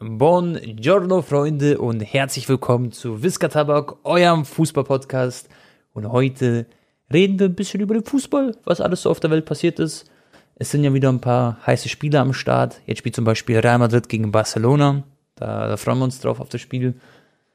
Buongiorno, 0.00 1.22
Freunde, 1.22 1.78
und 1.78 2.00
herzlich 2.00 2.48
willkommen 2.48 2.92
zu 2.92 3.20
Visca 3.20 3.48
Tabak, 3.48 3.96
eurem 4.04 4.44
Fußball-Podcast. 4.44 5.48
Und 5.92 6.12
heute 6.12 6.66
reden 7.12 7.40
wir 7.40 7.46
ein 7.46 7.56
bisschen 7.56 7.80
über 7.80 7.94
den 7.94 8.04
Fußball, 8.04 8.54
was 8.62 8.80
alles 8.80 9.02
so 9.02 9.10
auf 9.10 9.18
der 9.18 9.32
Welt 9.32 9.44
passiert 9.44 9.80
ist. 9.80 10.08
Es 10.54 10.70
sind 10.70 10.84
ja 10.84 10.94
wieder 10.94 11.08
ein 11.08 11.20
paar 11.20 11.58
heiße 11.66 11.88
Spiele 11.88 12.20
am 12.20 12.32
Start. 12.32 12.80
Jetzt 12.86 12.98
spielt 12.98 13.16
zum 13.16 13.24
Beispiel 13.24 13.58
Real 13.58 13.80
Madrid 13.80 14.08
gegen 14.08 14.30
Barcelona. 14.30 15.02
Da, 15.34 15.66
da 15.66 15.76
freuen 15.76 15.98
wir 15.98 16.04
uns 16.04 16.20
drauf 16.20 16.38
auf 16.38 16.48
das 16.48 16.60
Spiel. 16.60 16.94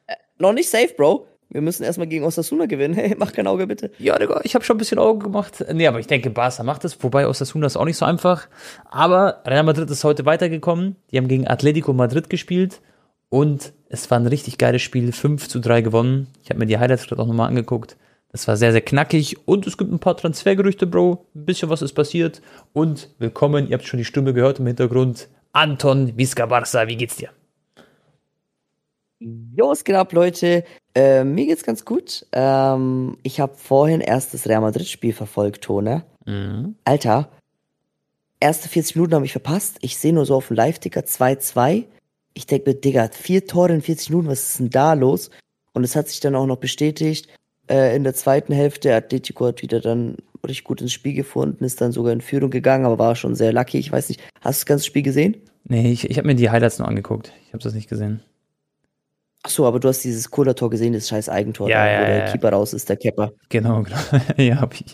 Äh, 0.07 0.15
noch 0.37 0.51
nicht 0.51 0.69
safe, 0.69 0.93
Bro. 0.97 1.25
Wir 1.53 1.61
müssen 1.61 1.83
erstmal 1.83 2.07
gegen 2.07 2.25
Osasuna 2.25 2.65
gewinnen. 2.65 2.95
Hey, 3.03 3.15
mach 3.17 3.31
kein 3.31 3.47
Auge 3.47 3.67
bitte. 3.67 3.91
Ja, 3.99 4.17
Digga, 4.17 4.41
ich 4.43 4.55
habe 4.55 4.65
schon 4.65 4.75
ein 4.75 4.79
bisschen 4.79 4.97
Auge 4.97 5.25
gemacht. 5.25 5.63
Nee, 5.71 5.87
aber 5.87 5.99
ich 5.99 6.07
denke, 6.07 6.29
Barca 6.29 6.63
macht 6.63 6.83
es. 6.83 7.01
Wobei 7.03 7.27
Osasuna 7.27 7.67
ist 7.67 7.77
auch 7.77 7.85
nicht 7.85 7.97
so 7.97 8.05
einfach. 8.05 8.47
Aber 8.89 9.41
Real 9.45 9.63
Madrid 9.63 9.89
ist 9.89 10.03
heute 10.03 10.25
weitergekommen. 10.25 10.95
Die 11.11 11.17
haben 11.17 11.27
gegen 11.27 11.47
Atletico 11.47 11.93
Madrid 11.93 12.29
gespielt. 12.29 12.81
Und 13.29 13.73
es 13.89 14.09
war 14.09 14.19
ein 14.19 14.27
richtig 14.27 14.57
geiles 14.57 14.81
Spiel. 14.81 15.11
5 15.11 15.47
zu 15.47 15.59
3 15.59 15.81
gewonnen. 15.81 16.27
Ich 16.43 16.49
habe 16.49 16.59
mir 16.59 16.65
die 16.65 16.79
Highlights 16.79 17.07
gerade 17.07 17.21
auch 17.21 17.27
nochmal 17.27 17.49
angeguckt. 17.49 17.97
Das 18.31 18.47
war 18.47 18.57
sehr, 18.57 18.71
sehr 18.71 18.81
knackig. 18.81 19.47
Und 19.47 19.67
es 19.67 19.77
gibt 19.77 19.91
ein 19.91 19.99
paar 19.99 20.17
Transfergerüchte, 20.17 20.87
Bro. 20.87 21.27
Ein 21.35 21.45
bisschen 21.45 21.69
was 21.69 21.83
ist 21.83 21.93
passiert. 21.93 22.41
Und 22.73 23.09
willkommen, 23.19 23.67
ihr 23.67 23.77
habt 23.77 23.85
schon 23.85 23.99
die 23.99 24.05
Stimme 24.05 24.33
gehört 24.33 24.59
im 24.59 24.67
Hintergrund. 24.67 25.29
Anton 25.51 26.17
Visca 26.17 26.47
Barca, 26.47 26.87
wie 26.87 26.95
geht's 26.95 27.17
dir? 27.17 27.29
Jo, 29.19 29.71
es 29.71 29.83
geht 29.83 29.95
ab, 29.95 30.11
Leute. 30.13 30.63
Äh, 30.95 31.23
mir 31.23 31.45
geht's 31.45 31.63
ganz 31.63 31.85
gut. 31.85 32.25
Ähm, 32.31 33.17
ich 33.23 33.39
habe 33.39 33.55
vorhin 33.55 34.01
erst 34.01 34.33
das 34.33 34.47
Real 34.47 34.61
Madrid-Spiel 34.61 35.13
verfolgt, 35.13 35.63
Tone. 35.63 36.03
Mhm. 36.25 36.75
Alter, 36.85 37.29
erste 38.39 38.69
40 38.69 38.95
Minuten 38.95 39.15
habe 39.15 39.25
ich 39.25 39.31
verpasst. 39.31 39.77
Ich 39.81 39.97
sehe 39.97 40.13
nur 40.13 40.25
so 40.25 40.35
auf 40.35 40.47
dem 40.47 40.57
Live-Ticker 40.57 41.01
2-2. 41.01 41.85
Ich 42.35 42.45
denke 42.45 42.69
mir, 42.69 42.75
Digga, 42.75 43.09
vier 43.11 43.45
Tore 43.47 43.73
in 43.73 43.81
40 43.81 44.11
Minuten, 44.11 44.27
was 44.27 44.49
ist 44.49 44.59
denn 44.59 44.69
da 44.69 44.93
los? 44.93 45.29
Und 45.73 45.83
es 45.83 45.95
hat 45.95 46.09
sich 46.09 46.19
dann 46.19 46.35
auch 46.35 46.45
noch 46.45 46.57
bestätigt. 46.57 47.27
Äh, 47.67 47.95
in 47.95 48.03
der 48.03 48.13
zweiten 48.13 48.53
Hälfte, 48.53 48.93
Atletico 48.93 49.45
hat 49.47 49.61
wieder 49.61 49.79
dann 49.79 50.17
richtig 50.45 50.65
gut 50.65 50.81
ins 50.81 50.91
Spiel 50.91 51.13
gefunden, 51.13 51.63
ist 51.63 51.79
dann 51.79 51.91
sogar 51.91 52.11
in 52.11 52.21
Führung 52.21 52.49
gegangen, 52.49 52.85
aber 52.85 52.99
war 52.99 53.15
schon 53.15 53.35
sehr 53.35 53.53
lucky. 53.53 53.79
Ich 53.79 53.91
weiß 53.91 54.09
nicht, 54.09 54.21
hast 54.41 54.61
du 54.61 54.63
das 54.63 54.65
ganze 54.65 54.85
Spiel 54.85 55.03
gesehen? 55.03 55.37
Nee, 55.63 55.91
ich, 55.91 56.09
ich 56.09 56.17
habe 56.17 56.27
mir 56.27 56.35
die 56.35 56.49
Highlights 56.49 56.79
nur 56.79 56.87
angeguckt. 56.87 57.31
Ich 57.47 57.53
habe 57.53 57.63
das 57.63 57.73
nicht 57.73 57.89
gesehen. 57.89 58.21
Ach 59.43 59.49
so, 59.49 59.65
aber 59.65 59.79
du 59.79 59.89
hast 59.89 60.03
dieses 60.03 60.31
Cola-Tor 60.31 60.69
gesehen, 60.69 60.93
das 60.93 61.09
scheiß 61.09 61.27
Eigentor, 61.27 61.69
ja, 61.69 61.83
da, 61.83 61.91
ja, 61.91 62.01
wo 62.01 62.05
der 62.05 62.17
ja. 62.17 62.31
Keeper 62.31 62.49
raus 62.49 62.73
ist, 62.73 62.87
der 62.87 62.95
Kepper. 62.95 63.33
Genau, 63.49 63.83
genau. 63.83 63.97
ja, 64.37 64.61
hab 64.61 64.73
ich. 64.73 64.85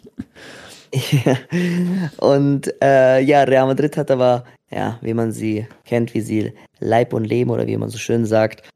und 2.18 2.74
äh, 2.82 3.22
ja, 3.22 3.44
Real 3.44 3.68
Madrid 3.68 3.96
hat 3.96 4.10
aber, 4.10 4.44
ja, 4.72 4.98
wie 5.02 5.14
man 5.14 5.32
sie 5.32 5.68
kennt, 5.86 6.16
wie 6.16 6.22
sie 6.22 6.54
Leib 6.80 7.14
und 7.14 7.26
Leben 7.26 7.52
oder 7.52 7.68
wie 7.68 7.78
man 7.78 7.90
so 7.90 8.00
schön 8.00 8.26
sagt, 8.26 8.68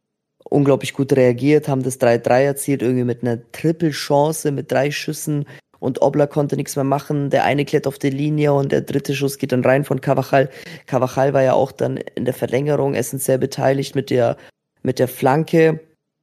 unglaublich 0.43 0.93
gut 0.93 1.11
reagiert, 1.13 1.67
haben 1.67 1.81
das 1.81 1.99
3-3 1.99 2.43
erzielt, 2.43 2.81
irgendwie 2.83 3.03
mit 3.03 3.23
einer 3.23 3.39
Triple-Chance, 3.51 4.51
mit 4.51 4.71
drei 4.71 4.91
Schüssen 4.91 5.45
und 5.79 6.01
Obla 6.03 6.27
konnte 6.27 6.55
nichts 6.55 6.75
mehr 6.75 6.85
machen. 6.85 7.31
Der 7.31 7.43
eine 7.45 7.65
klärt 7.65 7.87
auf 7.87 7.97
die 7.97 8.11
Linie 8.11 8.53
und 8.53 8.71
der 8.71 8.81
dritte 8.81 9.15
Schuss 9.15 9.39
geht 9.39 9.51
dann 9.51 9.65
rein 9.65 9.83
von 9.83 9.99
Cavachal. 9.99 10.49
Cavachal 10.85 11.33
war 11.33 11.41
ja 11.41 11.53
auch 11.53 11.71
dann 11.71 11.97
in 11.97 12.25
der 12.25 12.35
Verlängerung 12.35 12.93
essentiell 12.93 13.39
beteiligt 13.39 13.95
mit 13.95 14.11
der 14.11 14.37
mit 14.83 14.99
der 14.99 15.07
Flanke 15.07 15.79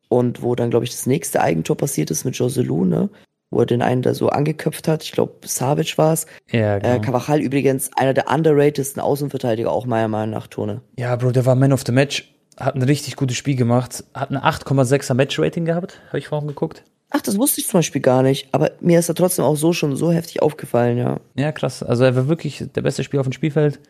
und 0.09 0.43
wo 0.43 0.55
dann, 0.55 0.71
glaube 0.71 0.85
ich, 0.85 0.91
das 0.91 1.07
nächste 1.07 1.41
Eigentor 1.41 1.77
passiert 1.77 2.11
ist 2.11 2.25
mit 2.25 2.37
Joselu, 2.37 2.85
ne? 2.85 3.09
Wo 3.51 3.61
er 3.61 3.67
den 3.67 3.83
einen 3.83 4.03
da 4.03 4.15
so 4.15 4.29
angeköpft 4.29 4.87
hat. 4.87 5.03
Ich 5.03 5.11
glaube, 5.11 5.35
Savic 5.45 5.99
war 5.99 6.13
es. 6.13 6.27
Ja, 6.53 6.79
genau. 6.79 6.95
Äh, 6.95 7.01
Cavachal 7.01 7.41
übrigens 7.41 7.91
einer 7.97 8.15
der 8.15 8.31
underratedsten 8.31 9.03
Außenverteidiger, 9.03 9.73
auch 9.73 9.87
meiner 9.87 10.07
Meinung 10.07 10.31
nach, 10.31 10.47
Tone. 10.47 10.83
Ja, 10.97 11.17
Bro, 11.17 11.33
der 11.33 11.47
war 11.47 11.57
Man 11.57 11.73
of 11.73 11.83
the 11.85 11.93
Match. 11.93 12.33
Hat 12.57 12.77
ein 12.77 12.83
richtig 12.83 13.17
gutes 13.17 13.37
Spiel 13.37 13.57
gemacht. 13.57 14.05
Hat 14.15 14.31
ein 14.31 14.37
8,6er 14.37 15.15
Match-Rating 15.15 15.65
gehabt. 15.65 16.01
Habe 16.09 16.19
ich 16.19 16.29
vorhin 16.29 16.47
geguckt. 16.47 16.85
Ach, 17.11 17.21
das 17.21 17.39
wusste 17.39 17.61
ich 17.61 17.67
zum 17.67 17.79
Beispiel 17.79 18.01
gar 18.01 18.23
nicht. 18.23 18.49
Aber 18.53 18.71
mir 18.81 18.99
ist 18.99 19.09
er 19.09 19.17
trotzdem 19.17 19.45
auch 19.45 19.57
so 19.57 19.73
schon 19.73 19.97
so 19.97 20.13
heftig 20.13 20.43
aufgefallen, 20.43 20.97
ja. 20.97 21.19
Ja, 21.35 21.51
krass. 21.51 21.83
Also 21.83 22.05
er 22.05 22.15
war 22.15 22.29
wirklich 22.29 22.65
der 22.75 22.83
beste 22.83 23.03
Spieler 23.03 23.21
auf 23.21 23.27
dem 23.27 23.33
Spielfeld. 23.33 23.81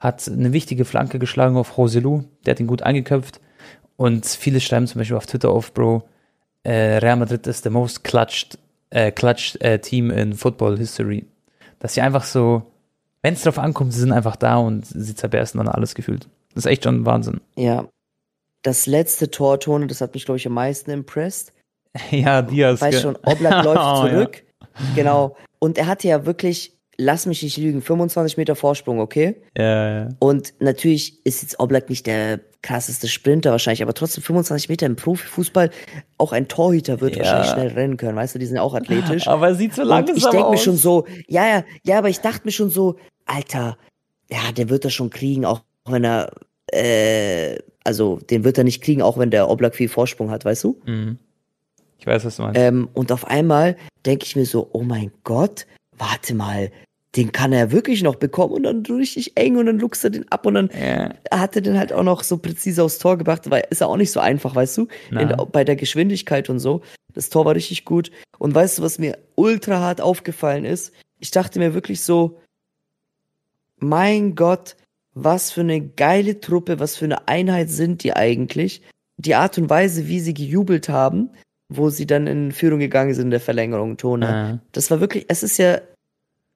Hat 0.00 0.26
eine 0.28 0.52
wichtige 0.52 0.84
Flanke 0.84 1.18
geschlagen 1.18 1.56
auf 1.56 1.78
Roselu. 1.78 2.24
Der 2.44 2.52
hat 2.52 2.60
ihn 2.60 2.66
gut 2.66 2.82
eingeköpft. 2.82 3.40
Und 3.96 4.26
viele 4.26 4.60
schreiben 4.60 4.86
zum 4.86 4.98
Beispiel 4.98 5.16
auf 5.16 5.26
Twitter 5.26 5.50
auf, 5.50 5.72
Bro, 5.72 6.02
äh, 6.62 6.98
Real 6.98 7.16
Madrid 7.16 7.46
ist 7.46 7.64
der 7.64 7.72
most 7.72 8.04
clutched, 8.04 8.58
äh, 8.90 9.10
clutched 9.10 9.60
äh, 9.62 9.78
Team 9.78 10.10
in 10.10 10.34
Football 10.34 10.76
History. 10.76 11.24
Dass 11.78 11.94
sie 11.94 12.00
einfach 12.00 12.24
so, 12.24 12.62
wenn 13.22 13.34
es 13.34 13.42
drauf 13.42 13.58
ankommt, 13.58 13.92
sie 13.92 14.00
sind 14.00 14.12
einfach 14.12 14.36
da 14.36 14.56
und 14.56 14.84
sie 14.86 15.14
zerbersten 15.14 15.58
dann 15.58 15.68
alles 15.68 15.94
gefühlt. 15.94 16.28
Das 16.54 16.64
ist 16.64 16.70
echt 16.70 16.84
schon 16.84 17.04
Wahnsinn. 17.06 17.40
Ja. 17.56 17.86
Das 18.62 18.86
letzte 18.86 19.30
Tor, 19.30 19.60
Tone, 19.60 19.86
das 19.86 20.00
hat 20.00 20.14
mich, 20.14 20.24
glaube 20.24 20.38
ich, 20.38 20.46
am 20.46 20.54
meisten 20.54 20.90
impressed. 20.90 21.52
ja, 22.10 22.42
Diaz. 22.42 22.80
Weißt 22.80 23.00
schon, 23.00 23.16
Oblak 23.16 23.64
läuft 23.64 24.10
zurück. 24.10 24.42
Oh, 24.42 24.64
ja. 24.64 24.94
Genau. 24.96 25.36
Und 25.60 25.78
er 25.78 25.86
hatte 25.86 26.08
ja 26.08 26.26
wirklich 26.26 26.75
lass 26.98 27.26
mich 27.26 27.42
nicht 27.42 27.56
lügen, 27.56 27.82
25 27.82 28.36
Meter 28.36 28.56
Vorsprung, 28.56 29.00
okay? 29.00 29.36
Ja, 29.56 30.04
ja. 30.04 30.08
Und 30.18 30.54
natürlich 30.60 31.24
ist 31.24 31.42
jetzt 31.42 31.60
Oblak 31.60 31.90
nicht 31.90 32.06
der 32.06 32.40
krasseste 32.62 33.08
Sprinter 33.08 33.52
wahrscheinlich, 33.52 33.82
aber 33.82 33.94
trotzdem 33.94 34.22
25 34.22 34.68
Meter 34.68 34.86
im 34.86 34.96
Profifußball, 34.96 35.70
auch 36.18 36.32
ein 36.32 36.48
Torhüter 36.48 37.00
wird 37.00 37.16
ja. 37.16 37.22
wahrscheinlich 37.22 37.50
schnell 37.50 37.68
rennen 37.68 37.96
können, 37.96 38.16
weißt 38.16 38.34
du, 38.34 38.38
die 38.38 38.46
sind 38.46 38.56
ja 38.56 38.62
auch 38.62 38.74
athletisch. 38.74 39.26
Aber 39.28 39.48
er 39.48 39.54
sieht 39.54 39.74
so 39.74 39.82
langsam 39.82 40.14
Und 40.14 40.18
ich 40.18 40.28
denke 40.28 40.46
aus. 40.46 40.50
mir 40.52 40.58
schon 40.58 40.76
so, 40.76 41.06
ja, 41.28 41.46
ja, 41.46 41.64
ja, 41.84 41.98
aber 41.98 42.08
ich 42.08 42.20
dachte 42.20 42.42
mir 42.44 42.52
schon 42.52 42.70
so, 42.70 42.96
Alter, 43.24 43.76
ja, 44.30 44.52
der 44.56 44.68
wird 44.68 44.84
das 44.84 44.92
schon 44.92 45.10
kriegen, 45.10 45.44
auch 45.44 45.62
wenn 45.84 46.04
er, 46.04 46.32
äh, 46.72 47.58
also 47.84 48.18
den 48.30 48.44
wird 48.44 48.58
er 48.58 48.64
nicht 48.64 48.82
kriegen, 48.82 49.02
auch 49.02 49.18
wenn 49.18 49.30
der 49.30 49.48
Oblak 49.48 49.76
viel 49.76 49.88
Vorsprung 49.88 50.30
hat, 50.30 50.44
weißt 50.44 50.64
du? 50.64 50.80
Mhm. 50.86 51.18
Ich 51.98 52.06
weiß, 52.06 52.24
was 52.24 52.36
du 52.36 52.42
meinst. 52.42 52.60
Ähm, 52.60 52.88
und 52.94 53.12
auf 53.12 53.26
einmal 53.26 53.76
denke 54.04 54.24
ich 54.24 54.36
mir 54.36 54.46
so, 54.46 54.68
oh 54.72 54.82
mein 54.82 55.12
Gott, 55.24 55.66
warte 55.98 56.34
mal, 56.34 56.70
den 57.16 57.32
kann 57.32 57.52
er 57.52 57.72
wirklich 57.72 58.02
noch 58.02 58.16
bekommen 58.16 58.52
und 58.52 58.62
dann 58.62 58.84
richtig 58.96 59.36
eng 59.36 59.56
und 59.56 59.66
dann 59.66 59.78
luchst 59.78 60.04
er 60.04 60.10
den 60.10 60.30
ab 60.30 60.44
und 60.44 60.54
dann 60.54 60.70
ja. 60.78 61.14
hat 61.30 61.56
er 61.56 61.62
den 61.62 61.78
halt 61.78 61.92
auch 61.92 62.02
noch 62.02 62.22
so 62.22 62.36
präzise 62.36 62.82
aufs 62.82 62.98
Tor 62.98 63.16
gebracht, 63.16 63.50
weil 63.50 63.64
ist 63.70 63.80
ja 63.80 63.86
auch 63.86 63.96
nicht 63.96 64.12
so 64.12 64.20
einfach, 64.20 64.54
weißt 64.54 64.78
du, 64.78 64.88
In, 65.10 65.34
bei 65.50 65.64
der 65.64 65.76
Geschwindigkeit 65.76 66.50
und 66.50 66.58
so. 66.58 66.82
Das 67.14 67.30
Tor 67.30 67.46
war 67.46 67.54
richtig 67.54 67.86
gut 67.86 68.10
und 68.38 68.54
weißt 68.54 68.78
du, 68.78 68.82
was 68.82 68.98
mir 68.98 69.18
ultra 69.34 69.80
hart 69.80 70.02
aufgefallen 70.02 70.66
ist? 70.66 70.92
Ich 71.18 71.30
dachte 71.30 71.58
mir 71.58 71.72
wirklich 71.72 72.02
so, 72.02 72.38
mein 73.78 74.34
Gott, 74.34 74.76
was 75.14 75.50
für 75.50 75.62
eine 75.62 75.80
geile 75.80 76.40
Truppe, 76.40 76.78
was 76.78 76.96
für 76.96 77.06
eine 77.06 77.26
Einheit 77.26 77.70
sind 77.70 78.04
die 78.04 78.12
eigentlich? 78.12 78.82
Die 79.16 79.34
Art 79.34 79.56
und 79.56 79.70
Weise, 79.70 80.08
wie 80.08 80.20
sie 80.20 80.34
gejubelt 80.34 80.90
haben, 80.90 81.30
wo 81.68 81.90
sie 81.90 82.06
dann 82.06 82.26
in 82.26 82.52
Führung 82.52 82.78
gegangen 82.78 83.14
sind 83.14 83.26
in 83.26 83.30
der 83.30 83.40
Verlängerung, 83.40 83.96
Tone. 83.96 84.26
Ja. 84.26 84.58
Das 84.72 84.90
war 84.90 85.00
wirklich, 85.00 85.26
es 85.28 85.42
ist 85.42 85.58
ja 85.58 85.80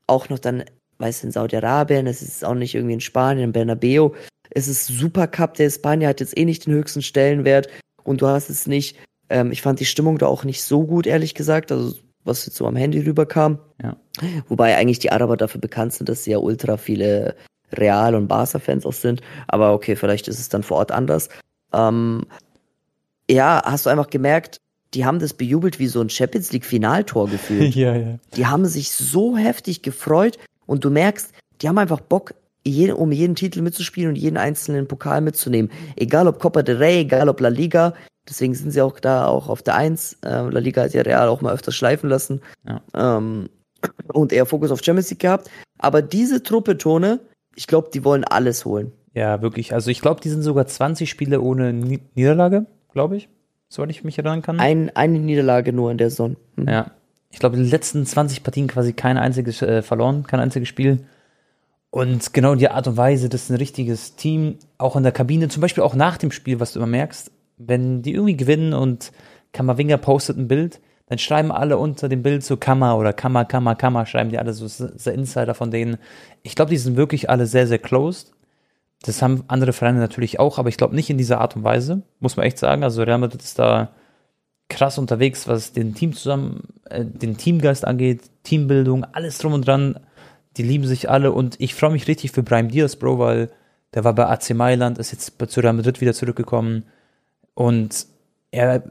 auch 0.06 0.28
noch 0.28 0.38
dann, 0.38 0.64
weißt 0.98 1.22
du, 1.22 1.28
in 1.28 1.32
Saudi-Arabien, 1.32 2.06
es 2.06 2.22
ist 2.22 2.44
auch 2.44 2.54
nicht 2.54 2.74
irgendwie 2.74 2.94
in 2.94 3.00
Spanien, 3.00 3.46
in 3.46 3.52
Bernabeu. 3.52 4.10
Es 4.50 4.68
ist 4.68 4.86
Supercup, 4.86 5.54
der 5.54 5.70
Spanier 5.70 6.08
hat 6.08 6.20
jetzt 6.20 6.36
eh 6.36 6.44
nicht 6.44 6.66
den 6.66 6.74
höchsten 6.74 7.02
Stellenwert 7.02 7.68
und 8.02 8.20
du 8.20 8.26
hast 8.26 8.50
es 8.50 8.66
nicht, 8.66 8.96
ähm, 9.28 9.52
ich 9.52 9.62
fand 9.62 9.80
die 9.80 9.84
Stimmung 9.84 10.18
da 10.18 10.26
auch 10.26 10.44
nicht 10.44 10.62
so 10.62 10.84
gut, 10.84 11.06
ehrlich 11.06 11.34
gesagt, 11.34 11.72
also 11.72 11.94
was 12.24 12.46
jetzt 12.46 12.56
so 12.56 12.66
am 12.66 12.76
Handy 12.76 13.00
rüberkam. 13.00 13.58
Ja. 13.82 13.96
Wobei 14.48 14.76
eigentlich 14.76 14.98
die 14.98 15.10
Araber 15.10 15.36
dafür 15.36 15.60
bekannt 15.60 15.94
sind, 15.94 16.08
dass 16.08 16.24
sie 16.24 16.32
ja 16.32 16.38
ultra 16.38 16.76
viele 16.76 17.34
Real- 17.72 18.14
und 18.14 18.28
Barca-Fans 18.28 18.84
auch 18.84 18.92
sind. 18.92 19.22
Aber 19.48 19.72
okay, 19.72 19.96
vielleicht 19.96 20.28
ist 20.28 20.38
es 20.38 20.48
dann 20.48 20.62
vor 20.62 20.78
Ort 20.78 20.92
anders. 20.92 21.28
Ähm, 21.72 22.26
ja, 23.30 23.62
hast 23.64 23.86
du 23.86 23.90
einfach 23.90 24.10
gemerkt, 24.10 24.60
die 24.94 25.04
haben 25.04 25.18
das 25.18 25.34
bejubelt 25.34 25.78
wie 25.78 25.86
so 25.86 26.00
ein 26.00 26.10
Champions 26.10 26.52
League 26.52 26.64
Finaltor 26.64 27.28
gefühlt. 27.28 27.74
ja, 27.74 27.94
ja. 27.94 28.18
Die 28.36 28.46
haben 28.46 28.66
sich 28.66 28.90
so 28.90 29.36
heftig 29.36 29.82
gefreut 29.82 30.38
und 30.66 30.84
du 30.84 30.90
merkst, 30.90 31.32
die 31.60 31.68
haben 31.68 31.78
einfach 31.78 32.00
Bock, 32.00 32.34
jeden, 32.64 32.94
um 32.94 33.12
jeden 33.12 33.36
Titel 33.36 33.62
mitzuspielen 33.62 34.10
und 34.10 34.16
jeden 34.16 34.36
einzelnen 34.36 34.86
Pokal 34.86 35.20
mitzunehmen. 35.20 35.70
Egal 35.96 36.26
ob 36.26 36.40
Copa 36.40 36.62
del 36.62 36.76
Rey, 36.76 37.00
egal 37.00 37.28
ob 37.28 37.40
La 37.40 37.48
Liga. 37.48 37.94
Deswegen 38.28 38.54
sind 38.54 38.70
sie 38.70 38.82
auch 38.82 39.00
da 39.00 39.26
auch 39.26 39.48
auf 39.48 39.62
der 39.62 39.76
Eins. 39.76 40.18
Ähm, 40.24 40.50
La 40.50 40.60
Liga 40.60 40.82
hat 40.82 40.92
ja 40.92 41.02
Real 41.02 41.28
auch 41.28 41.40
mal 41.40 41.54
öfters 41.54 41.74
schleifen 41.74 42.10
lassen. 42.10 42.42
Ja. 42.66 42.82
Ähm, 42.94 43.48
und 44.12 44.32
eher 44.32 44.44
Fokus 44.44 44.70
auf 44.70 44.84
Champions 44.84 45.10
League 45.10 45.20
gehabt. 45.20 45.50
Aber 45.78 46.02
diese 46.02 46.42
Truppe, 46.42 46.76
Tone, 46.76 47.20
ich 47.56 47.66
glaube, 47.66 47.88
die 47.94 48.04
wollen 48.04 48.24
alles 48.24 48.66
holen. 48.66 48.92
Ja, 49.14 49.40
wirklich. 49.40 49.72
Also 49.72 49.90
ich 49.90 50.02
glaube, 50.02 50.20
die 50.20 50.28
sind 50.28 50.42
sogar 50.42 50.66
20 50.66 51.08
Spiele 51.08 51.40
ohne 51.40 51.72
Ni 51.72 52.00
Niederlage, 52.14 52.66
glaube 52.92 53.16
ich 53.16 53.28
soweit 53.70 53.90
ich 53.90 54.04
mich 54.04 54.18
erinnern 54.18 54.42
kann. 54.42 54.60
Ein, 54.60 54.94
eine 54.94 55.18
Niederlage 55.18 55.72
nur 55.72 55.90
in 55.90 55.96
der 55.96 56.10
Saison. 56.10 56.36
Mhm. 56.56 56.68
Ja. 56.68 56.90
Ich 57.30 57.38
glaube, 57.38 57.56
die 57.56 57.62
letzten 57.62 58.04
20 58.04 58.42
Partien 58.42 58.66
quasi 58.66 58.92
kein 58.92 59.16
einziges 59.16 59.62
äh, 59.62 59.80
verloren, 59.80 60.24
kein 60.24 60.40
einziges 60.40 60.68
Spiel. 60.68 61.06
Und 61.90 62.34
genau 62.34 62.54
die 62.56 62.68
Art 62.68 62.86
und 62.86 62.96
Weise, 62.96 63.28
das 63.28 63.44
ist 63.44 63.50
ein 63.50 63.56
richtiges 63.56 64.16
Team, 64.16 64.56
auch 64.78 64.96
in 64.96 65.04
der 65.04 65.12
Kabine, 65.12 65.48
zum 65.48 65.60
Beispiel 65.60 65.82
auch 65.82 65.94
nach 65.94 66.18
dem 66.18 66.32
Spiel, 66.32 66.60
was 66.60 66.72
du 66.72 66.80
immer 66.80 66.86
merkst, 66.86 67.30
wenn 67.56 68.02
die 68.02 68.12
irgendwie 68.12 68.36
gewinnen 68.36 68.74
und 68.74 69.12
Kammerwinger 69.52 69.98
postet 69.98 70.36
ein 70.36 70.48
Bild, 70.48 70.80
dann 71.06 71.18
schreiben 71.18 71.50
alle 71.50 71.78
unter 71.78 72.08
dem 72.08 72.22
Bild 72.22 72.44
so 72.44 72.56
Kammer 72.56 72.96
oder 72.96 73.12
Kammer, 73.12 73.44
Kammer, 73.44 73.74
Kammer, 73.74 74.06
schreiben 74.06 74.30
die 74.30 74.38
alle 74.38 74.52
so, 74.52 74.68
so 74.68 75.10
Insider 75.10 75.54
von 75.54 75.70
denen. 75.70 75.98
Ich 76.42 76.54
glaube, 76.54 76.70
die 76.70 76.78
sind 76.78 76.96
wirklich 76.96 77.28
alle 77.28 77.46
sehr, 77.46 77.66
sehr 77.66 77.80
closed. 77.80 78.32
Das 79.02 79.22
haben 79.22 79.44
andere 79.48 79.72
Vereine 79.72 79.98
natürlich 79.98 80.38
auch, 80.38 80.58
aber 80.58 80.68
ich 80.68 80.76
glaube 80.76 80.94
nicht 80.94 81.10
in 81.10 81.18
dieser 81.18 81.40
Art 81.40 81.56
und 81.56 81.64
Weise, 81.64 82.02
muss 82.18 82.36
man 82.36 82.46
echt 82.46 82.58
sagen. 82.58 82.84
Also 82.84 83.02
Real 83.02 83.18
Madrid 83.18 83.42
ist 83.42 83.58
da 83.58 83.90
krass 84.68 84.98
unterwegs, 84.98 85.48
was 85.48 85.72
den 85.72 85.94
Team 85.94 86.14
zusammen, 86.14 86.68
äh, 86.88 87.04
den 87.04 87.36
Teamgeist 87.36 87.86
angeht, 87.86 88.22
Teambildung, 88.44 89.04
alles 89.04 89.38
drum 89.38 89.54
und 89.54 89.66
dran. 89.66 89.98
Die 90.56 90.62
lieben 90.62 90.86
sich 90.86 91.08
alle 91.08 91.32
und 91.32 91.56
ich 91.60 91.74
freue 91.74 91.90
mich 91.90 92.08
richtig 92.08 92.32
für 92.32 92.42
Brian 92.42 92.68
Diaz, 92.68 92.96
Bro, 92.96 93.18
weil 93.18 93.50
der 93.94 94.04
war 94.04 94.14
bei 94.14 94.26
AC 94.26 94.50
Mailand, 94.50 94.98
ist 94.98 95.12
jetzt 95.12 95.34
zu 95.48 95.60
Real 95.60 95.72
Madrid 95.72 96.00
wieder 96.00 96.14
zurückgekommen 96.14 96.84
und 97.54 98.06
er, 98.50 98.84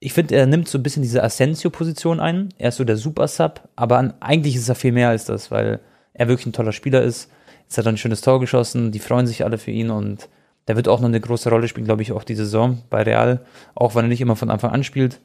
ich 0.00 0.12
finde, 0.12 0.34
er 0.34 0.46
nimmt 0.46 0.68
so 0.68 0.78
ein 0.78 0.82
bisschen 0.82 1.02
diese 1.02 1.22
Asensio-Position 1.22 2.20
ein. 2.20 2.50
Er 2.58 2.70
ist 2.70 2.76
so 2.76 2.84
der 2.84 2.96
Super-Sub, 2.96 3.68
aber 3.76 3.98
an, 3.98 4.14
eigentlich 4.20 4.56
ist 4.56 4.68
er 4.68 4.74
viel 4.74 4.92
mehr 4.92 5.10
als 5.10 5.24
das, 5.24 5.50
weil 5.50 5.80
er 6.12 6.28
wirklich 6.28 6.46
ein 6.46 6.52
toller 6.52 6.72
Spieler 6.72 7.02
ist. 7.02 7.30
Jetzt 7.66 7.78
hat 7.78 7.86
er 7.86 7.92
ein 7.92 7.98
schönes 7.98 8.20
Tor 8.20 8.40
geschossen, 8.40 8.92
die 8.92 8.98
freuen 8.98 9.26
sich 9.26 9.44
alle 9.44 9.58
für 9.58 9.70
ihn 9.70 9.90
und 9.90 10.28
der 10.68 10.76
wird 10.76 10.88
auch 10.88 11.00
noch 11.00 11.08
eine 11.08 11.20
große 11.20 11.50
Rolle 11.50 11.68
spielen, 11.68 11.86
glaube 11.86 12.02
ich, 12.02 12.12
auch 12.12 12.24
die 12.24 12.34
Saison 12.34 12.82
bei 12.90 13.02
Real, 13.02 13.44
auch 13.74 13.94
wenn 13.94 14.04
er 14.04 14.08
nicht 14.08 14.20
immer 14.20 14.36
von 14.36 14.50
Anfang 14.50 14.72
an 14.72 14.84
spielt. 14.84 15.20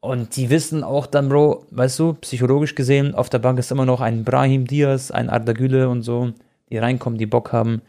Und 0.00 0.36
die 0.36 0.48
wissen 0.48 0.82
auch 0.82 1.06
dann, 1.06 1.28
Bro, 1.28 1.66
weißt 1.70 1.98
du, 1.98 2.14
psychologisch 2.14 2.74
gesehen, 2.74 3.14
auf 3.14 3.28
der 3.28 3.38
Bank 3.38 3.58
ist 3.58 3.70
immer 3.70 3.84
noch 3.84 4.00
ein 4.00 4.24
Brahim 4.24 4.66
Diaz, 4.66 5.10
ein 5.10 5.28
Arda 5.28 5.52
Güle 5.52 5.88
und 5.88 6.02
so, 6.02 6.32
die 6.70 6.78
reinkommen, 6.78 7.18
die 7.18 7.26
Bock 7.26 7.52
haben. 7.52 7.82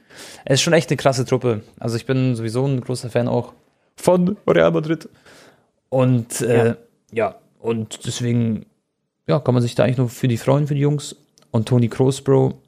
Es 0.44 0.56
ist 0.56 0.62
schon 0.62 0.74
echt 0.74 0.90
eine 0.90 0.98
krasse 0.98 1.26
Truppe. 1.26 1.62
Also 1.80 1.96
ich 1.96 2.06
bin 2.06 2.36
sowieso 2.36 2.66
ein 2.66 2.82
großer 2.82 3.10
Fan 3.10 3.28
auch 3.28 3.54
von 3.96 4.36
Real 4.46 4.72
Madrid. 4.72 5.08
Und 5.90 6.42
äh, 6.42 6.68
ja. 6.68 6.76
ja, 7.12 7.36
und 7.60 8.06
deswegen, 8.06 8.66
ja, 9.28 9.40
kann 9.40 9.54
man 9.54 9.64
sich 9.64 9.76
da 9.76 9.84
eigentlich 9.84 9.98
nur 9.98 10.10
für 10.10 10.28
die 10.28 10.38
freuen, 10.38 10.68
für 10.68 10.76
die 10.76 10.82
Jungs. 10.82 11.16
Und 11.52 11.68
Toni 11.68 11.88
Kroos, 11.88 12.22
Bro, 12.22 12.61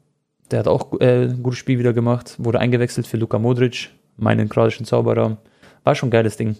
der 0.50 0.60
hat 0.60 0.68
auch 0.68 1.00
äh, 1.00 1.24
ein 1.24 1.42
gutes 1.42 1.58
Spiel 1.58 1.78
wieder 1.78 1.92
gemacht, 1.92 2.36
wurde 2.38 2.60
eingewechselt 2.60 3.06
für 3.06 3.16
Luka 3.16 3.38
Modric, 3.38 3.90
meinen 4.16 4.48
kroatischen 4.48 4.86
Zauberer. 4.86 5.38
War 5.84 5.94
schon 5.94 6.08
ein 6.08 6.12
geiles 6.12 6.36
Ding. 6.36 6.56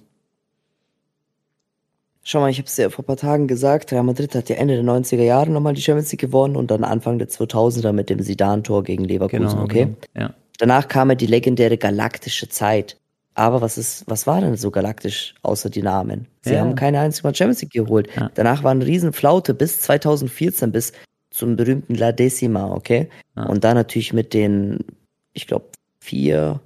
Schau 2.23 2.41
mal, 2.41 2.51
ich 2.51 2.57
habe 2.57 2.67
es 2.67 2.77
ja 2.79 2.89
vor 2.89 3.05
ein 3.05 3.07
paar 3.07 3.19
Tagen 3.19 3.47
gesagt, 3.47 3.93
Real 3.93 4.03
Madrid 4.03 4.35
hat 4.35 4.49
ja 4.49 4.57
Ende 4.57 4.75
der 4.77 4.85
90er 4.85 5.23
Jahre 5.23 5.51
nochmal 5.51 5.75
die 5.75 5.83
Champions 5.83 6.11
League 6.11 6.23
gewonnen 6.23 6.57
und 6.57 6.71
dann 6.71 6.83
Anfang 6.83 7.19
der 7.19 7.29
2000er 7.29 7.93
mit 7.93 8.09
dem 8.09 8.21
Sidan-Tor 8.21 8.83
gegen 8.83 9.05
Leverkusen, 9.05 9.49
genau, 9.49 9.63
okay? 9.63 9.85
Genau. 9.85 10.27
Ja. 10.29 10.35
Danach 10.59 10.89
kam 10.89 11.11
ja 11.11 11.17
die 11.17 11.27
legendäre 11.27 11.77
galaktische 11.77 12.49
Zeit. 12.49 12.97
Aber 13.35 13.61
was 13.61 13.77
ist, 13.77 14.05
was 14.07 14.27
war 14.27 14.41
denn 14.41 14.57
so 14.57 14.71
galaktisch 14.71 15.35
außer 15.43 15.69
die 15.69 15.83
Namen? 15.83 16.29
Sie 16.43 16.55
ja. 16.55 16.61
haben 16.61 16.77
keine 16.77 17.01
einzige 17.01 17.27
Mal 17.27 17.35
Champions 17.35 17.63
League 17.63 17.73
geholt. 17.73 18.09
Ja. 18.17 18.31
Danach 18.35 18.63
war 18.63 18.71
eine 18.71 18.87
Riesenflaute 18.87 19.55
bis 19.55 19.81
2014, 19.81 20.71
bis 20.71 20.93
zum 21.35 21.57
berühmten 21.57 21.97
La 21.97 22.13
Decima, 22.13 22.73
okay? 22.73 23.09
Ja. 23.37 23.47
Und 23.47 23.65
dann 23.65 23.75
natürlich 23.75 24.13
mit 24.13 24.35
den, 24.35 24.85
ich 25.33 25.49
glaube, 25.49 25.67
vier 25.99 26.61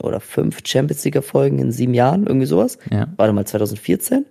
oder 0.00 0.20
fünf 0.20 0.60
Champions 0.64 1.04
League 1.04 1.16
Erfolgen 1.16 1.58
in 1.58 1.72
sieben 1.72 1.92
Jahren, 1.92 2.24
irgendwie 2.24 2.46
sowas. 2.46 2.78
Ja. 2.92 3.08
Warte 3.16 3.32
mal, 3.32 3.44
2014, 3.44 4.24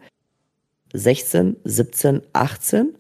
16, 0.94 1.57
17, 1.66 2.22
18. 2.31 2.95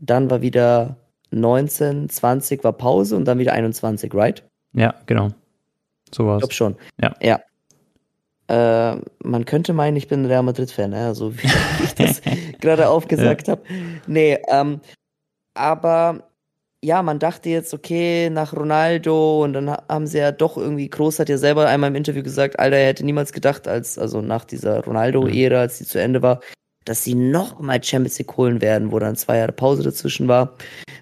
Dann 0.00 0.28
war 0.28 0.42
wieder 0.42 0.96
19, 1.30 2.10
20 2.10 2.62
war 2.62 2.74
Pause 2.74 3.16
und 3.16 3.24
dann 3.24 3.38
wieder 3.38 3.54
21, 3.54 4.12
right? 4.12 4.44
Ja, 4.74 4.94
genau. 5.06 5.30
So 6.14 6.26
war's. 6.26 6.42
Ich 6.42 6.50
glaube 6.50 6.54
schon. 6.54 6.76
Ja. 7.00 7.14
Ja. 7.22 7.40
Äh, 8.94 9.00
man 9.24 9.46
könnte 9.46 9.72
meinen, 9.72 9.96
ich 9.96 10.08
bin 10.08 10.26
Real 10.26 10.42
Madrid-Fan, 10.42 10.90
ne? 10.90 11.06
also 11.06 11.34
wie 11.38 11.46
ich 11.84 11.94
das 11.94 12.20
gerade 12.60 12.90
aufgesagt 12.90 13.48
ja. 13.48 13.52
habe. 13.52 13.62
Nee, 14.06 14.38
ähm, 14.50 14.82
aber 15.54 16.28
ja, 16.84 17.02
man 17.02 17.20
dachte 17.20 17.48
jetzt, 17.48 17.72
okay, 17.74 18.28
nach 18.28 18.52
Ronaldo 18.54 19.44
und 19.44 19.52
dann 19.52 19.70
haben 19.70 20.06
sie 20.06 20.18
ja 20.18 20.32
doch 20.32 20.56
irgendwie, 20.56 20.90
Groß 20.90 21.20
hat 21.20 21.28
ja 21.28 21.38
selber 21.38 21.68
einmal 21.68 21.90
im 21.90 21.96
Interview 21.96 22.24
gesagt, 22.24 22.58
Alter, 22.58 22.76
er 22.76 22.88
hätte 22.88 23.04
niemals 23.04 23.32
gedacht, 23.32 23.68
als, 23.68 23.98
also 23.98 24.20
nach 24.20 24.44
dieser 24.44 24.82
Ronaldo-Ära, 24.84 25.60
als 25.60 25.78
die 25.78 25.84
zu 25.84 26.00
Ende 26.00 26.22
war, 26.22 26.40
dass 26.84 27.04
sie 27.04 27.14
noch 27.14 27.60
mal 27.60 27.82
Champions 27.82 28.18
League 28.18 28.36
holen 28.36 28.60
werden, 28.60 28.90
wo 28.90 28.98
dann 28.98 29.14
zwei 29.14 29.38
Jahre 29.38 29.52
Pause 29.52 29.84
dazwischen 29.84 30.26
war. 30.26 30.56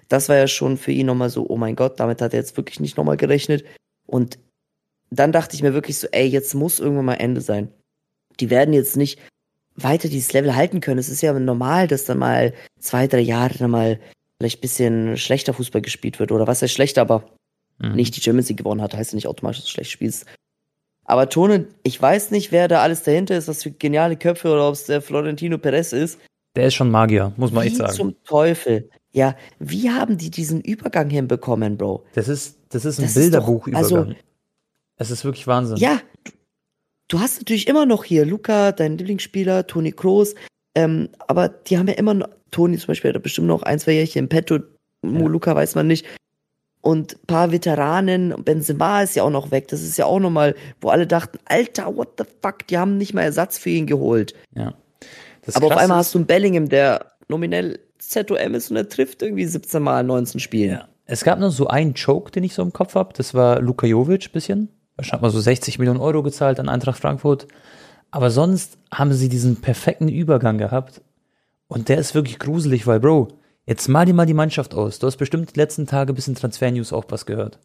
Das 0.07 0.29
war 0.29 0.37
ja 0.37 0.47
schon 0.47 0.77
für 0.77 0.91
ihn 0.91 1.07
nochmal 1.07 1.31
so, 1.31 1.47
oh 1.49 1.57
mein 1.57 1.75
Gott, 1.75 1.99
damit 1.99 2.21
hat 2.21 2.33
er 2.33 2.39
jetzt 2.39 2.57
wirklich 2.57 2.79
nicht 2.79 2.97
nochmal 2.97 3.17
gerechnet. 3.17 3.63
Und 4.05 4.37
dann 5.09 5.31
dachte 5.31 5.55
ich 5.55 5.63
mir 5.63 5.73
wirklich 5.73 5.97
so, 5.97 6.07
ey, 6.11 6.27
jetzt 6.27 6.53
muss 6.53 6.79
irgendwann 6.79 7.05
mal 7.05 7.13
Ende 7.15 7.41
sein. 7.41 7.69
Die 8.39 8.51
werden 8.51 8.73
jetzt 8.73 8.97
nicht 8.97 9.19
weiter 9.75 10.09
dieses 10.09 10.33
Level 10.33 10.55
halten 10.55 10.79
können. 10.81 10.99
Es 10.99 11.09
ist 11.09 11.21
ja 11.21 11.33
normal, 11.33 11.87
dass 11.87 12.05
dann 12.05 12.19
mal 12.19 12.53
zwei, 12.79 13.07
drei 13.07 13.19
Jahre 13.19 13.57
dann 13.57 13.71
mal 13.71 13.99
vielleicht 14.41 14.57
ein 14.57 14.61
bisschen 14.61 15.17
schlechter 15.17 15.53
Fußball 15.53 15.81
gespielt 15.81 16.19
wird 16.19 16.31
oder 16.31 16.47
was 16.47 16.61
heißt 16.61 16.73
schlechter, 16.73 17.01
aber 17.01 17.23
mhm. 17.77 17.93
nicht 17.93 18.15
die 18.15 18.21
Champions 18.21 18.49
League 18.49 18.57
gewonnen 18.57 18.81
hat, 18.81 18.95
heißt 18.95 19.11
ja 19.11 19.15
nicht 19.15 19.27
automatisch, 19.27 19.59
dass 19.59 19.65
du 19.65 19.71
schlecht 19.71 19.91
spielst. 19.91 20.25
Aber 21.05 21.29
Tone, 21.29 21.67
ich 21.83 22.01
weiß 22.01 22.31
nicht, 22.31 22.51
wer 22.51 22.67
da 22.67 22.81
alles 22.81 23.03
dahinter 23.03 23.37
ist, 23.37 23.47
was 23.47 23.63
für 23.63 23.71
geniale 23.71 24.17
Köpfe 24.17 24.49
oder 24.49 24.67
ob 24.67 24.73
es 24.73 24.85
der 24.85 25.01
Florentino 25.01 25.57
Perez 25.57 25.93
ist. 25.93 26.19
Der 26.55 26.67
ist 26.67 26.73
schon 26.73 26.89
Magier, 26.89 27.33
muss 27.37 27.51
man 27.51 27.63
wie 27.63 27.67
echt 27.67 27.77
sagen. 27.77 27.93
zum 27.93 28.23
Teufel. 28.23 28.89
Ja, 29.11 29.35
wie 29.59 29.91
haben 29.91 30.17
die 30.17 30.31
diesen 30.31 30.61
Übergang 30.61 31.09
hinbekommen, 31.09 31.77
Bro? 31.77 32.05
Das 32.13 32.27
ist, 32.27 32.57
das 32.69 32.85
ist 32.85 32.99
ein 32.99 33.13
Bilderbuchübergang. 33.13 33.83
Also, 33.83 34.13
es 34.97 35.11
ist 35.11 35.23
wirklich 35.23 35.47
Wahnsinn. 35.47 35.77
Ja, 35.77 36.01
du 37.07 37.19
hast 37.19 37.39
natürlich 37.39 37.67
immer 37.67 37.85
noch 37.85 38.03
hier 38.03 38.25
Luca, 38.25 38.71
dein 38.71 38.97
Lieblingsspieler, 38.97 39.67
Toni 39.67 39.91
Kroos, 39.91 40.35
ähm, 40.75 41.09
aber 41.27 41.49
die 41.49 41.77
haben 41.77 41.87
ja 41.87 41.95
immer 41.95 42.13
noch, 42.13 42.29
Toni 42.51 42.77
zum 42.77 42.87
Beispiel 42.87 43.13
hat 43.13 43.23
bestimmt 43.23 43.47
noch 43.47 43.63
ein, 43.63 43.79
zwei 43.79 43.93
Jährchen 43.93 44.19
im 44.19 44.29
Petto, 44.29 44.59
Moluka 45.01 45.51
ja. 45.51 45.55
weiß 45.55 45.75
man 45.75 45.87
nicht. 45.87 46.05
Und 46.81 47.13
ein 47.13 47.27
paar 47.27 47.51
Veteranen, 47.51 48.33
Benzema 48.43 49.03
ist 49.03 49.15
ja 49.15 49.23
auch 49.23 49.29
noch 49.29 49.51
weg. 49.51 49.67
Das 49.67 49.83
ist 49.83 49.97
ja 49.97 50.05
auch 50.05 50.19
nochmal, 50.19 50.55
wo 50.81 50.89
alle 50.89 51.05
dachten, 51.05 51.37
Alter, 51.45 51.95
what 51.95 52.13
the 52.17 52.23
fuck, 52.41 52.65
die 52.67 52.77
haben 52.77 52.97
nicht 52.97 53.13
mal 53.13 53.21
Ersatz 53.21 53.59
für 53.59 53.69
ihn 53.69 53.85
geholt. 53.85 54.33
Ja. 54.55 54.73
Aber 55.53 55.67
auf 55.67 55.77
einmal 55.77 55.97
hast 55.97 56.13
du 56.13 56.19
einen 56.19 56.27
Bellingham, 56.27 56.69
der 56.69 57.11
nominell 57.27 57.79
ZOM 57.99 58.55
ist 58.55 58.71
und 58.71 58.77
er 58.77 58.89
trifft 58.89 59.21
irgendwie 59.21 59.45
17 59.45 59.81
Mal 59.81 60.03
19 60.03 60.39
Spiele. 60.39 60.71
Ja. 60.73 60.87
Es 61.05 61.23
gab 61.23 61.39
nur 61.39 61.51
so 61.51 61.67
einen 61.67 61.93
Choke, 61.93 62.31
den 62.31 62.43
ich 62.43 62.53
so 62.53 62.61
im 62.61 62.73
Kopf 62.73 62.95
habe. 62.95 63.13
Das 63.15 63.33
war 63.33 63.59
Luka 63.59 63.85
Jovic 63.85 64.31
bisschen. 64.31 64.69
Wahrscheinlich 64.95 65.13
hat 65.13 65.21
man 65.21 65.31
so 65.31 65.39
60 65.39 65.77
Millionen 65.77 65.99
Euro 65.99 66.23
gezahlt 66.23 66.59
an 66.59 66.69
Eintracht 66.69 66.99
Frankfurt. 66.99 67.47
Aber 68.11 68.29
sonst 68.29 68.77
haben 68.93 69.13
sie 69.13 69.29
diesen 69.29 69.61
perfekten 69.61 70.09
Übergang 70.09 70.57
gehabt. 70.57 71.01
Und 71.67 71.87
der 71.87 71.97
ist 71.97 72.13
wirklich 72.13 72.39
gruselig, 72.39 72.85
weil, 72.85 72.99
Bro, 72.99 73.29
jetzt 73.65 73.87
mal 73.87 74.05
dir 74.05 74.13
mal 74.13 74.25
die 74.25 74.33
Mannschaft 74.33 74.73
aus. 74.73 74.99
Du 74.99 75.07
hast 75.07 75.15
bestimmt 75.15 75.55
die 75.55 75.59
letzten 75.59 75.87
Tage 75.87 76.13
bis 76.13 76.27
in 76.27 76.35
Transfer-News 76.35 76.91
auch 76.91 77.05
was 77.07 77.25
gehört. 77.25 77.59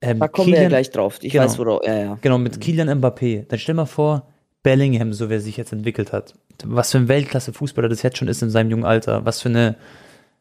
Ähm, 0.00 0.18
da 0.18 0.28
kommen 0.28 0.46
Kilian, 0.46 0.56
wir 0.56 0.62
ja 0.62 0.68
gleich 0.70 0.90
drauf. 0.90 1.18
Ich 1.20 1.32
genau, 1.32 1.44
weiß, 1.44 1.58
worauf. 1.58 1.86
Ja, 1.86 1.94
ja. 1.94 2.18
Genau, 2.22 2.38
mit 2.38 2.58
Kilian 2.58 2.88
Mbappé. 2.88 3.46
Dann 3.46 3.58
stell 3.58 3.74
mal 3.74 3.84
vor, 3.84 4.26
Bellingham, 4.62 5.12
so 5.12 5.28
wie 5.28 5.34
er 5.34 5.40
sich 5.40 5.58
jetzt 5.58 5.72
entwickelt 5.72 6.12
hat. 6.12 6.34
Was 6.64 6.92
für 6.92 6.98
ein 6.98 7.08
Weltklasse-Fußballer 7.08 7.90
das 7.90 8.02
jetzt 8.02 8.16
schon 8.16 8.28
ist 8.28 8.42
in 8.42 8.48
seinem 8.48 8.70
jungen 8.70 8.84
Alter. 8.84 9.26
Was 9.26 9.42
für 9.42 9.50
eine, 9.50 9.76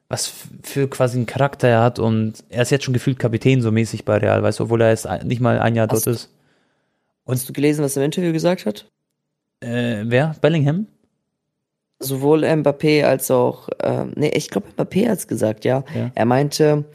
was 0.07 0.31
für 0.63 0.87
quasi 0.87 1.17
einen 1.17 1.25
Charakter 1.25 1.67
er 1.67 1.83
hat. 1.83 1.99
Und 1.99 2.45
er 2.47 2.61
ist 2.61 2.71
jetzt 2.71 2.85
schon 2.85 2.93
gefühlt 2.93 3.19
Kapitän 3.19 3.61
so 3.61 3.71
mäßig 3.71 4.05
bei 4.05 4.17
Real, 4.17 4.41
weißt 4.41 4.59
du, 4.59 4.63
obwohl 4.63 4.81
er 4.81 4.91
jetzt 4.91 5.07
nicht 5.25 5.41
mal 5.41 5.59
ein 5.59 5.75
Jahr 5.75 5.89
hast 5.89 6.07
dort 6.07 6.15
ist. 6.15 6.29
Und 7.25 7.35
hast 7.35 7.49
du 7.49 7.53
gelesen, 7.53 7.83
was 7.83 7.97
er 7.97 8.03
im 8.03 8.05
Interview 8.05 8.31
gesagt 8.31 8.65
hat? 8.65 8.85
Äh, 9.61 10.03
wer? 10.05 10.35
Bellingham? 10.41 10.87
sowohl 11.99 12.45
Mbappé 12.45 13.03
als 13.03 13.29
auch, 13.29 13.69
ähm, 13.83 14.13
nee, 14.15 14.31
ich 14.33 14.49
glaube 14.49 14.69
Mbappé 14.75 15.09
hat's 15.09 15.27
gesagt, 15.27 15.65
ja. 15.65 15.83
ja. 15.93 16.11
Er 16.15 16.25
meinte, 16.25 16.85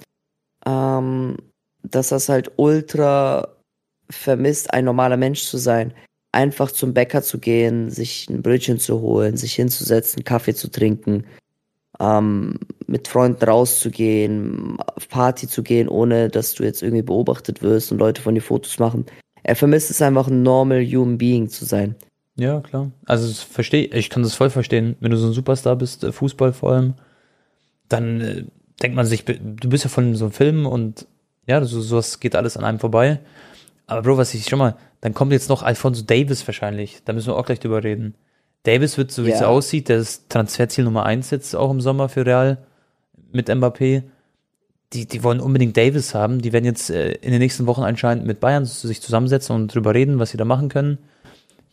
ähm, 0.67 1.37
dass 1.83 2.09
das 2.09 2.29
halt 2.29 2.53
ultra 2.57 3.49
vermisst, 4.11 4.73
ein 4.73 4.87
normaler 4.87 5.17
Mensch 5.17 5.45
zu 5.45 5.59
sein. 5.59 5.93
Einfach 6.33 6.73
zum 6.73 6.95
Bäcker 6.95 7.23
zu 7.23 7.39
gehen, 7.39 7.91
sich 7.91 8.29
ein 8.29 8.43
Brötchen 8.43 8.79
zu 8.79 9.01
holen, 9.01 9.37
sich 9.37 9.55
hinzusetzen, 9.55 10.25
Kaffee 10.25 10.55
zu 10.55 10.69
trinken, 10.69 11.25
ähm, 12.01 12.59
mit 12.87 13.07
Freunden 13.07 13.45
rauszugehen, 13.45 14.79
auf 14.81 15.09
Party 15.09 15.47
zu 15.47 15.63
gehen, 15.63 15.89
ohne 15.89 16.29
dass 16.29 16.55
du 16.55 16.65
jetzt 16.65 16.83
irgendwie 16.83 17.03
beobachtet 17.03 17.63
wirst 17.63 17.93
und 17.93 17.99
Leute 17.99 18.21
von 18.21 18.35
dir 18.35 18.41
Fotos 18.41 18.79
machen. 18.79 19.07
Er 19.43 19.55
vermisst 19.55 19.91
es 19.91 20.03
einfach, 20.03 20.27
ein 20.29 20.43
normal 20.43 20.85
human 20.85 21.19
being 21.19 21.49
zu 21.49 21.67
sein. 21.67 21.95
Ja, 22.37 22.61
klar. 22.61 22.91
Also 23.07 23.33
verstehe, 23.33 23.87
ich 23.87 24.11
kann 24.11 24.23
das 24.23 24.35
voll 24.35 24.51
verstehen. 24.51 24.97
Wenn 25.01 25.11
du 25.11 25.17
so 25.17 25.29
ein 25.29 25.33
Superstar 25.33 25.77
bist, 25.77 26.03
äh, 26.05 26.13
Fußball 26.13 26.53
vor 26.53 26.73
allem, 26.73 26.95
dann 27.89 28.21
äh, 28.21 28.45
denkt 28.83 28.97
man 28.97 29.07
sich, 29.07 29.25
du 29.25 29.69
bist 29.69 29.85
ja 29.85 29.91
von 29.91 30.17
so 30.17 30.25
einem 30.25 30.33
Film 30.33 30.67
und 30.67 31.07
ja, 31.47 31.65
so, 31.65 31.81
sowas 31.81 32.21
geht 32.21 32.35
alles 32.35 32.57
an 32.57 32.65
einem 32.65 32.81
vorbei. 32.81 33.21
Aber 33.87 34.03
Bro, 34.03 34.17
was 34.17 34.35
ich 34.35 34.47
schon 34.47 34.59
mal, 34.59 34.77
dann 35.01 35.15
kommt 35.15 35.33
jetzt 35.33 35.49
noch 35.49 35.63
Alfonso 35.63 36.03
Davis 36.03 36.47
wahrscheinlich. 36.47 37.03
Da 37.05 37.13
müssen 37.13 37.29
wir 37.29 37.37
auch 37.37 37.47
gleich 37.47 37.61
drüber 37.61 37.85
reden. 37.85 38.15
Davis 38.63 38.97
wird, 38.97 39.13
so 39.13 39.25
wie 39.25 39.29
yeah. 39.29 39.37
es 39.37 39.43
aussieht, 39.43 39.91
das 39.91 40.27
Transferziel 40.29 40.85
Nummer 40.85 41.05
eins 41.05 41.31
jetzt 41.31 41.55
auch 41.55 41.71
im 41.71 41.83
Sommer 41.83 42.09
für 42.09 42.25
Real 42.25 42.59
mit 43.31 43.51
Mbappé. 43.51 44.05
Die, 44.95 45.07
die 45.07 45.23
wollen 45.23 45.41
unbedingt 45.41 45.77
Davis 45.77 46.15
haben. 46.15 46.41
Die 46.41 46.53
werden 46.53 46.65
jetzt 46.65 46.89
äh, 46.89 47.13
in 47.13 47.31
den 47.31 47.41
nächsten 47.41 47.67
Wochen 47.67 47.83
anscheinend 47.83 48.27
mit 48.27 48.41
Bayern 48.41 48.65
sich 48.65 49.03
zusammensetzen 49.03 49.55
und 49.55 49.75
drüber 49.75 49.93
reden, 49.93 50.19
was 50.19 50.31
sie 50.31 50.39
da 50.39 50.47
machen 50.47 50.71
können. 50.71 50.99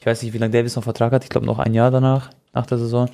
Ich 0.01 0.05
weiß 0.07 0.23
nicht, 0.23 0.33
wie 0.33 0.39
lange 0.39 0.51
Davis 0.51 0.75
noch 0.75 0.83
Vertrag 0.83 1.13
hat. 1.13 1.23
Ich 1.23 1.29
glaube 1.29 1.45
noch 1.45 1.59
ein 1.59 1.75
Jahr 1.75 1.91
danach, 1.91 2.31
nach 2.53 2.65
der 2.65 2.79
Saison. 2.79 3.07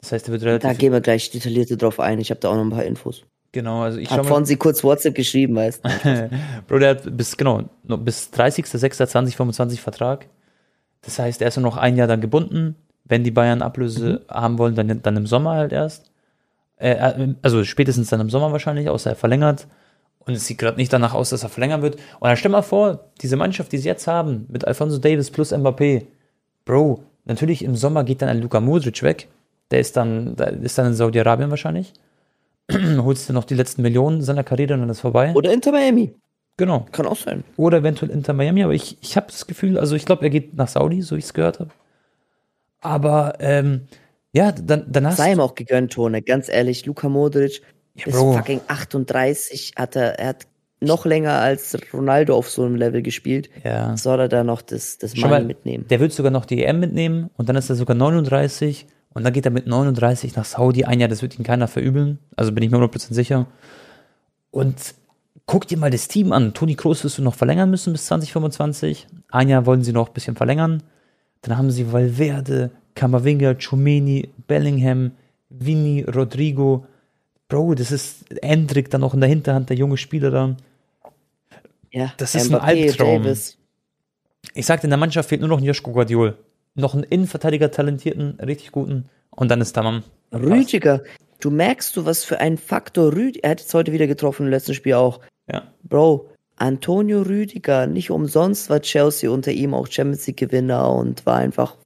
Das 0.00 0.12
heißt, 0.12 0.28
er 0.28 0.32
wird 0.32 0.44
relativ. 0.44 0.70
Da 0.70 0.74
gehen 0.74 0.92
wir 0.92 1.02
gleich 1.02 1.30
detaillierter 1.30 1.76
drauf 1.76 2.00
ein. 2.00 2.18
Ich 2.18 2.30
habe 2.30 2.40
da 2.40 2.48
auch 2.48 2.54
noch 2.54 2.64
ein 2.64 2.70
paar 2.70 2.84
Infos. 2.84 3.22
Genau, 3.52 3.82
also 3.82 3.98
ich 3.98 4.10
mal. 4.10 4.24
Fonsi 4.24 4.56
kurz 4.56 4.82
WhatsApp 4.82 5.14
geschrieben, 5.14 5.54
weißt 5.56 5.84
du? 5.84 6.30
Bro, 6.68 6.78
der 6.78 6.90
hat 6.90 7.16
bis, 7.16 7.36
genau, 7.36 7.64
bis 7.84 8.30
30.06.2025 8.32 9.78
Vertrag. 9.78 10.26
Das 11.02 11.18
heißt, 11.18 11.42
er 11.42 11.48
ist 11.48 11.56
nur 11.56 11.64
noch 11.64 11.76
ein 11.76 11.96
Jahr 11.96 12.08
dann 12.08 12.22
gebunden. 12.22 12.76
Wenn 13.04 13.22
die 13.22 13.30
Bayern 13.30 13.60
Ablöse 13.60 14.24
haben 14.28 14.58
wollen, 14.58 14.74
dann, 14.74 15.02
dann 15.02 15.16
im 15.16 15.26
Sommer 15.26 15.52
halt 15.52 15.72
erst. 15.72 16.10
Also 16.78 17.64
spätestens 17.64 18.08
dann 18.08 18.20
im 18.20 18.30
Sommer 18.30 18.52
wahrscheinlich, 18.52 18.88
außer 18.88 19.10
er 19.10 19.16
verlängert. 19.16 19.66
Und 20.26 20.34
es 20.34 20.46
sieht 20.46 20.58
gerade 20.58 20.76
nicht 20.76 20.92
danach 20.92 21.14
aus, 21.14 21.30
dass 21.30 21.44
er 21.44 21.48
verlängern 21.48 21.82
wird. 21.82 21.96
Und 21.96 22.28
dann 22.28 22.36
stell 22.36 22.50
mal 22.50 22.62
vor, 22.62 23.10
diese 23.22 23.36
Mannschaft, 23.36 23.70
die 23.72 23.78
sie 23.78 23.88
jetzt 23.88 24.06
haben, 24.06 24.46
mit 24.48 24.66
Alfonso 24.66 24.98
Davis 24.98 25.30
plus 25.30 25.52
Mbappé. 25.52 26.06
Bro, 26.64 27.04
natürlich 27.24 27.62
im 27.64 27.76
Sommer 27.76 28.02
geht 28.02 28.22
dann 28.22 28.28
ein 28.28 28.40
Luka 28.40 28.60
Modric 28.60 29.02
weg. 29.02 29.28
Der 29.70 29.80
ist 29.80 29.96
dann, 29.96 30.34
der 30.36 30.52
ist 30.52 30.78
dann 30.78 30.86
in 30.86 30.94
Saudi-Arabien 30.94 31.50
wahrscheinlich. 31.50 31.92
Holst 32.72 33.28
du 33.28 33.32
noch 33.32 33.44
die 33.44 33.54
letzten 33.54 33.82
Millionen 33.82 34.22
seiner 34.22 34.42
Karriere 34.42 34.74
und 34.74 34.80
dann 34.80 34.90
ist 34.90 35.00
vorbei. 35.00 35.32
Oder 35.34 35.52
Inter 35.52 35.70
Miami. 35.70 36.12
Genau. 36.56 36.86
Kann 36.90 37.06
auch 37.06 37.16
sein. 37.16 37.44
Oder 37.56 37.78
eventuell 37.78 38.10
Inter 38.10 38.32
Miami, 38.32 38.64
aber 38.64 38.72
ich, 38.72 38.98
ich 39.02 39.16
habe 39.16 39.26
das 39.26 39.46
Gefühl, 39.46 39.78
also 39.78 39.94
ich 39.94 40.06
glaube, 40.06 40.24
er 40.24 40.30
geht 40.30 40.54
nach 40.54 40.68
Saudi, 40.68 41.02
so 41.02 41.14
wie 41.14 41.20
ich 41.20 41.26
es 41.26 41.34
gehört 41.34 41.60
habe. 41.60 41.70
Aber 42.80 43.34
ähm, 43.40 43.88
ja, 44.32 44.52
dann, 44.52 45.06
hast 45.06 45.18
Sei 45.18 45.32
ihm 45.32 45.40
auch 45.40 45.54
gegönnt, 45.54 45.92
Tone. 45.92 46.22
Ganz 46.22 46.48
ehrlich, 46.48 46.84
Luka 46.84 47.08
Modric 47.08 47.62
Ja, 47.96 48.06
ist 48.06 48.14
Bro. 48.14 48.32
fucking 48.34 48.60
38, 48.68 49.72
hat 49.76 49.96
er, 49.96 50.18
er 50.18 50.28
hat 50.28 50.46
noch 50.80 51.06
länger 51.06 51.40
als 51.40 51.76
Ronaldo 51.92 52.36
auf 52.36 52.50
so 52.50 52.62
einem 52.64 52.76
Level 52.76 53.02
gespielt. 53.02 53.48
ja. 53.64 53.96
Soll 53.96 54.20
er 54.20 54.28
da 54.28 54.44
noch 54.44 54.62
das, 54.62 54.98
das 54.98 55.16
Money 55.16 55.44
mitnehmen? 55.44 55.86
der 55.88 56.00
wird 56.00 56.12
sogar 56.12 56.30
noch 56.30 56.44
die 56.44 56.62
EM 56.64 56.80
mitnehmen 56.80 57.30
und 57.36 57.48
dann 57.48 57.56
ist 57.56 57.70
er 57.70 57.76
sogar 57.76 57.96
39 57.96 58.86
und 59.14 59.24
dann 59.24 59.32
geht 59.32 59.46
er 59.46 59.50
mit 59.50 59.66
39 59.66 60.36
nach 60.36 60.44
Saudi 60.44 60.84
ein 60.84 61.00
Jahr, 61.00 61.08
das 61.08 61.22
wird 61.22 61.38
ihm 61.38 61.44
keiner 61.44 61.68
verübeln, 61.68 62.18
also 62.36 62.52
bin 62.52 62.62
ich 62.62 62.70
mir 62.70 62.76
100% 62.76 63.14
sicher. 63.14 63.46
Und 64.50 64.94
guck 65.46 65.66
dir 65.66 65.78
mal 65.78 65.90
das 65.90 66.08
Team 66.08 66.32
an. 66.32 66.52
Toni 66.54 66.74
Kroos 66.74 67.04
wirst 67.04 67.18
du 67.18 67.22
noch 67.22 67.34
verlängern 67.34 67.70
müssen 67.70 67.92
bis 67.92 68.06
2025. 68.06 69.06
Ein 69.30 69.48
Jahr 69.48 69.64
wollen 69.66 69.82
sie 69.82 69.92
noch 69.92 70.08
ein 70.08 70.14
bisschen 70.14 70.36
verlängern. 70.36 70.82
Dann 71.42 71.56
haben 71.56 71.70
sie 71.70 71.92
Valverde, 71.92 72.70
Kamavinga, 72.94 73.54
Chumeni, 73.54 74.30
Bellingham, 74.46 75.12
Vini, 75.48 76.02
Rodrigo. 76.02 76.86
Bro, 77.48 77.74
das 77.74 77.92
ist 77.92 78.24
Endrick 78.42 78.90
dann 78.90 79.02
noch 79.02 79.14
in 79.14 79.20
der 79.20 79.28
Hinterhand, 79.28 79.70
der 79.70 79.76
junge 79.76 79.96
Spieler 79.96 80.30
da. 80.30 80.56
Ja, 81.92 82.12
das 82.16 82.34
ist 82.34 82.52
ein 82.52 82.60
Albtraum. 82.60 83.24
Ich 84.54 84.66
sagte, 84.66 84.86
in 84.86 84.90
der 84.90 84.98
Mannschaft 84.98 85.28
fehlt 85.28 85.40
nur 85.40 85.50
noch 85.50 85.58
ein 85.58 85.64
Joschko 85.64 85.92
Guardiol. 85.92 86.36
Noch 86.74 86.94
einen 86.94 87.04
Innenverteidiger, 87.04 87.70
talentierten, 87.70 88.38
richtig 88.40 88.72
guten. 88.72 89.08
Und 89.30 89.50
dann 89.50 89.60
ist 89.60 89.72
Tamam. 89.72 90.02
Rüdiger, 90.32 91.02
du 91.40 91.50
merkst 91.50 91.96
du, 91.96 92.04
was 92.04 92.24
für 92.24 92.40
ein 92.40 92.58
Faktor 92.58 93.12
Rüdiger, 93.12 93.44
er 93.44 93.50
hat 93.52 93.60
jetzt 93.60 93.74
heute 93.74 93.92
wieder 93.92 94.06
getroffen 94.06 94.46
im 94.46 94.50
letzten 94.50 94.74
Spiel 94.74 94.94
auch. 94.94 95.20
Ja. 95.50 95.62
Bro, 95.84 96.30
Antonio 96.56 97.22
Rüdiger, 97.22 97.86
nicht 97.86 98.10
umsonst 98.10 98.70
war 98.70 98.80
Chelsea 98.80 99.30
unter 99.30 99.52
ihm 99.52 99.72
auch 99.74 99.86
Champions 99.86 100.26
League 100.26 100.38
Gewinner 100.38 100.92
und 100.92 101.24
war 101.26 101.36
einfach 101.36 101.76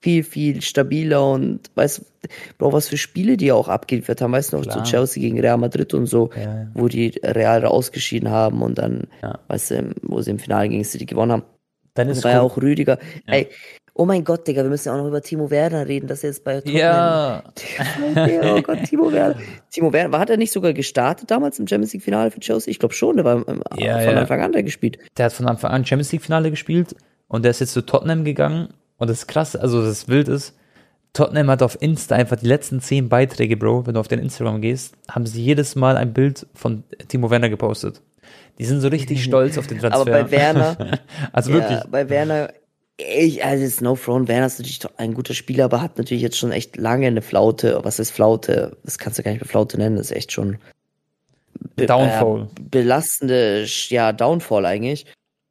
viel, 0.00 0.22
viel 0.22 0.62
stabiler 0.62 1.28
und 1.32 1.70
weißt, 1.74 2.04
Bro, 2.58 2.72
was 2.72 2.88
für 2.88 2.96
Spiele 2.96 3.36
die 3.36 3.50
auch 3.52 3.68
abgeliefert 3.68 4.20
haben, 4.20 4.32
weißt 4.32 4.52
du 4.52 4.58
noch, 4.58 4.64
so 4.72 4.80
Chelsea 4.82 5.20
gegen 5.20 5.40
Real 5.40 5.56
Madrid 5.58 5.92
und 5.94 6.06
so, 6.06 6.30
Ja, 6.36 6.42
ja. 6.42 6.66
wo 6.74 6.88
die 6.88 7.18
Real 7.24 7.64
rausgeschieden 7.64 8.30
haben 8.30 8.62
und 8.62 8.78
dann, 8.78 9.08
Ja. 9.22 9.38
weißt 9.48 9.70
du, 9.72 9.94
wo 10.02 10.20
sie 10.22 10.30
im 10.30 10.38
Finale 10.38 10.68
gegen 10.68 10.84
City 10.84 11.04
gewonnen 11.06 11.32
haben. 11.32 11.42
Dann 11.94 12.08
ist 12.08 12.22
war 12.22 12.30
ja 12.30 12.40
auch 12.42 12.56
Rüdiger. 12.56 12.98
Ey, 13.26 13.48
oh 13.94 14.04
mein 14.04 14.22
Gott, 14.22 14.46
Digga, 14.46 14.62
wir 14.62 14.70
müssen 14.70 14.86
ja 14.88 14.94
auch 14.94 14.98
noch 14.98 15.08
über 15.08 15.20
Timo 15.20 15.50
Werner 15.50 15.88
reden, 15.88 16.06
dass 16.06 16.22
er 16.22 16.30
jetzt 16.30 16.44
bei 16.44 16.60
Tottenham 16.60 16.76
Ja, 16.76 17.42
ja, 18.14 18.54
oh 18.54 18.62
Gott, 18.62 18.84
Timo 18.84 19.10
Werner. 19.12 19.34
Timo 19.72 19.92
Werner, 19.92 20.12
war, 20.12 20.20
hat 20.20 20.30
er 20.30 20.36
nicht 20.36 20.52
sogar 20.52 20.72
gestartet 20.74 21.28
damals 21.30 21.58
im 21.58 21.66
Champions 21.66 21.92
League 21.92 22.02
Finale 22.04 22.30
für 22.30 22.38
Chelsea? 22.38 22.70
Ich 22.70 22.78
glaube 22.78 22.94
schon, 22.94 23.16
der 23.16 23.24
war 23.24 23.42
ähm, 23.48 23.62
Ja, 23.78 23.98
von. 23.98 24.16
Anfang 24.16 24.42
an 24.42 24.52
da 24.52 24.62
gespielt. 24.62 24.98
der 25.16 25.26
hat 25.26 25.32
von 25.32 25.48
Anfang 25.48 25.72
an 25.72 25.84
Champions 25.84 26.12
League 26.12 26.22
Finale 26.22 26.50
gespielt 26.50 26.94
und 27.26 27.42
der 27.42 27.50
ist 27.50 27.58
jetzt 27.60 27.72
zu 27.72 27.82
Tottenham 27.82 28.22
gegangen 28.24 28.68
und 28.98 29.08
das 29.08 29.20
ist 29.20 29.26
krass, 29.28 29.56
also 29.56 29.82
das 29.82 30.08
wild 30.08 30.28
ist. 30.28 30.54
Tottenham 31.14 31.50
hat 31.50 31.62
auf 31.62 31.80
Insta 31.80 32.14
einfach 32.14 32.36
die 32.36 32.46
letzten 32.46 32.80
zehn 32.80 33.08
Beiträge, 33.08 33.56
Bro, 33.56 33.86
wenn 33.86 33.94
du 33.94 34.00
auf 34.00 34.08
den 34.08 34.18
Instagram 34.20 34.60
gehst, 34.60 34.94
haben 35.10 35.26
sie 35.26 35.42
jedes 35.42 35.74
Mal 35.74 35.96
ein 35.96 36.12
Bild 36.12 36.46
von 36.54 36.84
Timo 37.08 37.30
Werner 37.30 37.48
gepostet. 37.48 38.02
Die 38.58 38.64
sind 38.64 38.80
so 38.80 38.88
richtig 38.88 39.24
stolz 39.24 39.56
auf 39.58 39.66
den 39.66 39.78
Transfer. 39.78 40.00
Aber 40.02 40.10
bei 40.10 40.30
Werner, 40.30 40.98
also 41.32 41.52
wirklich. 41.52 41.78
ja, 41.78 41.86
bei 41.90 42.08
Werner, 42.08 42.52
ich, 42.98 43.44
also 43.44 43.84
no 43.84 43.94
front, 43.94 44.28
Werner 44.28 44.46
ist 44.46 44.58
natürlich 44.58 44.80
ein 44.98 45.14
guter 45.14 45.34
Spieler, 45.34 45.64
aber 45.64 45.80
hat 45.80 45.96
natürlich 45.98 46.22
jetzt 46.22 46.36
schon 46.36 46.52
echt 46.52 46.76
lange 46.76 47.06
eine 47.06 47.22
Flaute. 47.22 47.80
Was 47.84 47.98
ist 47.98 48.10
Flaute? 48.10 48.76
Das 48.84 48.98
kannst 48.98 49.18
du 49.18 49.22
gar 49.22 49.30
nicht 49.30 49.40
mehr 49.40 49.48
Flaute 49.48 49.78
nennen, 49.78 49.96
das 49.96 50.10
ist 50.10 50.16
echt 50.16 50.32
schon 50.32 50.58
be- 51.76 51.86
Downfall. 51.86 52.42
Äh, 52.42 52.62
belastende, 52.70 53.64
ja, 53.88 54.12
Downfall 54.12 54.66
eigentlich. 54.66 55.06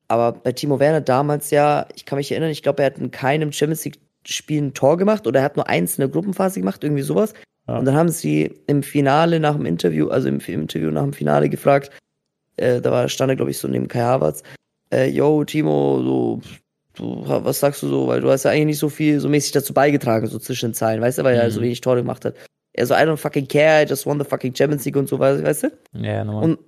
Aber 0.08 0.32
bei 0.32 0.52
Timo 0.54 0.80
Werner 0.80 1.02
damals 1.02 1.52
ja, 1.52 1.86
ich 1.96 2.06
kann 2.06 2.18
mich 2.18 2.32
erinnern, 2.32 2.50
ich 2.50 2.64
glaube, 2.64 2.82
er 2.84 2.88
hat 2.88 2.98
in 2.98 3.12
keinem 3.12 3.52
Champions 3.52 3.84
League 3.86 4.00
Spiel 4.26 4.62
ein 4.62 4.74
Tor 4.74 4.98
gemacht 4.98 5.26
oder 5.28 5.40
er 5.40 5.46
hat 5.46 5.56
nur 5.56 5.68
eins 5.68 5.98
in 5.98 6.02
der 6.02 6.10
Gruppenphase 6.10 6.60
gemacht, 6.60 6.84
irgendwie 6.84 7.02
sowas. 7.04 7.34
Ja. 7.68 7.78
Und 7.78 7.86
dann 7.86 7.96
haben 7.96 8.10
sie 8.10 8.54
im 8.68 8.84
Finale 8.84 9.40
nach 9.40 9.56
dem 9.56 9.66
Interview, 9.66 10.10
also 10.10 10.28
im, 10.28 10.40
im 10.40 10.62
Interview 10.62 10.92
nach 10.92 11.04
dem 11.04 11.14
Finale 11.14 11.50
gefragt, 11.50 11.92
äh, 12.58 12.82
da 12.82 12.92
war, 12.92 13.08
stand 13.10 13.32
er, 13.32 13.36
glaube 13.36 13.52
ich, 13.52 13.58
so 13.58 13.68
neben 13.68 13.88
Kai 13.88 14.00
Havertz, 14.02 14.44
äh, 14.94 15.10
yo, 15.10 15.44
Timo, 15.46 16.02
so, 16.04 16.42
du, 16.96 17.24
was 17.26 17.60
sagst 17.60 17.84
du 17.84 17.88
so, 17.88 18.08
weil 18.08 18.20
du 18.22 18.30
hast 18.30 18.44
ja 18.44 18.52
eigentlich 18.52 18.66
nicht 18.66 18.80
so 18.80 18.90
viel 18.90 19.20
so 19.20 19.30
mäßig 19.30 19.52
dazu 19.52 19.74
beigetragen, 19.74 20.28
so 20.28 20.40
zwischen 20.40 20.70
den 20.70 20.74
Zeilen, 20.74 21.02
weißt 21.02 21.20
du, 21.20 21.24
weil 21.24 21.36
er 21.36 21.46
Mhm. 21.48 21.52
so 21.52 21.62
wenig 21.62 21.82
Tore 21.82 21.98
gemacht 21.98 22.26
hat. 22.26 22.36
Er 22.74 22.86
so, 22.86 22.94
I 22.94 23.00
don't 23.00 23.18
fucking 23.18 23.48
care, 23.48 23.84
I 23.84 23.88
just 23.88 24.06
won 24.06 24.20
the 24.20 24.26
fucking 24.26 24.54
Champions 24.56 24.84
League 24.86 24.96
und 24.98 25.08
so, 25.08 25.20
weißt 25.20 25.44
weißt 25.44 25.64
du? 25.64 25.72
Ja, 25.94 26.24
nochmal. 26.24 26.44
Und, 26.44 26.60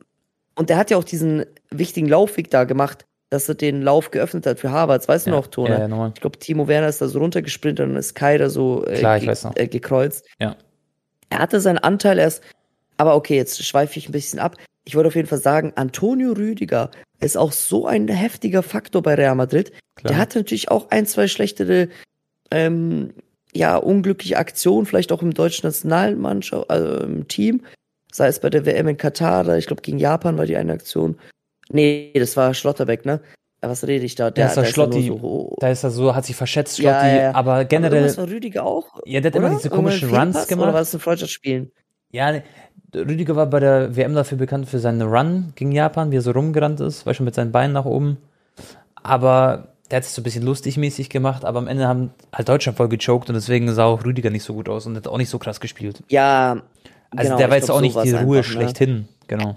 und 0.56 0.70
der 0.70 0.78
hat 0.78 0.92
ja 0.92 0.98
auch 0.98 1.04
diesen 1.04 1.46
wichtigen 1.72 2.08
Laufweg 2.08 2.50
da 2.50 2.64
gemacht, 2.66 3.06
dass 3.30 3.48
er 3.48 3.56
den 3.56 3.82
Lauf 3.82 4.12
geöffnet 4.12 4.46
hat 4.46 4.60
für 4.60 4.72
Harvards, 4.72 5.08
weißt 5.08 5.28
du 5.28 5.32
ja, 5.32 5.36
noch, 5.36 5.48
Tone? 5.48 5.70
Ja, 5.70 5.88
ja. 5.88 6.12
Ich 6.14 6.22
glaube, 6.22 6.40
Timo 6.40 6.68
Werner 6.68 6.88
ist 6.88 7.02
da 7.02 7.08
so 7.08 7.20
runtergesprintet 7.20 7.88
und 7.88 7.96
ist 7.96 8.16
Kai 8.16 8.38
da 8.38 8.50
so 8.50 8.86
äh, 8.86 8.98
Klar, 8.98 9.18
ich 9.18 9.26
ge. 9.26 9.36
Äh, 9.56 9.68
gekreuzt. 9.68 10.26
Ja. 10.40 10.56
Er 11.30 11.40
hatte 11.40 11.62
seinen 11.62 11.78
Anteil 11.78 12.18
erst, 12.18 12.42
aber 12.98 13.16
okay, 13.16 13.36
jetzt 13.36 13.64
schweife 13.64 14.00
ich 14.00 14.10
ein 14.10 14.14
bisschen 14.14 14.40
ab. 14.40 14.56
Ich 14.86 14.96
wollte 14.96 15.08
auf 15.08 15.16
jeden 15.16 15.28
Fall 15.28 15.40
sagen, 15.40 15.74
Antonio 15.76 16.32
Rüdiger 16.32 16.90
ist 17.20 17.38
auch 17.38 17.52
so 17.52 17.86
ein 17.86 18.08
heftiger 18.08 18.64
Faktor 18.64 19.04
bei 19.04 19.14
Real 19.14 19.36
Madrid. 19.36 19.72
Klar. 19.96 20.14
Der 20.14 20.18
hatte 20.18 20.40
natürlich 20.40 20.72
auch 20.72 20.90
ein, 20.90 21.06
zwei 21.06 21.28
schlechtere, 21.28 21.90
ähm, 22.50 23.14
ja, 23.54 23.78
unglückliche 23.78 24.38
Aktionen, 24.38 24.88
vielleicht 24.88 25.12
auch 25.12 25.22
im 25.22 25.34
deutschen 25.34 25.68
Nationalmannschaft, 25.68 26.70
also 26.70 27.04
im 27.04 27.28
Team. 27.28 27.62
Sei 28.12 28.28
es 28.28 28.40
bei 28.40 28.50
der 28.50 28.66
WM 28.66 28.88
in 28.88 28.98
Katar, 28.98 29.42
oder 29.42 29.58
ich 29.58 29.68
glaube 29.68 29.84
gegen 29.84 30.00
Japan 30.00 30.38
war 30.38 30.48
die 30.48 30.58
eine 30.58 30.74
Aktion. 30.74 31.20
Nee, 31.72 32.12
das 32.16 32.36
war 32.38 32.54
Schlotterbeck, 32.54 33.06
ne? 33.06 33.22
Was 33.62 33.86
rede 33.86 34.06
ich 34.06 34.16
da? 34.16 34.32
Der 34.32 34.48
ist 34.48 34.56
der 34.56 34.64
da 34.64 34.70
Schlotti. 34.70 35.08
so, 35.08 35.56
Da 35.60 35.70
ist 35.70 35.84
er 35.84 35.90
so, 35.92 36.16
hat 36.16 36.26
sich 36.26 36.36
verschätzt, 36.36 36.78
Schlotti, 36.78 36.88
Ja, 36.96 37.08
ja, 37.08 37.22
ja. 37.24 37.36
aber 37.36 37.66
generell, 37.66 37.98
irgendwas 38.04 38.18
war 38.18 38.28
Rüdiger 38.30 38.66
auch. 38.66 38.88
ja, 39.06 39.20
der 39.20 39.32
hat 39.32 39.36
immer 39.36 39.48
oder? 39.48 39.56
diese 39.58 39.68
Irgendwann 39.68 39.86
komischen 40.00 40.10
Runs 40.16 40.48
gemacht. 40.48 40.64
Oder 40.68 40.74
war 40.74 40.82
es 40.82 40.94
ein 40.94 41.00
Freundschaftsspielen? 41.02 41.72
Ja, 42.12 42.32
ne, 42.32 42.44
Rüdiger 42.96 43.36
war 43.36 43.48
bei 43.48 43.60
der 43.60 43.96
WM 43.98 44.16
dafür 44.16 44.38
bekannt 44.38 44.68
für 44.70 44.80
seinen 44.80 45.02
Run 45.02 45.52
gegen 45.56 45.72
Japan, 45.74 46.12
wie 46.12 46.16
er 46.18 46.22
so 46.22 46.32
rumgerannt 46.32 46.80
ist, 46.80 47.06
war 47.06 47.14
schon 47.14 47.26
mit 47.26 47.36
seinen 47.36 47.52
Beinen 47.52 47.74
nach 47.74 47.86
oben. 47.86 48.18
Aber 48.96 49.74
der 49.92 49.98
hat 49.98 50.06
sich 50.06 50.14
so 50.14 50.22
ein 50.22 50.24
bisschen 50.24 50.44
lustig 50.44 50.78
mäßig 50.78 51.10
gemacht, 51.10 51.46
aber 51.46 51.60
am 51.60 51.68
Ende 51.68 51.88
haben 51.88 52.12
halt 52.34 52.48
Deutschland 52.48 52.78
voll 52.78 52.90
gechoked 52.90 53.30
und 53.30 53.36
deswegen 53.36 53.72
sah 53.74 53.86
auch 53.86 54.06
Rüdiger 54.06 54.30
nicht 54.30 54.44
so 54.44 54.54
gut 54.54 54.70
aus 54.70 54.86
und 54.86 54.96
hat 54.96 55.08
auch 55.08 55.18
nicht 55.18 55.30
so 55.30 55.38
krass 55.40 55.60
gespielt. 55.60 56.02
Ja. 56.10 56.62
Also 57.12 57.24
genau, 57.24 57.38
der 57.38 57.50
war 57.50 57.58
jetzt 57.58 57.72
auch 57.72 57.82
nicht 57.82 57.96
die 58.04 58.12
Ruhe 58.12 58.38
einfach, 58.40 58.50
ne? 58.50 58.58
schlechthin. 58.62 59.08
Genau. 59.28 59.56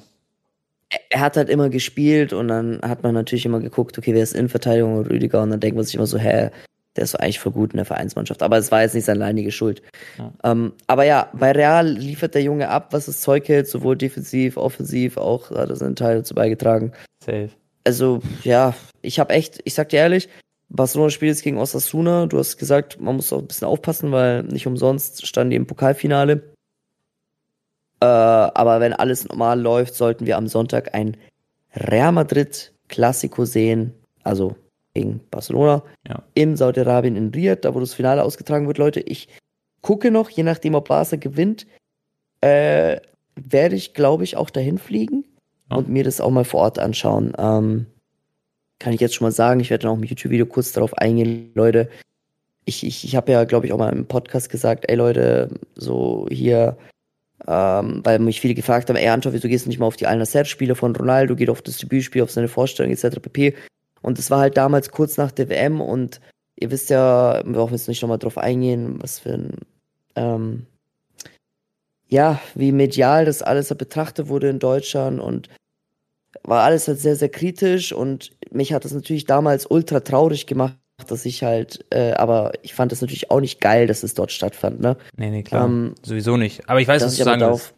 Er 1.10 1.20
hat 1.20 1.36
halt 1.36 1.48
immer 1.48 1.70
gespielt 1.70 2.32
und 2.32 2.48
dann 2.48 2.80
hat 2.82 3.02
man 3.02 3.14
natürlich 3.14 3.46
immer 3.46 3.60
geguckt, 3.60 3.96
okay, 3.98 4.14
wer 4.14 4.22
ist 4.22 4.34
Innenverteidigung 4.34 4.98
und 4.98 5.06
Rüdiger 5.06 5.42
und 5.42 5.50
dann 5.50 5.60
denkt 5.60 5.76
man 5.76 5.84
sich 5.84 5.94
immer 5.94 6.06
so, 6.06 6.18
hä, 6.18 6.50
der 6.96 7.04
ist 7.04 7.14
doch 7.14 7.20
eigentlich 7.20 7.38
voll 7.38 7.52
gut 7.52 7.72
in 7.72 7.78
der 7.78 7.86
Vereinsmannschaft. 7.86 8.42
Aber 8.42 8.58
es 8.58 8.70
war 8.70 8.82
jetzt 8.82 8.94
nicht 8.94 9.06
seine 9.06 9.24
alleinige 9.24 9.50
Schuld. 9.50 9.82
Ja. 10.18 10.32
Ähm, 10.44 10.72
aber 10.86 11.04
ja, 11.04 11.30
bei 11.32 11.52
Real 11.52 11.88
liefert 11.88 12.34
der 12.34 12.42
Junge 12.42 12.68
ab, 12.68 12.88
was 12.92 13.06
das 13.06 13.20
Zeug 13.20 13.48
hält, 13.48 13.66
sowohl 13.68 13.96
defensiv, 13.96 14.56
offensiv, 14.56 15.16
auch 15.16 15.50
hat 15.50 15.70
er 15.70 15.76
seinen 15.76 15.96
Teil 15.96 16.18
dazu 16.18 16.34
beigetragen. 16.34 16.92
Safe. 17.24 17.48
Also, 17.84 18.20
ja, 18.44 18.74
ich 19.00 19.18
habe 19.18 19.32
echt, 19.32 19.60
ich 19.64 19.74
sag 19.74 19.88
dir 19.88 20.00
ehrlich, 20.00 20.28
Barcelona 20.68 21.10
spielt 21.10 21.30
jetzt 21.30 21.42
gegen 21.42 21.58
Osasuna. 21.58 22.26
Du 22.26 22.38
hast 22.38 22.56
gesagt, 22.58 23.00
man 23.00 23.16
muss 23.16 23.32
auch 23.32 23.38
ein 23.38 23.46
bisschen 23.46 23.68
aufpassen, 23.68 24.12
weil 24.12 24.42
nicht 24.44 24.66
umsonst 24.66 25.26
standen 25.26 25.50
die 25.50 25.56
im 25.56 25.66
Pokalfinale. 25.66 26.51
Äh, 28.02 28.04
aber 28.04 28.80
wenn 28.80 28.92
alles 28.94 29.28
normal 29.28 29.60
läuft, 29.60 29.94
sollten 29.94 30.26
wir 30.26 30.36
am 30.36 30.48
Sonntag 30.48 30.92
ein 30.92 31.16
Real 31.76 32.10
Madrid 32.10 32.72
Classico 32.88 33.44
sehen, 33.44 33.92
also 34.24 34.56
gegen 34.92 35.20
Barcelona, 35.30 35.82
Ja. 36.08 36.22
in 36.34 36.56
Saudi-Arabien 36.56 37.14
in 37.14 37.30
Riyadh, 37.30 37.60
da 37.64 37.74
wo 37.74 37.80
das 37.80 37.94
Finale 37.94 38.24
ausgetragen 38.24 38.66
wird, 38.66 38.78
Leute. 38.78 39.00
Ich 39.00 39.28
gucke 39.82 40.10
noch, 40.10 40.30
je 40.30 40.42
nachdem, 40.42 40.74
ob 40.74 40.88
Barca 40.88 41.16
gewinnt, 41.16 41.66
äh, 42.40 42.98
werde 43.36 43.76
ich, 43.76 43.94
glaube 43.94 44.24
ich, 44.24 44.36
auch 44.36 44.50
dahin 44.50 44.78
fliegen 44.78 45.24
Ja. 45.70 45.76
und 45.76 45.88
mir 45.88 46.02
das 46.02 46.20
auch 46.20 46.30
mal 46.30 46.44
vor 46.44 46.60
Ort 46.62 46.78
anschauen. 46.80 47.32
Ähm, 47.38 47.86
kann 48.80 48.92
ich 48.92 49.00
jetzt 49.00 49.14
schon 49.14 49.26
mal 49.26 49.30
sagen, 49.32 49.60
ich 49.60 49.70
werde 49.70 49.82
dann 49.82 49.92
auch 49.92 49.96
im 49.96 50.02
YouTube-Video 50.04 50.46
kurz 50.46 50.72
darauf 50.72 50.92
eingehen, 50.98 51.52
Leute. 51.54 51.88
Ich, 52.64 52.84
ich, 52.84 53.04
ich 53.04 53.14
habe 53.16 53.30
ja, 53.32 53.44
glaube 53.44 53.66
ich, 53.66 53.72
auch 53.72 53.78
mal 53.78 53.92
im 53.92 54.06
Podcast 54.06 54.50
gesagt, 54.50 54.84
ey 54.88 54.96
Leute, 54.96 55.50
so 55.76 56.26
hier 56.30 56.76
ähm, 57.46 58.00
weil 58.04 58.18
mich 58.18 58.40
viele 58.40 58.54
gefragt 58.54 58.88
haben, 58.88 58.96
ey 58.96 59.08
Anton, 59.08 59.32
wieso 59.32 59.48
gehst 59.48 59.64
du 59.64 59.68
nicht 59.68 59.78
mal 59.78 59.86
auf 59.86 59.96
die 59.96 60.06
Al-Nasser-Spiele 60.06 60.74
von 60.74 60.94
Ronaldo, 60.94 61.36
geht 61.36 61.50
auf 61.50 61.62
das 61.62 61.78
Debütspiel, 61.78 62.22
auf 62.22 62.30
seine 62.30 62.48
Vorstellung 62.48 62.92
etc. 62.92 63.20
pp. 63.20 63.54
Und 64.00 64.18
es 64.18 64.30
war 64.30 64.40
halt 64.40 64.56
damals 64.56 64.90
kurz 64.90 65.16
nach 65.16 65.32
der 65.32 65.48
WM 65.48 65.80
und 65.80 66.20
ihr 66.56 66.70
wisst 66.70 66.90
ja, 66.90 67.42
wir 67.44 67.52
brauchen 67.52 67.74
jetzt 67.74 67.88
nicht 67.88 68.02
nochmal 68.02 68.18
drauf 68.18 68.38
eingehen, 68.38 68.96
was 69.00 69.18
für 69.20 69.34
ein, 69.34 69.56
ähm, 70.16 70.66
ja, 72.08 72.40
wie 72.54 72.72
medial 72.72 73.24
das 73.24 73.42
alles 73.42 73.68
betrachtet 73.74 74.28
wurde 74.28 74.48
in 74.48 74.58
Deutschland 74.58 75.20
und 75.20 75.48
war 76.44 76.62
alles 76.62 76.88
halt 76.88 77.00
sehr, 77.00 77.16
sehr 77.16 77.28
kritisch 77.28 77.92
und 77.92 78.32
mich 78.50 78.72
hat 78.72 78.84
das 78.84 78.92
natürlich 78.92 79.24
damals 79.24 79.66
ultra 79.66 80.00
traurig 80.00 80.46
gemacht, 80.46 80.76
dass 81.04 81.24
ich 81.24 81.42
halt, 81.42 81.84
äh, 81.90 82.12
aber 82.12 82.52
ich 82.62 82.74
fand 82.74 82.92
das 82.92 83.00
natürlich 83.00 83.30
auch 83.30 83.40
nicht 83.40 83.60
geil, 83.60 83.86
dass 83.86 84.02
es 84.02 84.14
dort 84.14 84.32
stattfand, 84.32 84.80
ne? 84.80 84.96
Nee, 85.16 85.30
nee, 85.30 85.42
klar. 85.42 85.66
Ähm, 85.66 85.94
Sowieso 86.02 86.36
nicht. 86.36 86.68
Aber 86.68 86.80
ich 86.80 86.88
weiß, 86.88 87.02
was 87.04 87.16
du 87.16 87.24
sagen 87.24 87.40
willst. 87.40 87.74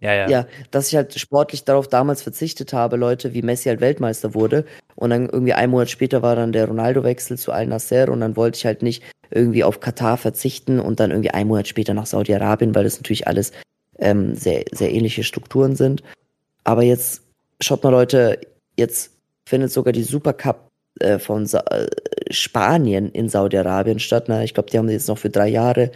Ja, 0.00 0.14
ja. 0.14 0.28
Ja, 0.28 0.46
dass 0.72 0.88
ich 0.88 0.96
halt 0.96 1.16
sportlich 1.16 1.64
darauf 1.64 1.86
damals 1.86 2.22
verzichtet 2.22 2.72
habe, 2.72 2.96
Leute, 2.96 3.34
wie 3.34 3.42
Messi 3.42 3.68
halt 3.68 3.80
Weltmeister 3.80 4.34
wurde. 4.34 4.64
Und 4.96 5.10
dann 5.10 5.28
irgendwie 5.28 5.52
ein 5.52 5.70
Monat 5.70 5.90
später 5.90 6.22
war 6.22 6.34
dann 6.34 6.50
der 6.50 6.66
Ronaldo-Wechsel 6.66 7.38
zu 7.38 7.52
Al-Nasser 7.52 8.08
und 8.10 8.18
dann 8.18 8.34
wollte 8.34 8.56
ich 8.56 8.66
halt 8.66 8.82
nicht 8.82 9.04
irgendwie 9.30 9.62
auf 9.62 9.78
Katar 9.78 10.16
verzichten 10.16 10.80
und 10.80 10.98
dann 10.98 11.12
irgendwie 11.12 11.30
ein 11.30 11.46
Monat 11.46 11.68
später 11.68 11.94
nach 11.94 12.06
Saudi-Arabien, 12.06 12.74
weil 12.74 12.82
das 12.82 12.96
natürlich 12.96 13.28
alles 13.28 13.52
ähm, 14.00 14.34
sehr, 14.34 14.64
sehr 14.72 14.92
ähnliche 14.92 15.22
Strukturen 15.22 15.76
sind. 15.76 16.02
Aber 16.64 16.82
jetzt, 16.82 17.22
schaut 17.60 17.84
mal 17.84 17.90
Leute, 17.90 18.40
jetzt 18.76 19.12
findet 19.46 19.70
sogar 19.70 19.92
die 19.92 20.02
Supercup 20.02 20.68
äh, 21.00 21.18
von 21.18 21.46
Sa 21.46 21.60
äh, 21.70 21.86
Spanien 22.30 23.10
in 23.10 23.28
Saudi-Arabien 23.28 23.98
statt. 23.98 24.24
Na, 24.28 24.42
ich 24.44 24.54
glaube, 24.54 24.70
die 24.70 24.78
haben 24.78 24.88
jetzt 24.88 25.08
noch 25.08 25.18
für 25.18 25.30
drei 25.30 25.48
Jahre 25.48 25.90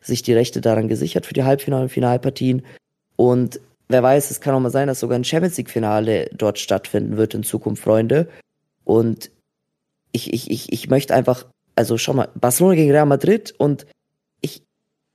sich 0.00 0.22
die 0.22 0.34
Rechte 0.34 0.60
daran 0.60 0.88
gesichert 0.88 1.26
für 1.26 1.34
die 1.34 1.44
Halbfinal- 1.44 1.82
und 1.82 1.88
Finalpartien. 1.90 2.62
Und 3.16 3.60
wer 3.88 4.02
weiß, 4.02 4.30
es 4.30 4.40
kann 4.40 4.54
auch 4.54 4.60
mal 4.60 4.70
sein, 4.70 4.88
dass 4.88 5.00
sogar 5.00 5.18
ein 5.18 5.24
Champions 5.24 5.56
League-Finale 5.56 6.30
dort 6.32 6.58
stattfinden 6.58 7.16
wird 7.16 7.34
in 7.34 7.44
Zukunft, 7.44 7.82
Freunde. 7.82 8.28
Und 8.84 9.30
ich, 10.12 10.32
ich, 10.32 10.50
ich, 10.50 10.72
ich 10.72 10.88
möchte 10.88 11.14
einfach, 11.14 11.46
also 11.76 11.96
schau 11.98 12.12
mal, 12.12 12.28
Barcelona 12.34 12.74
gegen 12.74 12.90
Real 12.90 13.06
Madrid 13.06 13.54
und 13.58 13.86
ich, 14.40 14.62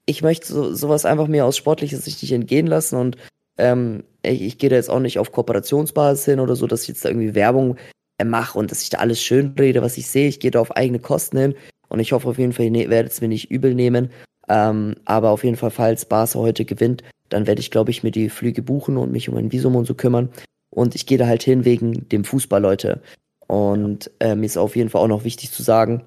ich 0.06 0.22
möchte 0.22 0.48
so, 0.48 0.74
sowas 0.74 1.06
einfach 1.06 1.28
mir 1.28 1.46
aus 1.46 1.58
sportlicher 1.58 1.98
Sicht 1.98 2.22
nicht 2.22 2.32
entgehen 2.32 2.68
lassen 2.68 2.96
und 2.96 3.18
ähm, 3.58 4.04
ich, 4.24 4.42
ich 4.42 4.58
gehe 4.58 4.70
da 4.70 4.76
jetzt 4.76 4.90
auch 4.90 5.00
nicht 5.00 5.20
auf 5.20 5.32
Kooperationsbasis 5.32 6.26
hin 6.26 6.40
oder 6.40 6.56
so, 6.56 6.68
dass 6.68 6.84
ich 6.84 6.90
jetzt 6.90 7.06
da 7.06 7.10
irgendwie 7.10 7.36
Werbung 7.36 7.78
mache 8.26 8.58
und 8.58 8.72
dass 8.72 8.82
ich 8.82 8.90
da 8.90 8.98
alles 8.98 9.22
schön 9.22 9.54
rede, 9.60 9.82
was 9.82 9.98
ich 9.98 10.08
sehe. 10.08 10.28
Ich 10.28 10.40
gehe 10.40 10.52
da 10.52 10.60
auf 10.60 10.76
eigene 10.76 11.00
Kosten 11.00 11.38
hin 11.38 11.56
und 11.90 12.00
ich 12.00 12.12
hoffe 12.12 12.28
auf 12.30 12.38
jeden 12.38 12.54
Fall, 12.54 12.66
ihr 12.66 12.90
werdet 12.90 13.12
es 13.12 13.22
mir 13.22 13.28
nicht 13.28 13.52
übel 13.52 13.76
nehmen. 13.76 14.10
Ähm, 14.50 14.96
aber 15.06 15.32
auf 15.32 15.44
jeden 15.44 15.58
Fall, 15.58 15.72
falls 15.72 16.06
Barca 16.06 16.40
heute 16.40 16.66
gewinnt, 16.66 17.04
dann 17.30 17.48
werde 17.48 17.60
ich, 17.60 17.72
glaube 17.72 17.92
ich, 17.92 18.04
mir 18.04 18.12
die 18.12 18.30
Flüge 18.30 18.62
buchen 18.62 18.98
und 18.98 19.12
mich 19.12 19.30
um 19.30 19.36
ein 19.36 19.52
Visum 19.52 19.76
und 19.76 19.86
so 19.86 19.94
kümmern. 19.94 20.30
Und 20.70 20.96
ich 20.96 21.06
gehe 21.06 21.18
da 21.18 21.28
halt 21.28 21.44
hin 21.44 21.66
wegen 21.66 22.08
dem 22.10 22.24
Fußball, 22.24 22.62
Leute. 22.62 23.02
Und 23.48 24.12
äh, 24.20 24.36
mir 24.36 24.46
ist 24.46 24.58
auf 24.58 24.76
jeden 24.76 24.90
Fall 24.90 25.02
auch 25.02 25.08
noch 25.08 25.24
wichtig 25.24 25.52
zu 25.52 25.64
sagen, 25.64 26.04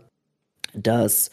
dass 0.74 1.30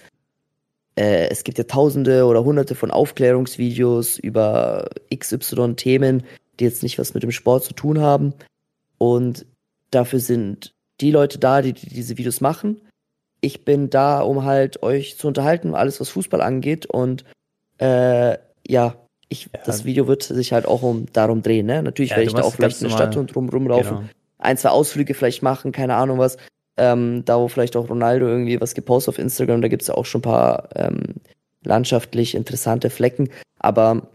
äh, 0.95 1.27
es 1.29 1.43
gibt 1.43 1.57
ja 1.57 1.65
tausende 1.65 2.25
oder 2.25 2.43
hunderte 2.43 2.75
von 2.75 2.91
Aufklärungsvideos 2.91 4.17
über 4.17 4.89
XY-Themen, 5.13 6.23
die 6.59 6.63
jetzt 6.63 6.83
nicht 6.83 6.97
was 6.97 7.13
mit 7.13 7.23
dem 7.23 7.31
Sport 7.31 7.65
zu 7.65 7.73
tun 7.73 7.99
haben. 7.99 8.33
Und 8.97 9.45
dafür 9.91 10.19
sind 10.19 10.73
die 11.01 11.11
Leute 11.11 11.39
da, 11.39 11.61
die, 11.61 11.73
die 11.73 11.89
diese 11.89 12.17
Videos 12.17 12.41
machen. 12.41 12.81
Ich 13.41 13.65
bin 13.65 13.89
da, 13.89 14.21
um 14.21 14.45
halt 14.45 14.81
euch 14.81 15.17
zu 15.17 15.27
unterhalten, 15.27 15.75
alles 15.75 15.99
was 15.99 16.09
Fußball 16.09 16.41
angeht. 16.41 16.85
Und 16.87 17.23
äh, 17.77 18.37
ja, 18.67 18.95
ich, 19.29 19.45
ja. 19.53 19.61
das 19.65 19.85
Video 19.85 20.07
wird 20.07 20.23
sich 20.23 20.53
halt 20.53 20.65
auch 20.65 20.81
um 20.81 21.05
darum 21.13 21.43
drehen. 21.43 21.65
Ne? 21.65 21.83
Natürlich 21.83 22.11
ja, 22.11 22.17
werde 22.17 22.29
ich 22.29 22.35
da 22.35 22.43
auch 22.43 22.55
vielleicht 22.55 22.81
in 22.81 22.89
der 22.89 22.95
Stadt 22.95 23.15
und 23.17 23.35
rum 23.35 23.49
rumlaufen, 23.49 23.97
genau. 23.97 24.09
ein, 24.39 24.57
zwei 24.57 24.69
Ausflüge 24.69 25.13
vielleicht 25.13 25.43
machen, 25.43 25.71
keine 25.71 25.95
Ahnung 25.95 26.17
was. 26.17 26.37
Ähm, 26.79 27.23
da 27.25 27.39
wo 27.39 27.47
vielleicht 27.47 27.75
auch 27.75 27.89
Ronaldo 27.89 28.27
irgendwie 28.27 28.61
was 28.61 28.75
gepostet 28.75 29.15
auf 29.15 29.19
Instagram, 29.19 29.63
da 29.63 29.67
gibt's 29.67 29.87
ja 29.87 29.95
auch 29.95 30.05
schon 30.05 30.19
ein 30.19 30.23
paar 30.23 30.69
ähm, 30.75 31.15
landschaftlich 31.63 32.35
interessante 32.35 32.89
Flecken. 32.89 33.29
Aber 33.59 34.09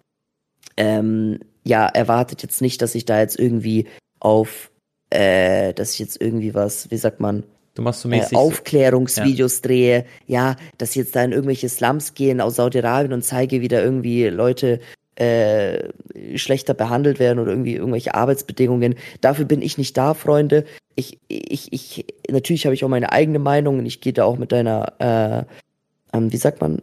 ähm, 0.77 1.41
ja, 1.65 1.87
erwartet 1.87 2.43
jetzt 2.43 2.61
nicht, 2.61 2.81
dass 2.83 2.95
ich 2.95 3.05
da 3.05 3.21
jetzt 3.21 3.39
irgendwie 3.39 3.89
auf 4.21 4.72
äh, 5.13 5.73
dass 5.75 5.95
ich 5.95 5.99
jetzt 5.99 6.21
irgendwie 6.21 6.55
was, 6.55 6.91
wie 6.91 6.97
sagt 6.97 7.21
man, 7.21 7.45
Du 7.75 7.81
machst 7.81 8.03
so 8.03 8.09
mäßig 8.09 8.33
äh, 8.33 8.37
Aufklärungsvideos 8.37 9.57
ja. 9.57 9.63
drehe, 9.63 10.05
ja, 10.27 10.57
dass 10.77 10.91
ich 10.91 10.97
jetzt 10.97 11.17
da 11.17 11.25
in 11.25 11.33
irgendwelche 11.33 11.71
Slums 11.71 12.13
gehen 12.13 12.43
aus 12.43 12.57
Saudi-Arabien 12.57 13.15
und 13.15 13.23
zeige, 13.23 13.63
wie 13.63 13.69
da 13.69 13.81
irgendwie 13.81 14.27
Leute 14.27 14.81
äh, 15.15 15.89
schlechter 16.37 16.75
behandelt 16.75 17.19
werden 17.19 17.39
oder 17.39 17.51
irgendwie 17.51 17.77
irgendwelche 17.77 18.15
Arbeitsbedingungen. 18.15 18.97
Dafür 19.23 19.47
bin 19.47 19.63
ich 19.63 19.79
nicht 19.79 19.97
da, 19.97 20.13
Freunde. 20.13 20.65
Ich, 20.97 21.19
ich, 21.29 21.73
ich, 21.73 22.05
natürlich 22.31 22.67
habe 22.67 22.75
ich 22.75 22.85
auch 22.85 22.89
meine 22.89 23.11
eigene 23.11 23.39
Meinung 23.39 23.79
und 23.79 23.87
ich 23.87 24.03
gehe 24.03 24.13
da 24.13 24.25
auch 24.25 24.37
mit 24.37 24.53
deiner, 24.53 24.93
äh, 24.99 26.17
ähm, 26.17 26.31
wie 26.31 26.37
sagt 26.37 26.61
man, 26.61 26.83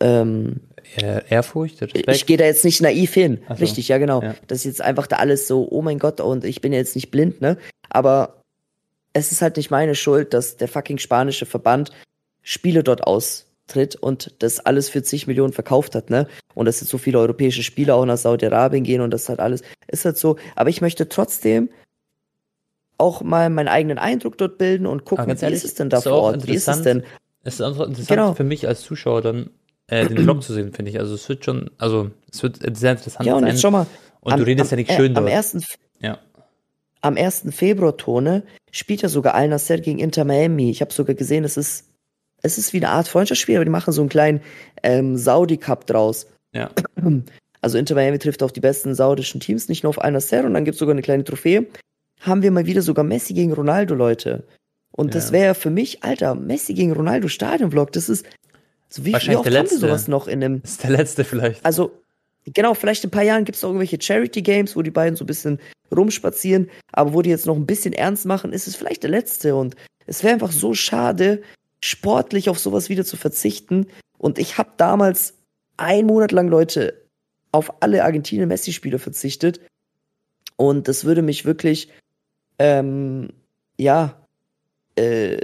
ähm, 0.00 0.60
Ehrfurcht, 0.96 1.80
Respekt. 1.82 2.08
Ich 2.08 2.26
gehe 2.26 2.36
da 2.36 2.44
jetzt 2.44 2.64
nicht 2.64 2.80
naiv 2.80 3.14
hin. 3.14 3.42
So. 3.48 3.54
Richtig, 3.54 3.88
ja 3.88 3.98
genau. 3.98 4.22
Ja. 4.22 4.34
Das 4.46 4.58
ist 4.58 4.64
jetzt 4.64 4.82
einfach 4.82 5.06
da 5.06 5.16
alles 5.16 5.46
so, 5.46 5.66
oh 5.70 5.82
mein 5.82 5.98
Gott, 5.98 6.20
und 6.20 6.44
ich 6.44 6.60
bin 6.60 6.72
jetzt 6.72 6.94
nicht 6.94 7.10
blind, 7.10 7.40
ne? 7.40 7.56
Aber 7.88 8.42
es 9.12 9.32
ist 9.32 9.42
halt 9.42 9.56
nicht 9.56 9.70
meine 9.70 9.94
Schuld, 9.94 10.34
dass 10.34 10.56
der 10.56 10.68
fucking 10.68 10.98
spanische 10.98 11.46
Verband 11.46 11.90
Spiele 12.42 12.82
dort 12.82 13.06
austritt 13.06 13.96
und 13.96 14.34
das 14.40 14.60
alles 14.60 14.88
für 14.88 15.02
zig 15.02 15.26
Millionen 15.26 15.52
verkauft 15.52 15.94
hat, 15.94 16.10
ne? 16.10 16.26
Und 16.54 16.66
dass 16.66 16.80
jetzt 16.80 16.90
so 16.90 16.98
viele 16.98 17.18
europäische 17.18 17.62
Spieler 17.62 17.96
auch 17.96 18.06
nach 18.06 18.18
Saudi-Arabien 18.18 18.84
gehen 18.84 19.00
und 19.00 19.10
das 19.10 19.28
halt 19.28 19.40
alles, 19.40 19.62
ist 19.88 20.04
halt 20.04 20.16
so. 20.16 20.36
Aber 20.56 20.70
ich 20.70 20.80
möchte 20.80 21.08
trotzdem 21.08 21.70
auch 22.98 23.22
mal 23.22 23.50
meinen 23.50 23.68
eigenen 23.68 23.98
Eindruck 23.98 24.38
dort 24.38 24.58
bilden 24.58 24.86
und 24.86 25.04
gucken, 25.04 25.26
wie 25.26 25.44
ehrlich, 25.44 25.58
ist 25.58 25.64
es 25.64 25.74
denn 25.74 25.90
da 25.90 26.00
vor 26.00 26.12
Ort? 26.12 26.46
Wie 26.46 26.54
ist 26.54 26.68
es 26.68 26.82
denn? 26.82 27.02
Es 27.44 27.54
ist 27.54 27.60
einfach 27.60 27.86
interessant 27.86 28.08
genau. 28.08 28.34
für 28.34 28.44
mich 28.44 28.68
als 28.68 28.82
Zuschauer 28.82 29.22
dann 29.22 29.50
äh, 29.88 30.06
den 30.06 30.18
Vlog 30.18 30.42
zu 30.42 30.52
sehen, 30.52 30.72
finde 30.72 30.90
ich. 30.90 30.98
Also 30.98 31.14
es 31.14 31.28
wird 31.28 31.44
schon, 31.44 31.70
also 31.78 32.10
es 32.30 32.42
wird 32.42 32.58
sehr 32.76 32.92
interessant 32.92 33.26
ja, 33.26 33.34
und 33.34 33.42
sein. 33.42 33.50
Jetzt 33.50 33.60
schon 33.60 33.72
mal, 33.72 33.86
und 34.20 34.32
am, 34.32 34.40
du 34.40 34.46
redest 34.46 34.72
am, 34.72 34.78
ja 34.78 34.84
nicht 34.84 34.92
schön 34.92 35.14
äh, 35.14 35.18
am 35.18 35.26
Ersten, 35.26 35.64
ja. 36.00 36.18
Am 37.00 37.16
1. 37.16 37.46
Februar, 37.50 37.96
Tone, 37.96 38.44
spielt 38.70 39.02
ja 39.02 39.08
sogar 39.08 39.34
Al 39.34 39.48
Nasser 39.48 39.78
gegen 39.78 39.98
Inter 39.98 40.24
Miami. 40.24 40.70
Ich 40.70 40.80
habe 40.80 40.92
sogar 40.92 41.16
gesehen, 41.16 41.42
es 41.42 41.56
ist, 41.56 41.88
es 42.42 42.58
ist 42.58 42.72
wie 42.72 42.76
eine 42.76 42.90
Art 42.90 43.08
Freundschaftsspiel, 43.08 43.56
aber 43.56 43.64
die 43.64 43.72
machen 43.72 43.92
so 43.92 44.02
einen 44.02 44.08
kleinen 44.08 44.40
ähm, 44.84 45.16
Saudi-Cup 45.16 45.86
draus. 45.86 46.26
Ja. 46.52 46.70
Also 47.64 47.78
Inter 47.78 47.94
Miami 47.94 48.18
trifft 48.18 48.42
auf 48.42 48.52
die 48.52 48.58
besten 48.58 48.96
saudischen 48.96 49.38
Teams, 49.38 49.68
nicht 49.68 49.84
nur 49.84 49.90
auf 49.90 50.02
Al 50.02 50.10
Nasser 50.10 50.44
und 50.44 50.52
dann 50.52 50.64
gibt 50.64 50.74
es 50.74 50.80
sogar 50.80 50.94
eine 50.94 51.02
kleine 51.02 51.22
Trophäe. 51.22 51.68
Haben 52.20 52.42
wir 52.42 52.50
mal 52.50 52.66
wieder 52.66 52.82
sogar 52.82 53.04
Messi 53.04 53.34
gegen 53.34 53.52
Ronaldo, 53.52 53.94
Leute. 53.94 54.42
Und 54.90 55.08
ja. 55.08 55.12
das 55.12 55.30
wäre 55.30 55.54
für 55.54 55.70
mich, 55.70 56.02
Alter, 56.02 56.34
Messi 56.34 56.74
gegen 56.74 56.92
Ronaldo 56.92 57.28
Stadionvlog, 57.28 57.92
das 57.92 58.08
ist, 58.08 58.26
so 58.92 59.04
wie, 59.04 59.12
wie 59.12 59.36
oft 59.36 59.46
der 59.46 59.52
letzte. 59.52 59.78
sowas 59.78 60.06
noch 60.06 60.26
in 60.26 60.44
einem. 60.44 60.62
Das 60.62 60.72
ist 60.72 60.82
der 60.82 60.90
letzte 60.90 61.24
vielleicht. 61.24 61.64
Also, 61.64 61.92
genau, 62.44 62.74
vielleicht 62.74 63.04
in 63.04 63.08
ein 63.08 63.12
paar 63.12 63.22
Jahren 63.22 63.44
gibt 63.44 63.56
es 63.56 63.62
noch 63.62 63.70
irgendwelche 63.70 64.00
Charity-Games, 64.00 64.76
wo 64.76 64.82
die 64.82 64.90
beiden 64.90 65.16
so 65.16 65.24
ein 65.24 65.26
bisschen 65.26 65.58
rumspazieren, 65.90 66.70
aber 66.92 67.14
wo 67.14 67.22
die 67.22 67.30
jetzt 67.30 67.46
noch 67.46 67.56
ein 67.56 67.66
bisschen 67.66 67.94
ernst 67.94 68.26
machen, 68.26 68.52
ist 68.52 68.66
es 68.66 68.76
vielleicht 68.76 69.02
der 69.02 69.10
letzte. 69.10 69.54
Und 69.56 69.76
es 70.06 70.22
wäre 70.22 70.34
einfach 70.34 70.52
so 70.52 70.74
schade, 70.74 71.42
sportlich 71.80 72.50
auf 72.50 72.58
sowas 72.58 72.90
wieder 72.90 73.04
zu 73.04 73.16
verzichten. 73.16 73.86
Und 74.18 74.38
ich 74.38 74.58
habe 74.58 74.70
damals 74.76 75.34
ein 75.78 76.06
Monat 76.06 76.32
lang, 76.32 76.48
Leute, 76.48 77.02
auf 77.50 77.82
alle 77.82 78.04
Argentinien-Messi-Spiele 78.04 78.98
verzichtet. 78.98 79.60
Und 80.56 80.86
das 80.86 81.04
würde 81.04 81.22
mich 81.22 81.44
wirklich, 81.44 81.88
ähm, 82.58 83.30
ja, 83.78 84.16
äh, 84.96 85.38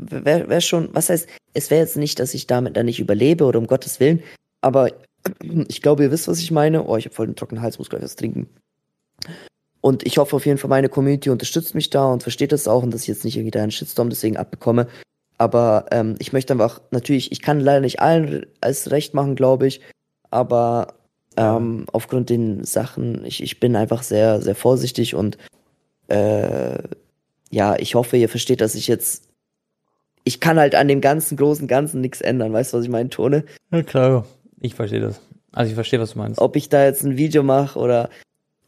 wäre 0.00 0.48
wär 0.48 0.60
schon, 0.60 0.88
was 0.92 1.10
heißt, 1.10 1.28
es 1.54 1.70
wäre 1.70 1.82
jetzt 1.82 1.96
nicht, 1.96 2.18
dass 2.18 2.34
ich 2.34 2.46
damit 2.46 2.76
dann 2.76 2.86
nicht 2.86 3.00
überlebe 3.00 3.44
oder 3.44 3.58
um 3.58 3.66
Gottes 3.66 4.00
Willen, 4.00 4.22
aber 4.60 4.90
ich 5.68 5.82
glaube, 5.82 6.04
ihr 6.04 6.10
wisst, 6.10 6.28
was 6.28 6.38
ich 6.38 6.50
meine. 6.50 6.84
Oh, 6.86 6.96
ich 6.96 7.04
habe 7.04 7.14
voll 7.14 7.26
den 7.26 7.36
trockenen 7.36 7.62
Hals, 7.62 7.78
muss 7.78 7.90
gleich 7.90 8.02
was 8.02 8.16
trinken. 8.16 8.48
Und 9.80 10.06
ich 10.06 10.18
hoffe 10.18 10.36
auf 10.36 10.46
jeden 10.46 10.58
Fall, 10.58 10.68
meine 10.68 10.88
Community 10.88 11.30
unterstützt 11.30 11.74
mich 11.74 11.90
da 11.90 12.06
und 12.06 12.22
versteht 12.22 12.52
das 12.52 12.68
auch 12.68 12.82
und 12.82 12.92
dass 12.92 13.02
ich 13.02 13.08
jetzt 13.08 13.24
nicht 13.24 13.36
irgendwie 13.36 13.50
da 13.50 13.62
einen 13.62 13.70
Shitstorm 13.70 14.10
deswegen 14.10 14.36
abbekomme. 14.36 14.88
Aber 15.38 15.86
ähm, 15.90 16.16
ich 16.18 16.32
möchte 16.32 16.52
einfach, 16.52 16.82
natürlich, 16.90 17.32
ich 17.32 17.40
kann 17.40 17.60
leider 17.60 17.80
nicht 17.80 18.00
allen 18.00 18.44
als 18.60 18.90
recht 18.90 19.14
machen, 19.14 19.36
glaube 19.36 19.66
ich. 19.66 19.80
Aber 20.30 20.94
ähm, 21.36 21.86
aufgrund 21.92 22.28
den 22.28 22.64
Sachen, 22.64 23.24
ich, 23.24 23.42
ich 23.42 23.58
bin 23.58 23.74
einfach 23.74 24.02
sehr, 24.02 24.42
sehr 24.42 24.54
vorsichtig 24.54 25.14
und 25.14 25.38
äh, 26.08 26.78
ja, 27.50 27.76
ich 27.78 27.94
hoffe, 27.94 28.18
ihr 28.18 28.28
versteht, 28.28 28.60
dass 28.60 28.74
ich 28.74 28.86
jetzt 28.86 29.29
ich 30.30 30.38
kann 30.38 30.60
halt 30.60 30.76
an 30.76 30.86
dem 30.86 31.00
ganzen 31.00 31.36
großen 31.36 31.66
Ganzen 31.66 32.00
nichts 32.00 32.20
ändern. 32.20 32.52
Weißt 32.52 32.72
du, 32.72 32.76
was 32.76 32.84
ich 32.84 32.90
meine, 32.90 33.10
Tone? 33.10 33.42
Ja, 33.72 33.82
klar. 33.82 34.24
Ich 34.60 34.76
verstehe 34.76 35.00
das. 35.00 35.20
Also 35.50 35.70
ich 35.70 35.74
verstehe, 35.74 35.98
was 35.98 36.12
du 36.12 36.18
meinst. 36.18 36.40
Ob 36.40 36.54
ich 36.54 36.68
da 36.68 36.84
jetzt 36.84 37.02
ein 37.02 37.16
Video 37.16 37.42
mache 37.42 37.76
oder 37.76 38.10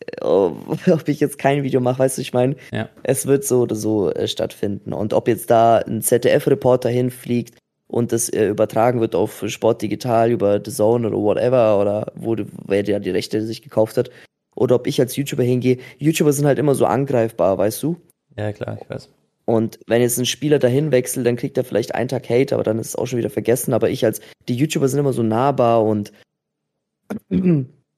äh, 0.00 0.24
ob 0.24 1.06
ich 1.06 1.20
jetzt 1.20 1.38
kein 1.38 1.62
Video 1.62 1.80
mache, 1.80 2.00
weißt 2.00 2.18
du, 2.18 2.22
ich 2.22 2.32
meine, 2.32 2.56
ja. 2.72 2.88
es 3.04 3.28
wird 3.28 3.44
so 3.44 3.60
oder 3.60 3.76
so 3.76 4.10
äh, 4.10 4.26
stattfinden. 4.26 4.92
Und 4.92 5.12
ob 5.14 5.28
jetzt 5.28 5.50
da 5.52 5.76
ein 5.76 6.02
ZDF-Reporter 6.02 6.88
hinfliegt 6.88 7.56
und 7.86 8.10
das 8.10 8.28
äh, 8.28 8.48
übertragen 8.48 9.00
wird 9.00 9.14
auf 9.14 9.44
Sport 9.46 9.82
Digital 9.82 10.32
über 10.32 10.60
The 10.64 10.72
Zone 10.72 11.06
oder 11.06 11.18
whatever 11.18 11.80
oder 11.80 12.10
wo 12.16 12.34
wer 12.66 12.82
der 12.82 12.98
die 12.98 13.10
Rechte 13.10 13.40
sich 13.46 13.62
gekauft 13.62 13.96
hat. 13.96 14.10
Oder 14.56 14.74
ob 14.74 14.88
ich 14.88 15.00
als 15.00 15.14
YouTuber 15.14 15.44
hingehe. 15.44 15.78
YouTuber 15.98 16.32
sind 16.32 16.46
halt 16.46 16.58
immer 16.58 16.74
so 16.74 16.86
angreifbar, 16.86 17.56
weißt 17.56 17.80
du? 17.84 17.98
Ja, 18.36 18.52
klar, 18.52 18.78
ich 18.82 18.90
weiß. 18.90 19.08
Und 19.44 19.80
wenn 19.86 20.02
jetzt 20.02 20.18
ein 20.18 20.26
Spieler 20.26 20.58
dahin 20.58 20.92
wechselt, 20.92 21.26
dann 21.26 21.36
kriegt 21.36 21.56
er 21.58 21.64
vielleicht 21.64 21.94
einen 21.94 22.08
Tag 22.08 22.30
Hate, 22.30 22.54
aber 22.54 22.62
dann 22.62 22.78
ist 22.78 22.88
es 22.88 22.96
auch 22.96 23.06
schon 23.06 23.18
wieder 23.18 23.30
vergessen. 23.30 23.74
Aber 23.74 23.90
ich 23.90 24.04
als, 24.04 24.20
die 24.48 24.54
YouTuber 24.54 24.88
sind 24.88 25.00
immer 25.00 25.12
so 25.12 25.22
nahbar 25.22 25.84
und 25.84 26.12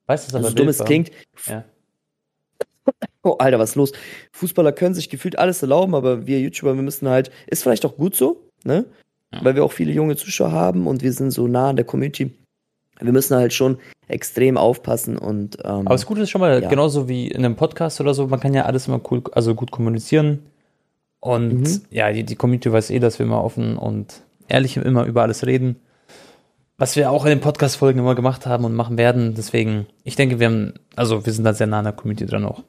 Weißt 0.07 0.33
du, 0.33 0.43
so 0.43 0.51
dumm 0.51 0.69
es 0.69 0.85
klingt. 0.85 1.11
Ja. 1.47 1.65
Oh, 3.23 3.37
Alter, 3.39 3.59
was 3.59 3.71
ist 3.71 3.77
los? 3.77 3.93
Fußballer 4.33 4.73
können 4.73 4.95
sich 4.95 5.09
gefühlt 5.09 5.39
alles 5.39 5.63
erlauben, 5.63 5.95
aber 5.95 6.27
wir 6.27 6.41
YouTuber, 6.41 6.75
wir 6.75 6.83
müssen 6.83 7.09
halt, 7.09 7.31
ist 7.47 7.63
vielleicht 7.63 7.87
auch 7.87 7.97
gut 7.97 8.15
so, 8.15 8.51
ne? 8.65 8.85
Ja. 9.33 9.43
Weil 9.43 9.55
wir 9.55 9.65
auch 9.65 9.73
viele 9.73 9.93
junge 9.93 10.17
Zuschauer 10.17 10.53
haben 10.53 10.87
und 10.87 11.03
wir 11.03 11.13
sind 11.13 11.31
so 11.31 11.49
nah 11.49 11.71
an 11.71 11.77
der 11.77 11.87
Community. 11.87 12.35
Wir 13.01 13.13
müssen 13.13 13.35
halt 13.35 13.55
schon 13.55 13.79
extrem 14.09 14.59
aufpassen 14.59 15.17
und. 15.17 15.57
Ähm, 15.65 15.87
Aber 15.87 15.95
das 15.95 16.05
Gute 16.05 16.21
ist 16.21 16.31
schon 16.31 16.43
mal, 16.43 16.63
ja. 16.63 16.69
genauso 16.69 17.09
wie 17.09 17.29
in 17.29 17.45
einem 17.45 17.57
Podcast 17.57 18.01
oder 18.01 18.13
so, 18.13 18.27
man 18.27 18.41
kann 18.41 18.53
ja 18.53 18.67
alles 18.67 18.87
immer 18.87 19.01
cool, 19.11 19.23
also 19.33 19.55
gut 19.55 19.71
kommunizieren. 19.71 20.41
Und 21.25 21.63
Mhm. 21.63 21.81
ja, 21.89 22.13
die, 22.13 22.23
die 22.23 22.37
Community 22.37 22.71
weiß 22.71 22.91
eh, 22.91 22.99
dass 22.99 23.19
wir 23.19 23.25
immer 23.25 23.43
offen 23.43 23.79
und 23.79 24.21
ehrlich 24.47 24.77
immer 24.77 25.05
über 25.07 25.23
alles 25.23 25.47
reden. 25.47 25.77
Was 26.77 26.97
wir 26.97 27.11
auch 27.11 27.25
in 27.25 27.31
den 27.31 27.41
Podcast-Folgen 27.41 27.99
immer 27.99 28.15
gemacht 28.15 28.45
haben 28.45 28.67
und 28.67 28.75
machen 28.75 28.99
werden. 28.99 29.33
Deswegen, 29.35 29.87
ich 30.03 30.17
denke, 30.17 30.39
wir 30.39 30.49
haben, 30.49 30.75
also 30.97 31.25
wir 31.25 31.33
sind 31.33 31.45
da 31.45 31.55
sehr 31.55 31.67
nah 31.67 31.79
an 31.79 31.85
der 31.85 31.95
Community 31.95 32.27
dran 32.27 32.45
auch. 32.45 32.63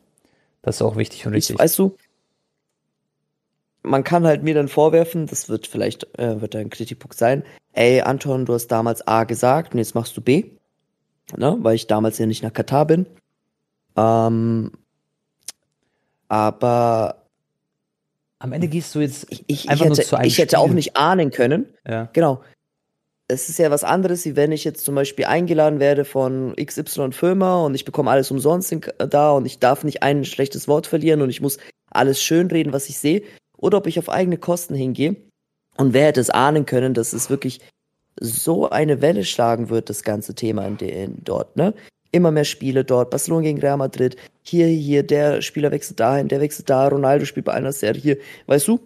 Das 0.61 0.77
ist 0.77 0.81
auch 0.83 0.95
wichtig 0.95 1.27
und 1.27 1.33
ich, 1.33 1.49
richtig. 1.49 1.59
weißt 1.59 1.77
du, 1.79 1.97
man 3.83 4.05
kann 4.05 4.25
halt 4.25 4.41
mir 4.41 4.53
dann 4.53 4.69
vorwerfen, 4.69 5.27
das 5.27 5.49
wird 5.49 5.67
vielleicht, 5.67 6.17
äh, 6.17 6.39
wird 6.39 6.55
ein 6.55 6.69
Kritikpunkt 6.69 7.17
sein, 7.17 7.43
ey, 7.73 7.99
Anton, 8.03 8.45
du 8.45 8.53
hast 8.53 8.67
damals 8.67 9.05
A 9.05 9.25
gesagt 9.25 9.73
und 9.73 9.79
jetzt 9.79 9.95
machst 9.95 10.15
du 10.15 10.21
B. 10.21 10.45
Ne? 11.35 11.57
Weil 11.59 11.75
ich 11.75 11.87
damals 11.87 12.17
ja 12.19 12.25
nicht 12.25 12.41
nach 12.41 12.53
Katar 12.53 12.85
bin. 12.85 13.05
Ähm, 13.97 14.71
aber 16.29 17.24
Am 18.39 18.53
Ende 18.53 18.67
gehst 18.67 18.93
du 18.95 18.99
jetzt 18.99 19.27
ich, 19.29 19.43
ich, 19.47 19.65
ich, 19.65 19.69
einfach 19.69 19.85
nur 19.85 19.95
hätte, 19.95 20.07
zu 20.07 20.15
einem 20.17 20.27
ich 20.27 20.37
hätte 20.37 20.59
auch 20.59 20.65
Spiel. 20.65 20.75
nicht 20.75 20.97
ahnen 20.97 21.31
können, 21.31 21.67
Ja, 21.87 22.09
Genau. 22.13 22.41
Es 23.27 23.49
ist 23.49 23.57
ja 23.57 23.71
was 23.71 23.83
anderes, 23.83 24.23
wie 24.25 24.35
wenn 24.35 24.51
ich 24.51 24.63
jetzt 24.63 24.85
zum 24.85 24.93
Beispiel 24.93 25.25
eingeladen 25.25 25.79
werde 25.79 26.05
von 26.05 26.55
XY 26.63 27.11
Firma 27.11 27.65
und 27.65 27.73
ich 27.73 27.83
bekomme 27.83 28.11
alles 28.11 28.29
umsonst 28.29 28.71
in, 28.71 28.81
da 29.09 29.31
und 29.31 29.47
ich 29.47 29.57
darf 29.57 29.83
nicht 29.83 30.03
ein 30.03 30.25
schlechtes 30.25 30.67
Wort 30.67 30.85
verlieren 30.85 31.23
und 31.23 31.31
ich 31.31 31.41
muss 31.41 31.57
alles 31.89 32.21
schönreden, 32.21 32.71
was 32.71 32.87
ich 32.87 32.99
sehe. 32.99 33.23
Oder 33.57 33.79
ob 33.79 33.87
ich 33.87 33.97
auf 33.97 34.09
eigene 34.09 34.37
Kosten 34.37 34.75
hingehe. 34.75 35.15
Und 35.77 35.93
wer 35.93 36.05
hätte 36.05 36.21
es 36.21 36.29
ahnen 36.29 36.67
können, 36.67 36.93
dass 36.93 37.13
es 37.13 37.31
wirklich 37.31 37.61
so 38.19 38.69
eine 38.69 39.01
Welle 39.01 39.25
schlagen 39.25 39.69
wird, 39.69 39.89
das 39.89 40.03
ganze 40.03 40.35
Thema 40.35 40.67
in, 40.67 40.77
in 40.77 41.23
dort, 41.23 41.55
ne? 41.57 41.73
Immer 42.15 42.31
mehr 42.31 42.45
Spiele 42.45 42.85
dort, 42.85 43.09
Barcelona 43.09 43.41
gegen 43.41 43.59
Real 43.59 43.75
Madrid, 43.75 44.15
hier, 44.41 44.67
hier, 44.67 45.03
der 45.03 45.41
Spieler 45.41 45.71
wechselt 45.71 45.99
dahin, 45.99 46.29
der 46.29 46.39
wechselt 46.39 46.69
da, 46.69 46.87
Ronaldo 46.87 47.25
spielt 47.25 47.45
bei 47.45 47.51
einer 47.51 47.73
Serie 47.73 48.01
hier, 48.01 48.17
weißt 48.47 48.69
du? 48.69 48.79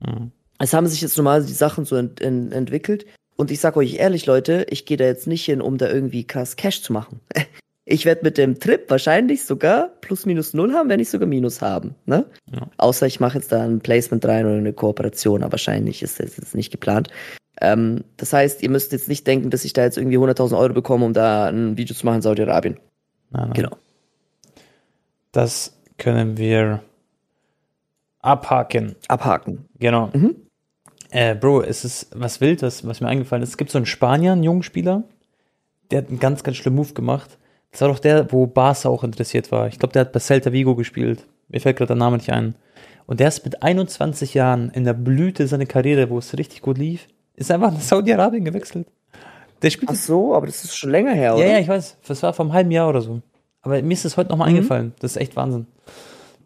Mhm. 0.00 0.32
es 0.58 0.72
haben 0.72 0.86
sich 0.86 1.02
jetzt 1.02 1.18
normal 1.18 1.44
die 1.44 1.52
Sachen 1.52 1.84
so 1.84 1.96
ent, 1.96 2.22
ent, 2.22 2.50
entwickelt. 2.54 3.04
Und 3.36 3.50
ich 3.50 3.60
sag 3.60 3.76
euch 3.76 3.96
ehrlich, 3.96 4.24
Leute, 4.24 4.64
ich 4.70 4.86
gehe 4.86 4.96
da 4.96 5.04
jetzt 5.04 5.26
nicht 5.26 5.44
hin, 5.44 5.60
um 5.60 5.76
da 5.76 5.90
irgendwie 5.90 6.26
krass 6.26 6.56
Cash 6.56 6.80
zu 6.80 6.94
machen. 6.94 7.20
Ich 7.84 8.04
werde 8.04 8.20
mit 8.22 8.38
dem 8.38 8.60
Trip 8.60 8.88
wahrscheinlich 8.88 9.42
sogar 9.42 9.88
plus 10.00 10.24
minus 10.24 10.54
null 10.54 10.72
haben, 10.72 10.88
wenn 10.88 11.00
nicht 11.00 11.10
sogar 11.10 11.26
minus 11.26 11.60
haben. 11.60 11.96
Ne? 12.06 12.26
Ja. 12.54 12.68
Außer 12.76 13.08
ich 13.08 13.18
mache 13.18 13.38
jetzt 13.38 13.50
da 13.50 13.64
ein 13.64 13.80
Placement 13.80 14.24
rein 14.24 14.46
oder 14.46 14.54
eine 14.54 14.72
Kooperation, 14.72 15.42
aber 15.42 15.54
wahrscheinlich 15.54 16.00
ist 16.00 16.20
das 16.20 16.36
jetzt 16.36 16.54
nicht 16.54 16.70
geplant. 16.70 17.08
Ähm, 17.62 18.02
das 18.16 18.32
heißt, 18.32 18.60
ihr 18.64 18.70
müsst 18.70 18.90
jetzt 18.90 19.08
nicht 19.08 19.24
denken, 19.24 19.50
dass 19.50 19.64
ich 19.64 19.72
da 19.72 19.84
jetzt 19.84 19.96
irgendwie 19.96 20.18
100.000 20.18 20.58
Euro 20.58 20.72
bekomme, 20.72 21.06
um 21.06 21.12
da 21.12 21.46
ein 21.46 21.76
Video 21.76 21.94
zu 21.94 22.04
machen 22.04 22.16
in 22.16 22.22
Saudi-Arabien. 22.22 22.80
Nein, 23.30 23.44
nein. 23.44 23.52
Genau. 23.52 23.76
Das 25.30 25.78
können 25.96 26.36
wir 26.36 26.82
abhaken. 28.18 28.96
Abhaken. 29.06 29.68
Genau. 29.78 30.10
Mhm. 30.12 30.34
Äh, 31.10 31.36
Bro, 31.36 31.62
es 31.62 31.84
ist 31.84 32.08
was 32.14 32.40
Wildes, 32.40 32.84
was 32.84 33.00
mir 33.00 33.06
eingefallen 33.06 33.44
ist. 33.44 33.50
Es 33.50 33.56
gibt 33.56 33.70
so 33.70 33.78
einen 33.78 33.86
Spanier, 33.86 34.32
einen 34.32 34.42
jungen 34.42 34.64
Spieler, 34.64 35.04
der 35.92 35.98
hat 35.98 36.08
einen 36.08 36.18
ganz, 36.18 36.42
ganz 36.42 36.56
schlimmen 36.56 36.76
Move 36.76 36.94
gemacht. 36.94 37.38
Das 37.70 37.80
war 37.82 37.88
doch 37.88 38.00
der, 38.00 38.32
wo 38.32 38.48
Barca 38.48 38.88
auch 38.88 39.04
interessiert 39.04 39.52
war. 39.52 39.68
Ich 39.68 39.78
glaube, 39.78 39.92
der 39.92 40.00
hat 40.00 40.12
bei 40.12 40.18
Celta 40.18 40.52
Vigo 40.52 40.74
gespielt. 40.74 41.26
Mir 41.48 41.60
fällt 41.60 41.76
gerade 41.76 41.88
der 41.88 41.96
Name 41.96 42.16
nicht 42.16 42.32
ein. 42.32 42.56
Und 43.06 43.20
der 43.20 43.28
ist 43.28 43.44
mit 43.44 43.62
21 43.62 44.34
Jahren 44.34 44.70
in 44.70 44.84
der 44.84 44.94
Blüte 44.94 45.46
seiner 45.46 45.66
Karriere, 45.66 46.10
wo 46.10 46.18
es 46.18 46.36
richtig 46.36 46.60
gut 46.62 46.78
lief, 46.78 47.06
ist 47.36 47.50
einfach 47.50 47.72
nach 47.72 47.80
Saudi-Arabien 47.80 48.44
gewechselt. 48.44 48.86
Der 49.62 49.70
spielt 49.70 49.90
Ach 49.90 49.94
so, 49.96 50.34
aber 50.34 50.46
das 50.46 50.64
ist 50.64 50.76
schon 50.76 50.90
länger 50.90 51.12
her, 51.12 51.34
oder? 51.36 51.46
ja, 51.46 51.52
ja, 51.52 51.58
ich 51.60 51.68
weiß. 51.68 51.98
Das 52.06 52.20
war 52.22 52.32
vor 52.32 52.44
einem 52.46 52.52
halben 52.52 52.70
Jahr 52.72 52.88
oder 52.88 53.00
so. 53.00 53.20
Aber 53.62 53.80
mir 53.80 53.92
ist 53.94 54.04
das 54.04 54.16
heute 54.16 54.30
nochmal 54.30 54.50
Mhm. 54.50 54.56
eingefallen. 54.56 54.92
Das 55.00 55.12
ist 55.12 55.16
echt 55.18 55.36
Wahnsinn. 55.36 55.66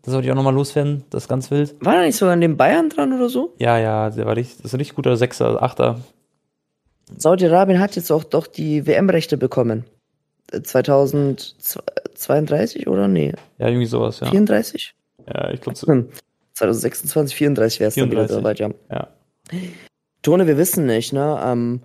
Das 0.03 0.13
sollte 0.13 0.27
ich 0.27 0.33
auch 0.33 0.37
nochmal 0.37 0.55
loswerden. 0.55 1.03
Das 1.11 1.25
ist 1.25 1.29
ganz 1.29 1.51
wild. 1.51 1.75
War 1.85 1.95
da 1.95 2.03
nicht 2.03 2.17
sogar 2.17 2.35
an 2.35 2.41
den 2.43 2.57
Bayern 2.57 2.89
dran 2.91 3.13
oder 3.13 3.29
so? 3.29 3.55
Ja, 3.59 3.79
ja, 3.79 4.11
der 4.11 4.25
war 4.27 4.37
richtig, 4.37 4.59
das 4.59 4.67
ist 4.67 4.75
ein 4.75 4.79
richtig 4.79 4.95
guter 4.97 5.17
Sechser, 5.17 5.61
Achter. 5.63 5.99
Saudi-Arabien 7.17 7.81
hat 7.81 7.97
jetzt 7.97 8.11
auch 8.13 8.23
doch 8.25 8.47
die 8.47 8.87
WM-Rechte 8.87 9.37
bekommen. 9.39 9.85
Äh, 10.53 10.63
2032 10.63 12.87
oder? 12.87 13.09
Nee, 13.09 13.33
Ja, 13.59 13.67
irgendwie 13.69 13.87
sowas, 13.87 14.21
ja. 14.21 14.29
34? 14.31 14.95
Ja, 15.27 15.51
ich 15.51 15.61
glaube, 15.61 15.77
so, 15.79 15.87
Hm. 15.87 16.09
2026, 16.55 17.35
34 17.37 17.81
wäre 17.81 17.89
es 17.89 17.95
dann 17.95 18.11
wieder 18.11 18.27
34. 18.29 18.37
soweit, 18.37 18.59
ja. 18.61 18.71
ja. 18.91 19.09
Tone, 20.27 20.49
wir 20.49 20.59
wissen 20.59 20.87
nicht, 20.87 21.13
ne? 21.13 21.41
Ähm, 21.45 21.83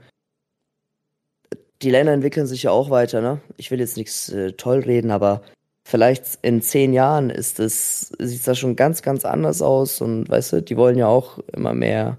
die 1.84 1.92
Länder 1.92 2.14
entwickeln 2.14 2.48
sich 2.48 2.64
ja 2.64 2.72
auch 2.72 2.90
weiter, 2.90 3.22
ne? 3.22 3.40
Ich 3.58 3.70
will 3.70 3.80
jetzt 3.80 3.98
nichts 3.98 4.30
äh, 4.30 4.54
toll 4.54 4.80
reden, 4.80 5.12
aber 5.12 5.42
vielleicht 5.88 6.40
in 6.42 6.62
zehn 6.64 6.92
Jahren 6.94 7.30
ist 7.30 7.60
es, 7.60 8.10
sieht 8.20 8.48
das 8.48 8.58
schon 8.58 8.76
ganz, 8.76 9.04
ganz 9.04 9.26
anders 9.26 9.62
aus 9.62 10.02
und 10.02 10.28
weißt 10.30 10.54
du, 10.54 10.62
die 10.64 10.76
wollen 10.76 10.98
ja 10.98 11.06
auch 11.08 11.38
immer 11.54 11.74
mehr 11.76 12.18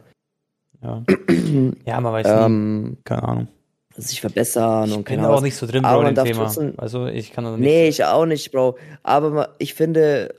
Ja, 0.81 1.03
ja 1.87 2.01
man 2.01 2.13
weiß 2.13 2.27
nie. 2.27 2.33
ähm, 2.33 2.97
Keine 3.05 3.23
Ahnung. 3.25 3.49
sich 3.97 4.21
verbessern 4.21 4.89
Ich 4.91 4.97
und 4.97 5.05
bin 5.05 5.17
keine 5.17 5.23
Ahnung. 5.27 5.39
auch 5.39 5.43
nicht 5.43 5.57
so 5.57 5.67
drin, 5.67 5.85
Aber 5.85 5.95
Bro, 5.97 6.03
man 6.03 6.11
in 6.11 6.15
dem 6.17 6.25
Thema. 6.25 6.45
trotzdem- 6.45 6.75
Also, 6.77 7.07
ich 7.07 7.33
kann 7.33 7.43
da 7.45 7.51
nicht. 7.53 7.61
Nee, 7.61 7.89
ich 7.89 8.05
auch 8.05 8.27
nicht, 8.27 8.53
Bro. 8.53 8.77
Aber 9.03 9.55
ich 9.59 9.75
finde, 9.75 10.35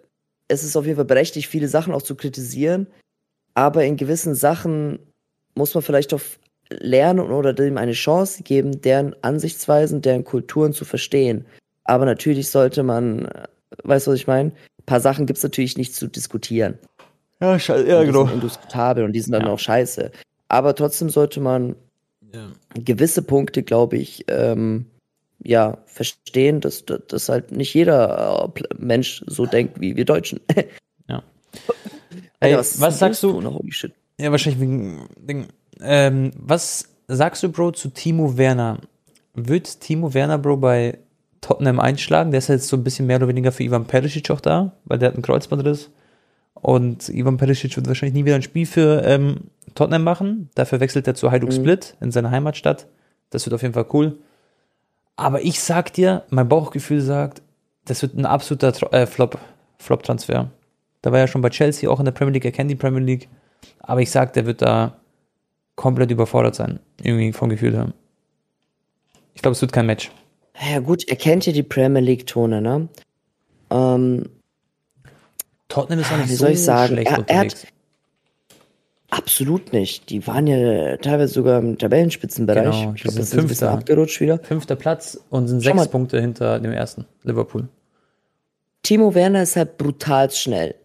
es 0.47 0.63
ist 0.63 0.75
auf 0.77 0.85
jeden 0.85 0.95
Fall 0.97 1.05
berechtigt, 1.05 1.47
viele 1.47 1.67
Sachen 1.67 1.93
auch 1.93 2.01
zu 2.01 2.15
kritisieren. 2.15 2.87
Aber 3.53 3.83
in 3.85 3.97
gewissen 3.97 4.33
Sachen 4.35 4.99
muss 5.55 5.73
man 5.73 5.81
vielleicht 5.83 6.13
auch 6.13 6.21
lernen 6.69 7.19
oder 7.31 7.53
dem 7.53 7.77
eine 7.77 7.91
Chance 7.93 8.43
geben, 8.43 8.81
deren 8.81 9.15
Ansichtsweisen, 9.23 10.01
deren 10.01 10.23
Kulturen 10.23 10.73
zu 10.73 10.85
verstehen. 10.85 11.45
Aber 11.83 12.05
natürlich 12.05 12.49
sollte 12.49 12.83
man, 12.83 13.25
äh, 13.25 13.43
weißt 13.83 14.07
du, 14.07 14.11
was 14.11 14.19
ich 14.19 14.27
meine? 14.27 14.49
Ein 14.51 14.85
paar 14.85 14.99
Sachen 14.99 15.25
gibt 15.25 15.37
es 15.37 15.43
natürlich 15.43 15.77
nicht 15.77 15.93
zu 15.95 16.07
diskutieren. 16.07 16.77
ja, 17.39 17.59
scheiße, 17.59 17.87
ja, 17.87 17.99
Und 17.99 18.05
die 18.05 18.11
genau. 18.11 18.25
sind 18.25 18.35
indiskutabel 18.35 19.03
und 19.03 19.13
die 19.13 19.19
sind 19.19 19.33
dann 19.33 19.43
Ja. 19.45 19.49
auch 19.51 19.59
scheiße. 19.59 20.11
Aber 20.47 20.75
trotzdem 20.75 21.09
sollte 21.09 21.39
man 21.41 21.75
Ja. 22.33 22.51
gewisse 22.73 23.21
Punkte, 23.21 23.63
glaube 23.63 23.97
ich, 23.97 24.25
ähm, 24.29 24.85
ja, 25.43 25.77
verstehen, 25.85 26.61
dass, 26.61 26.85
dass, 26.85 27.27
halt 27.29 27.51
nicht 27.51 27.73
jeder 27.73 28.49
äh, 28.55 28.61
Mensch 28.77 29.23
so 29.27 29.45
denkt 29.45 29.79
wie 29.81 29.95
wir 29.95 30.05
Deutschen. 30.05 30.39
Ja. 31.09 31.21
Ey, 32.39 32.55
was 32.55 32.77
denn 32.79 32.91
sagst 32.91 33.21
du? 33.23 33.33
Tone? 33.33 33.53
Holy 33.53 33.71
shit. 33.71 33.93
Ja, 34.23 34.31
wahrscheinlich 34.31 34.61
wegen. 34.61 35.09
Ding. 35.17 35.47
Ähm, 35.81 36.31
was 36.37 36.87
sagst 37.09 37.43
du, 37.43 37.51
Bro, 37.51 37.71
zu 37.71 37.89
Timo 37.89 38.37
Werner? 38.37 38.77
Wird 39.33 39.81
Timo 39.81 40.13
Werner, 40.13 40.37
Bro, 40.37 40.57
bei 40.57 40.99
Tottenham 41.41 41.81
einschlagen? 41.81 42.31
Der 42.31 42.37
ist 42.37 42.47
jetzt 42.47 42.69
so 42.69 42.77
ein 42.77 42.85
bisschen 42.85 43.05
mehr 43.05 43.17
oder 43.17 43.27
weniger 43.27 43.51
für 43.51 43.63
Ivan 43.63 43.83
Perisic 43.85 44.31
auch 44.31 44.39
da, 44.39 44.71
weil 44.85 44.97
der 44.97 45.09
hat 45.09 45.15
einen 45.15 45.23
Kreuzbandriss. 45.23 45.89
Und 46.53 47.09
Ivan 47.09 47.35
Perisic 47.35 47.75
wird 47.75 47.87
wahrscheinlich 47.87 48.13
nie 48.13 48.23
wieder 48.23 48.35
ein 48.35 48.43
Spiel 48.43 48.65
für 48.65 49.03
ähm, 49.03 49.49
Tottenham 49.75 50.05
machen. 50.05 50.49
Dafür 50.55 50.79
wechselt 50.79 51.05
er 51.05 51.15
zu 51.15 51.29
Hajduk 51.29 51.49
Mhm. 51.49 51.55
Split 51.55 51.97
in 51.99 52.11
seine 52.11 52.31
Heimatstadt. 52.31 52.87
Das 53.29 53.45
wird 53.45 53.53
auf 53.53 53.61
jeden 53.61 53.73
Fall 53.73 53.87
cool. 53.91 54.19
Aber 55.17 55.41
ich 55.41 55.59
sag 55.59 55.91
dir, 55.91 56.23
mein 56.29 56.47
Bauchgefühl 56.47 57.01
sagt, 57.01 57.41
das 57.83 58.01
wird 58.01 58.15
ein 58.15 58.25
absoluter 58.25 58.71
äh, 58.93 59.05
Flop, 59.05 59.37
Flop-Transfer. 59.79 60.49
Da 61.01 61.11
war 61.11 61.19
ja 61.19 61.27
schon 61.27 61.41
bei 61.41 61.49
Chelsea 61.49 61.89
auch 61.89 61.99
in 61.99 62.05
der 62.05 62.13
Premier 62.13 62.31
League, 62.35 62.45
er 62.45 62.53
kennt 62.53 62.71
die 62.71 62.75
Premier 62.75 63.01
League. 63.01 63.27
Aber 63.79 64.01
ich 64.01 64.11
sag, 64.11 64.33
der 64.33 64.45
wird 64.45 64.61
da 64.61 64.99
komplett 65.75 66.11
überfordert 66.11 66.55
sein. 66.55 66.79
Irgendwie 67.01 67.33
vom 67.33 67.49
Gefühl 67.49 67.73
her. 67.73 67.93
Ich 69.33 69.41
glaube, 69.41 69.53
es 69.53 69.61
wird 69.61 69.73
kein 69.73 69.85
Match. 69.85 70.11
Ja 70.71 70.79
gut, 70.79 71.07
er 71.07 71.15
kennt 71.15 71.45
ja 71.45 71.53
die 71.53 71.63
Premier 71.63 72.01
League 72.01 72.27
Tone, 72.27 72.61
ne? 72.61 72.87
Ähm, 73.71 74.29
Tottenham 75.67 75.99
ist 75.99 76.11
auch 76.11 76.17
nicht 76.17 76.29
Wie 76.29 76.35
so 76.35 76.45
soll 76.45 76.51
ich 76.51 76.63
sagen? 76.63 76.93
schlecht 76.93 77.07
Er- 77.09 77.13
er 77.13 77.19
unterwegs. 77.19 77.67
absolut 79.09 79.73
nicht. 79.73 80.09
Die 80.11 80.25
waren 80.27 80.45
ja 80.45 80.97
teilweise 80.97 81.33
sogar 81.33 81.59
im 81.59 81.77
Tabellenspitzenbereich. 81.79 82.63
Genau, 82.81 82.93
ich 82.93 83.01
glaube, 83.01 83.17
das 83.17 83.33
ist 83.33 83.63
ein 83.63 83.69
abgerutscht 83.69 84.21
wieder. 84.21 84.37
Fünfter 84.39 84.75
Platz 84.75 85.19
und 85.31 85.47
sind 85.47 85.63
Schau 85.63 85.71
sechs 85.71 85.77
mal. 85.77 85.87
Punkte 85.87 86.21
hinter 86.21 86.59
dem 86.59 86.71
ersten, 86.71 87.05
Liverpool. 87.23 87.67
Timo 88.83 89.15
Werner 89.15 89.43
ist 89.43 89.55
halt 89.55 89.77
brutal 89.77 90.29
schnell. 90.29 90.75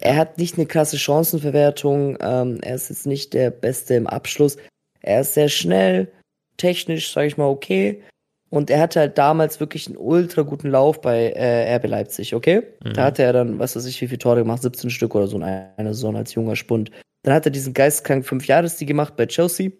Er 0.00 0.16
hat 0.16 0.38
nicht 0.38 0.56
eine 0.56 0.66
krasse 0.66 0.98
Chancenverwertung. 0.98 2.18
Ähm, 2.20 2.58
er 2.62 2.74
ist 2.74 2.90
jetzt 2.90 3.06
nicht 3.06 3.34
der 3.34 3.50
Beste 3.50 3.94
im 3.94 4.06
Abschluss. 4.06 4.56
Er 5.00 5.22
ist 5.22 5.34
sehr 5.34 5.48
schnell, 5.48 6.08
technisch, 6.56 7.12
sage 7.12 7.26
ich 7.26 7.36
mal, 7.36 7.46
okay. 7.46 8.02
Und 8.50 8.70
er 8.70 8.80
hatte 8.80 9.00
halt 9.00 9.18
damals 9.18 9.60
wirklich 9.60 9.86
einen 9.86 9.96
ultra 9.96 10.42
guten 10.42 10.70
Lauf 10.70 11.00
bei 11.00 11.32
äh, 11.32 11.74
RB 11.76 11.86
Leipzig, 11.86 12.34
okay? 12.34 12.62
Mhm. 12.82 12.94
Da 12.94 13.04
hatte 13.04 13.22
er 13.22 13.32
dann, 13.32 13.58
was 13.58 13.76
weiß 13.76 13.84
ich, 13.84 14.00
wie 14.00 14.08
viele 14.08 14.18
Tore 14.18 14.40
gemacht, 14.40 14.62
17 14.62 14.90
Stück 14.90 15.14
oder 15.14 15.26
so 15.26 15.36
in 15.36 15.42
einer 15.42 15.94
Saison 15.94 16.16
als 16.16 16.34
junger 16.34 16.56
Spund. 16.56 16.90
Dann 17.22 17.34
hat 17.34 17.44
er 17.44 17.50
diesen 17.50 17.74
geistkrank 17.74 18.24
fünf 18.24 18.46
Jahres 18.46 18.78
gemacht 18.78 19.16
bei 19.16 19.26
Chelsea. 19.26 19.70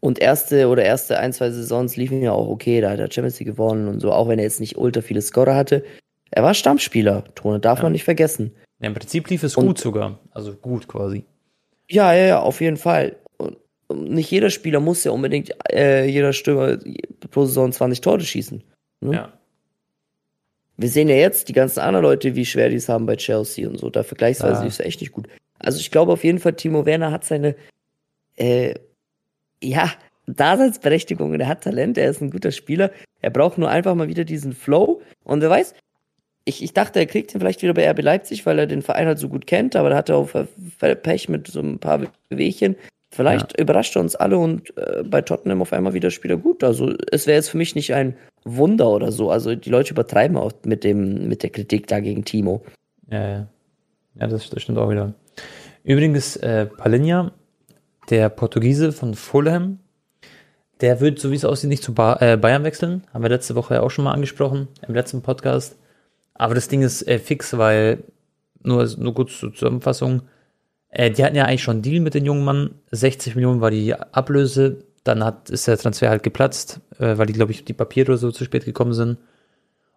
Und 0.00 0.20
erste 0.20 0.68
oder 0.68 0.84
erste 0.84 1.18
ein, 1.18 1.32
zwei 1.32 1.50
Saisons 1.50 1.96
liefen 1.96 2.22
ja 2.22 2.32
auch 2.32 2.48
okay, 2.48 2.80
da 2.80 2.90
hat 2.90 3.00
er 3.00 3.10
Champions 3.10 3.40
League 3.40 3.48
gewonnen 3.48 3.88
und 3.88 4.00
so, 4.00 4.12
auch 4.12 4.28
wenn 4.28 4.38
er 4.38 4.44
jetzt 4.44 4.60
nicht 4.60 4.76
ultra 4.76 5.00
viele 5.00 5.22
Scorer 5.22 5.56
hatte. 5.56 5.84
Er 6.30 6.42
war 6.42 6.54
Stammspieler, 6.54 7.24
Tone, 7.34 7.58
darf 7.58 7.78
ja. 7.78 7.84
man 7.84 7.92
nicht 7.92 8.04
vergessen. 8.04 8.54
Ja, 8.80 8.88
Im 8.88 8.94
Prinzip 8.94 9.28
lief 9.28 9.42
es 9.42 9.56
und, 9.56 9.66
gut 9.66 9.78
sogar, 9.78 10.18
also 10.30 10.54
gut 10.54 10.86
quasi. 10.86 11.24
Ja, 11.88 12.12
ja, 12.12 12.26
ja, 12.26 12.40
auf 12.40 12.60
jeden 12.60 12.76
Fall. 12.76 13.16
Und 13.36 13.58
nicht 14.10 14.30
jeder 14.30 14.50
Spieler 14.50 14.80
muss 14.80 15.04
ja 15.04 15.12
unbedingt 15.12 15.54
äh, 15.72 16.06
jeder 16.06 16.32
Stürmer 16.32 16.78
pro 17.30 17.46
Saison 17.46 17.72
20 17.72 18.00
Tore 18.00 18.20
schießen. 18.20 18.62
Ne? 19.00 19.14
Ja. 19.14 19.32
Wir 20.76 20.88
sehen 20.88 21.08
ja 21.08 21.16
jetzt 21.16 21.48
die 21.48 21.54
ganzen 21.54 21.80
anderen 21.80 22.04
Leute, 22.04 22.36
wie 22.36 22.44
schwer 22.44 22.68
die 22.68 22.76
es 22.76 22.88
haben 22.88 23.06
bei 23.06 23.16
Chelsea 23.16 23.68
und 23.68 23.78
so. 23.78 23.90
Da 23.90 24.02
vergleichsweise 24.02 24.62
ja. 24.62 24.68
ist 24.68 24.80
er 24.80 24.86
echt 24.86 25.00
nicht 25.00 25.12
gut. 25.12 25.26
Also 25.58 25.80
ich 25.80 25.90
glaube 25.90 26.12
auf 26.12 26.22
jeden 26.22 26.38
Fall, 26.38 26.54
Timo 26.54 26.86
Werner 26.86 27.10
hat 27.10 27.24
seine 27.24 27.56
äh, 28.36 28.74
ja, 29.60 29.90
Daseinsberechtigung 30.26 31.34
er 31.34 31.48
hat 31.48 31.64
Talent, 31.64 31.98
er 31.98 32.10
ist 32.10 32.20
ein 32.20 32.30
guter 32.30 32.52
Spieler. 32.52 32.92
Er 33.20 33.30
braucht 33.30 33.58
nur 33.58 33.70
einfach 33.70 33.94
mal 33.94 34.08
wieder 34.08 34.24
diesen 34.24 34.52
Flow. 34.52 35.02
Und 35.24 35.40
wer 35.40 35.50
weiß, 35.50 35.74
ich, 36.48 36.62
ich 36.62 36.72
dachte, 36.72 36.98
er 36.98 37.06
kriegt 37.06 37.34
ihn 37.34 37.40
vielleicht 37.40 37.62
wieder 37.62 37.74
bei 37.74 37.88
RB 37.90 38.02
Leipzig, 38.02 38.46
weil 38.46 38.58
er 38.58 38.66
den 38.66 38.82
Verein 38.82 39.06
halt 39.06 39.18
so 39.18 39.28
gut 39.28 39.46
kennt, 39.46 39.76
aber 39.76 39.90
da 39.90 39.96
hat 39.96 40.08
er 40.08 40.16
auch 40.16 40.30
Pech 41.02 41.28
mit 41.28 41.46
so 41.46 41.60
ein 41.60 41.78
paar 41.78 42.00
Wehchen. 42.30 42.76
Vielleicht 43.10 43.52
ja. 43.52 43.62
überrascht 43.62 43.96
er 43.96 44.02
uns 44.02 44.16
alle 44.16 44.38
und 44.38 44.76
äh, 44.76 45.02
bei 45.02 45.22
Tottenham 45.22 45.62
auf 45.62 45.72
einmal 45.72 45.94
wieder 45.94 46.10
Spieler 46.10 46.36
gut. 46.36 46.62
Also 46.62 46.94
es 47.10 47.26
wäre 47.26 47.36
jetzt 47.36 47.50
für 47.50 47.56
mich 47.56 47.74
nicht 47.74 47.94
ein 47.94 48.16
Wunder 48.44 48.88
oder 48.88 49.12
so. 49.12 49.30
Also 49.30 49.54
die 49.54 49.70
Leute 49.70 49.92
übertreiben 49.92 50.36
auch 50.36 50.52
mit 50.64 50.84
dem 50.84 51.28
mit 51.28 51.42
der 51.42 51.50
Kritik 51.50 51.86
da 51.86 52.00
gegen 52.00 52.24
Timo. 52.24 52.62
Ja, 53.10 53.28
ja. 53.28 53.48
Ja, 54.20 54.26
das, 54.26 54.50
das 54.50 54.62
stimmt 54.62 54.78
auch 54.78 54.90
wieder. 54.90 55.14
Übrigens, 55.84 56.36
äh, 56.36 56.66
Palinja 56.66 57.32
der 58.10 58.28
Portugiese 58.30 58.92
von 58.92 59.14
Fulham, 59.14 59.78
der 60.80 61.00
wird, 61.00 61.18
so 61.18 61.30
wie 61.30 61.36
es 61.36 61.44
aussieht, 61.44 61.68
nicht 61.68 61.82
zu 61.82 61.94
ba 61.94 62.16
äh, 62.20 62.36
Bayern 62.36 62.64
wechseln. 62.64 63.04
Haben 63.12 63.22
wir 63.22 63.30
letzte 63.30 63.54
Woche 63.54 63.74
ja 63.74 63.80
auch 63.82 63.90
schon 63.90 64.04
mal 64.04 64.12
angesprochen, 64.12 64.68
im 64.86 64.94
letzten 64.94 65.22
Podcast. 65.22 65.76
Aber 66.38 66.54
das 66.54 66.68
Ding 66.68 66.82
ist 66.82 67.06
äh, 67.06 67.18
fix, 67.18 67.58
weil, 67.58 68.04
nur, 68.62 68.88
nur 68.96 69.14
kurz 69.14 69.38
zur 69.38 69.52
Zusammenfassung, 69.52 70.22
äh, 70.88 71.10
die 71.10 71.24
hatten 71.24 71.36
ja 71.36 71.44
eigentlich 71.44 71.62
schon 71.62 71.76
einen 71.76 71.82
Deal 71.82 72.00
mit 72.00 72.14
den 72.14 72.24
jungen 72.24 72.44
Mann. 72.44 72.70
60 72.92 73.34
Millionen 73.34 73.60
war 73.60 73.70
die 73.70 73.94
Ablöse. 73.94 74.84
Dann 75.04 75.24
hat, 75.24 75.50
ist 75.50 75.66
der 75.66 75.76
Transfer 75.76 76.08
halt 76.08 76.22
geplatzt, 76.22 76.80
äh, 76.98 77.18
weil 77.18 77.26
die, 77.26 77.32
glaube 77.32 77.52
ich, 77.52 77.64
die 77.64 77.72
Papiere 77.72 78.16
so 78.16 78.30
zu 78.30 78.44
spät 78.44 78.64
gekommen 78.64 78.94
sind. 78.94 79.18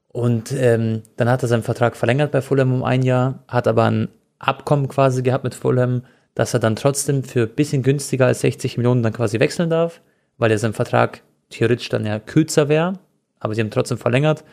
Und 0.10 0.51
ähm, 0.51 1.04
dann 1.15 1.30
hat 1.30 1.41
er 1.41 1.47
seinen 1.47 1.63
Vertrag 1.63 1.95
verlängert 1.95 2.32
bei 2.32 2.41
Fulham 2.41 2.73
um 2.73 2.84
ein 2.84 3.04
Jahr, 3.04 3.43
hat 3.47 3.67
aber 3.67 3.86
ein 3.86 4.10
Abkommen 4.39 4.88
quasi 4.88 5.21
gehabt 5.21 5.43
mit 5.43 5.56
Fulham, 5.56 6.04
dass 6.34 6.54
er 6.54 6.60
dann 6.60 6.75
trotzdem 6.75 7.23
für 7.23 7.43
ein 7.43 7.56
bisschen 7.56 7.84
günstiger 7.84 8.25
als 8.25 8.41
60 8.41 8.77
Millionen 8.77 9.04
dann 9.04 9.13
quasi 9.13 9.39
wechseln 9.39 9.69
darf, 9.69 10.01
weil 10.38 10.51
er 10.51 10.58
sein 10.58 10.73
Vertrag 10.73 11.21
theoretisch 11.49 11.89
dann 11.89 12.06
ja 12.06 12.19
kürzer 12.19 12.67
wäre, 12.67 12.99
aber 13.39 13.54
sie 13.54 13.62
haben 13.62 13.71
trotzdem 13.71 13.97
verlängert, 13.97 14.43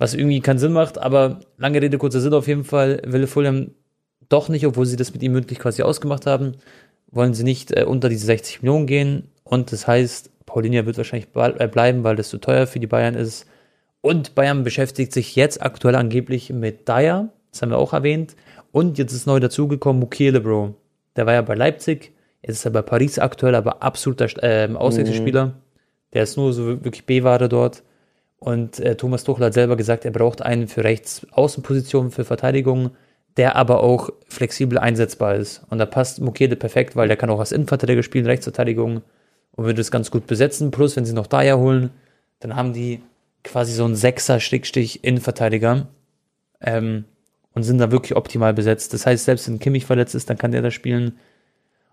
was 0.00 0.14
irgendwie 0.14 0.40
keinen 0.40 0.58
Sinn 0.58 0.72
macht, 0.72 0.96
aber 0.96 1.40
lange 1.58 1.82
Rede, 1.82 1.98
kurzer 1.98 2.22
Sinn 2.22 2.32
auf 2.32 2.48
jeden 2.48 2.64
Fall, 2.64 3.02
will 3.04 3.26
Fulham 3.26 3.72
doch 4.30 4.48
nicht, 4.48 4.66
obwohl 4.66 4.86
sie 4.86 4.96
das 4.96 5.12
mit 5.12 5.22
ihm 5.22 5.32
mündlich 5.32 5.58
quasi 5.58 5.82
ausgemacht 5.82 6.24
haben, 6.24 6.54
wollen 7.10 7.34
sie 7.34 7.44
nicht 7.44 7.76
äh, 7.76 7.84
unter 7.84 8.08
diese 8.08 8.24
60 8.24 8.62
Millionen 8.62 8.86
gehen 8.86 9.28
und 9.44 9.72
das 9.72 9.86
heißt, 9.86 10.30
Paulinia 10.46 10.86
wird 10.86 10.96
wahrscheinlich 10.96 11.28
äh, 11.34 11.68
bleiben, 11.68 12.02
weil 12.02 12.16
das 12.16 12.30
zu 12.30 12.38
teuer 12.38 12.66
für 12.66 12.80
die 12.80 12.86
Bayern 12.86 13.14
ist 13.14 13.46
und 14.00 14.34
Bayern 14.34 14.64
beschäftigt 14.64 15.12
sich 15.12 15.36
jetzt 15.36 15.62
aktuell 15.62 15.96
angeblich 15.96 16.50
mit 16.50 16.88
Dyer, 16.88 17.28
das 17.52 17.60
haben 17.60 17.70
wir 17.70 17.78
auch 17.78 17.92
erwähnt, 17.92 18.36
und 18.72 18.96
jetzt 18.96 19.12
ist 19.12 19.26
neu 19.26 19.38
dazugekommen 19.38 20.00
Mukele, 20.00 20.40
Bro. 20.40 20.76
Der 21.14 21.26
war 21.26 21.34
ja 21.34 21.42
bei 21.42 21.56
Leipzig, 21.56 22.12
jetzt 22.40 22.56
ist 22.56 22.64
er 22.64 22.70
bei 22.70 22.82
Paris 22.82 23.18
aktuell, 23.18 23.54
aber 23.54 23.82
absoluter 23.82 24.28
äh, 24.42 24.72
Auswechselspieler. 24.74 25.46
Mhm. 25.46 25.52
Der 26.14 26.22
ist 26.22 26.38
nur 26.38 26.54
so 26.54 26.66
wirklich 26.82 27.04
B-Ware 27.04 27.50
dort. 27.50 27.82
Und 28.40 28.80
äh, 28.80 28.96
Thomas 28.96 29.22
Tuchel 29.24 29.44
hat 29.44 29.54
selber 29.54 29.76
gesagt, 29.76 30.04
er 30.04 30.10
braucht 30.10 30.42
einen 30.42 30.66
für 30.66 30.82
Rechts-Außenpositionen, 30.82 32.10
für 32.10 32.24
Verteidigung, 32.24 32.90
der 33.36 33.54
aber 33.54 33.82
auch 33.82 34.10
flexibel 34.28 34.78
einsetzbar 34.78 35.36
ist. 35.36 35.62
Und 35.70 35.78
da 35.78 35.86
passt 35.86 36.20
Mukede 36.20 36.56
perfekt, 36.56 36.96
weil 36.96 37.06
der 37.06 37.16
kann 37.16 37.30
auch 37.30 37.38
als 37.38 37.52
Innenverteidiger 37.52 38.02
spielen, 38.02 38.26
Rechtsverteidigung 38.26 39.02
und 39.52 39.64
würde 39.64 39.80
es 39.80 39.92
ganz 39.92 40.10
gut 40.10 40.26
besetzen. 40.26 40.72
Plus, 40.72 40.96
wenn 40.96 41.04
sie 41.04 41.12
noch 41.12 41.28
Daya 41.28 41.56
holen, 41.56 41.90
dann 42.40 42.56
haben 42.56 42.72
die 42.72 43.02
quasi 43.44 43.72
so 43.72 43.84
einen 43.84 43.94
Sechser-Innenverteidiger. 43.94 45.86
Ähm, 46.62 47.04
und 47.52 47.62
sind 47.64 47.78
da 47.78 47.90
wirklich 47.90 48.16
optimal 48.16 48.54
besetzt. 48.54 48.94
Das 48.94 49.06
heißt, 49.06 49.24
selbst 49.24 49.48
wenn 49.48 49.58
Kimmich 49.58 49.86
verletzt 49.86 50.14
ist, 50.14 50.30
dann 50.30 50.38
kann 50.38 50.52
der 50.52 50.62
da 50.62 50.70
spielen. 50.70 51.18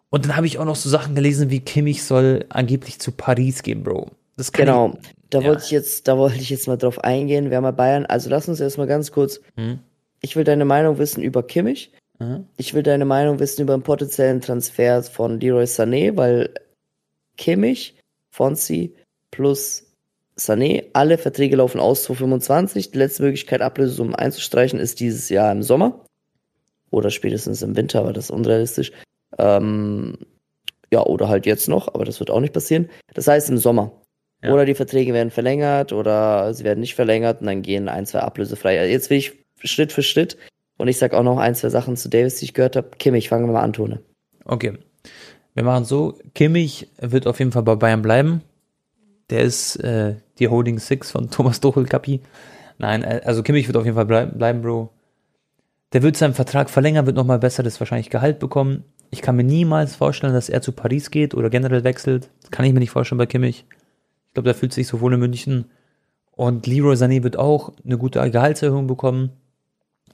Und 0.10 0.26
dann 0.26 0.36
habe 0.36 0.48
ich 0.48 0.60
auch 0.60 0.66
noch 0.66 0.76
so 0.76 0.90
Sachen 0.90 1.16
gelesen, 1.16 1.50
wie 1.50 1.60
Kimmich 1.60 2.04
soll 2.04 2.46
angeblich 2.50 3.00
zu 3.00 3.12
Paris 3.12 3.64
gehen, 3.64 3.84
Bro. 3.84 4.12
Das 4.38 4.52
kann 4.52 4.68
genau, 4.68 4.94
ich, 5.02 5.10
da 5.30 5.42
ja. 5.42 5.48
wollte 5.48 5.64
ich 5.66 5.72
jetzt, 5.72 6.08
da 6.08 6.18
wollte 6.18 6.38
ich 6.38 6.50
jetzt 6.50 6.68
mal 6.68 6.78
drauf 6.78 7.04
eingehen. 7.04 7.50
Wir 7.50 7.58
haben 7.58 7.64
mal 7.64 7.72
Bayern, 7.72 8.06
also 8.06 8.30
lass 8.30 8.48
uns 8.48 8.60
erstmal 8.60 8.88
ganz 8.88 9.12
kurz. 9.12 9.42
Hm? 9.56 9.80
Ich 10.22 10.36
will 10.36 10.44
deine 10.44 10.66
Meinung 10.66 11.00
wissen 11.00 11.22
über 11.22 11.44
Kimmich. 11.44 11.92
Mhm. 12.20 12.48
Ich 12.58 12.74
will 12.74 12.84
deine 12.84 13.06
Meinung 13.06 13.40
wissen 13.40 13.62
über 13.62 13.74
einen 13.74 13.84
potenziellen 13.84 14.42
Transfer 14.42 15.04
von 15.04 15.40
Leroy 15.40 15.66
Sané, 15.66 16.16
weil 16.16 16.54
Kimmich, 17.38 17.96
Fonsi 18.32 18.96
plus 19.32 19.86
Sané, 20.38 20.86
alle 20.94 21.18
Verträge 21.18 21.56
laufen 21.56 21.80
aus 21.80 22.04
2025. 22.04 22.92
Die 22.92 22.98
letzte 22.98 23.24
Möglichkeit, 23.24 23.62
Ablösesummen 23.62 24.16
einzustreichen, 24.16 24.80
ist 24.80 25.00
dieses 25.00 25.30
Jahr 25.30 25.52
im 25.52 25.64
Sommer. 25.64 26.04
Oder 26.90 27.10
spätestens 27.10 27.62
im 27.62 27.76
Winter, 27.76 28.00
aber 28.00 28.14
das 28.14 28.26
ist 28.26 28.32
unrealistisch. 28.32 28.92
Ähm, 29.38 30.18
ja, 30.92 31.04
oder 31.04 31.28
halt 31.28 31.46
jetzt 31.46 31.68
noch, 31.68 31.94
aber 31.94 32.06
das 32.06 32.20
wird 32.20 32.32
auch 32.32 32.40
nicht 32.40 32.54
passieren. 32.54 32.90
Das 33.14 33.28
heißt 33.28 33.50
im 33.50 33.58
Sommer. 33.58 33.92
Ja. 34.44 34.54
Oder 34.54 34.66
die 34.66 34.76
Verträge 34.76 35.14
werden 35.14 35.32
verlängert 35.32 35.94
oder 35.94 36.54
sie 36.54 36.64
werden 36.64 36.80
nicht 36.80 36.96
verlängert 36.96 37.42
und 37.42 37.48
dann 37.48 37.64
gehen 37.64 37.90
ein, 37.90 38.06
zwei 38.06 38.20
ablösefrei. 38.20 38.80
Also 38.80 38.92
jetzt 38.92 39.10
will 39.10 39.18
ich 39.18 39.34
Schritt 39.64 39.92
für 39.92 40.04
Schritt 40.04 40.38
und 40.78 40.88
ich 40.88 40.98
sag 40.98 41.14
auch 41.14 41.24
noch 41.24 41.40
ein, 41.40 41.56
zwei 41.56 41.70
Sachen 41.70 41.98
zu 41.98 42.10
Davis, 42.10 42.36
die 42.36 42.46
ich 42.46 42.54
gehört 42.54 42.76
habe. 42.76 42.92
Kimmich, 43.00 43.30
fangen 43.30 43.48
wir 43.48 43.54
mal 43.54 43.64
an, 43.64 43.74
Tone. 43.74 44.02
Okay. 44.46 44.74
Wir 45.56 45.64
machen 45.64 45.86
so, 45.86 46.20
Kimmich 46.36 46.88
wird 47.00 47.26
auf 47.26 47.40
jeden 47.40 47.52
Fall 47.52 47.64
bei 47.64 47.76
Bayern 47.76 48.04
bleiben. 48.04 48.44
Der 49.32 49.42
ist 49.42 49.78
äh, 49.78 50.16
die 50.38 50.48
Holding 50.48 50.78
Six 50.78 51.10
von 51.10 51.30
Thomas 51.32 51.60
Tuchel, 51.60 51.86
Kapi. 51.86 52.22
Nein, 52.78 53.04
äh, 53.04 53.22
also 53.26 53.42
Kimmich 53.42 53.68
wird 53.68 53.76
auf 53.76 53.86
jeden 53.86 53.96
Fall 53.96 54.06
bleiben, 54.06 54.62
Bro. 54.62 54.92
Der 55.94 56.04
wird 56.04 56.18
seinen 56.18 56.36
Vertrag 56.36 56.70
verlängern, 56.70 57.06
wird 57.06 57.16
nochmal 57.16 57.40
besseres 57.40 57.80
wahrscheinlich 57.80 58.10
Gehalt 58.10 58.40
bekommen. 58.40 58.84
Ich 59.10 59.22
kann 59.22 59.38
mir 59.38 59.44
niemals 59.44 59.96
vorstellen, 59.96 60.34
dass 60.34 60.50
er 60.50 60.62
zu 60.62 60.74
Paris 60.74 61.12
geht 61.12 61.34
oder 61.34 61.50
generell 61.50 61.84
wechselt. 61.84 62.30
Das 62.42 62.52
kann 62.52 62.66
ich 62.66 62.74
mir 62.74 62.80
nicht 62.80 62.92
vorstellen 62.92 63.18
bei 63.18 63.26
Kimmich. 63.26 63.66
Ich 64.38 64.40
glaube, 64.40 64.54
der 64.54 64.56
fühlt 64.56 64.72
sich 64.72 64.86
so 64.86 65.02
wohl 65.02 65.16
in 65.16 65.20
München. 65.20 65.66
Und 66.30 66.68
Leroy 66.68 66.94
Sané 66.94 67.24
wird 67.24 67.38
auch 67.38 67.74
eine 67.84 67.98
gute 67.98 68.30
Gehaltserhöhung 68.30 68.86
bekommen. 68.86 69.32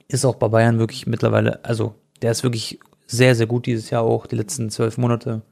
Ist 0.08 0.24
auch 0.24 0.36
bei 0.36 0.48
Bayern 0.48 0.78
wirklich 0.78 1.06
mittlerweile, 1.06 1.62
also 1.62 1.94
der 2.22 2.30
ist 2.30 2.42
wirklich 2.42 2.80
sehr, 3.06 3.34
sehr 3.34 3.46
gut 3.46 3.66
dieses 3.66 3.90
Jahr 3.90 4.02
auch, 4.02 4.26
die 4.26 4.36
letzten 4.36 4.70
zwölf 4.70 4.96
Monate. 4.96 5.42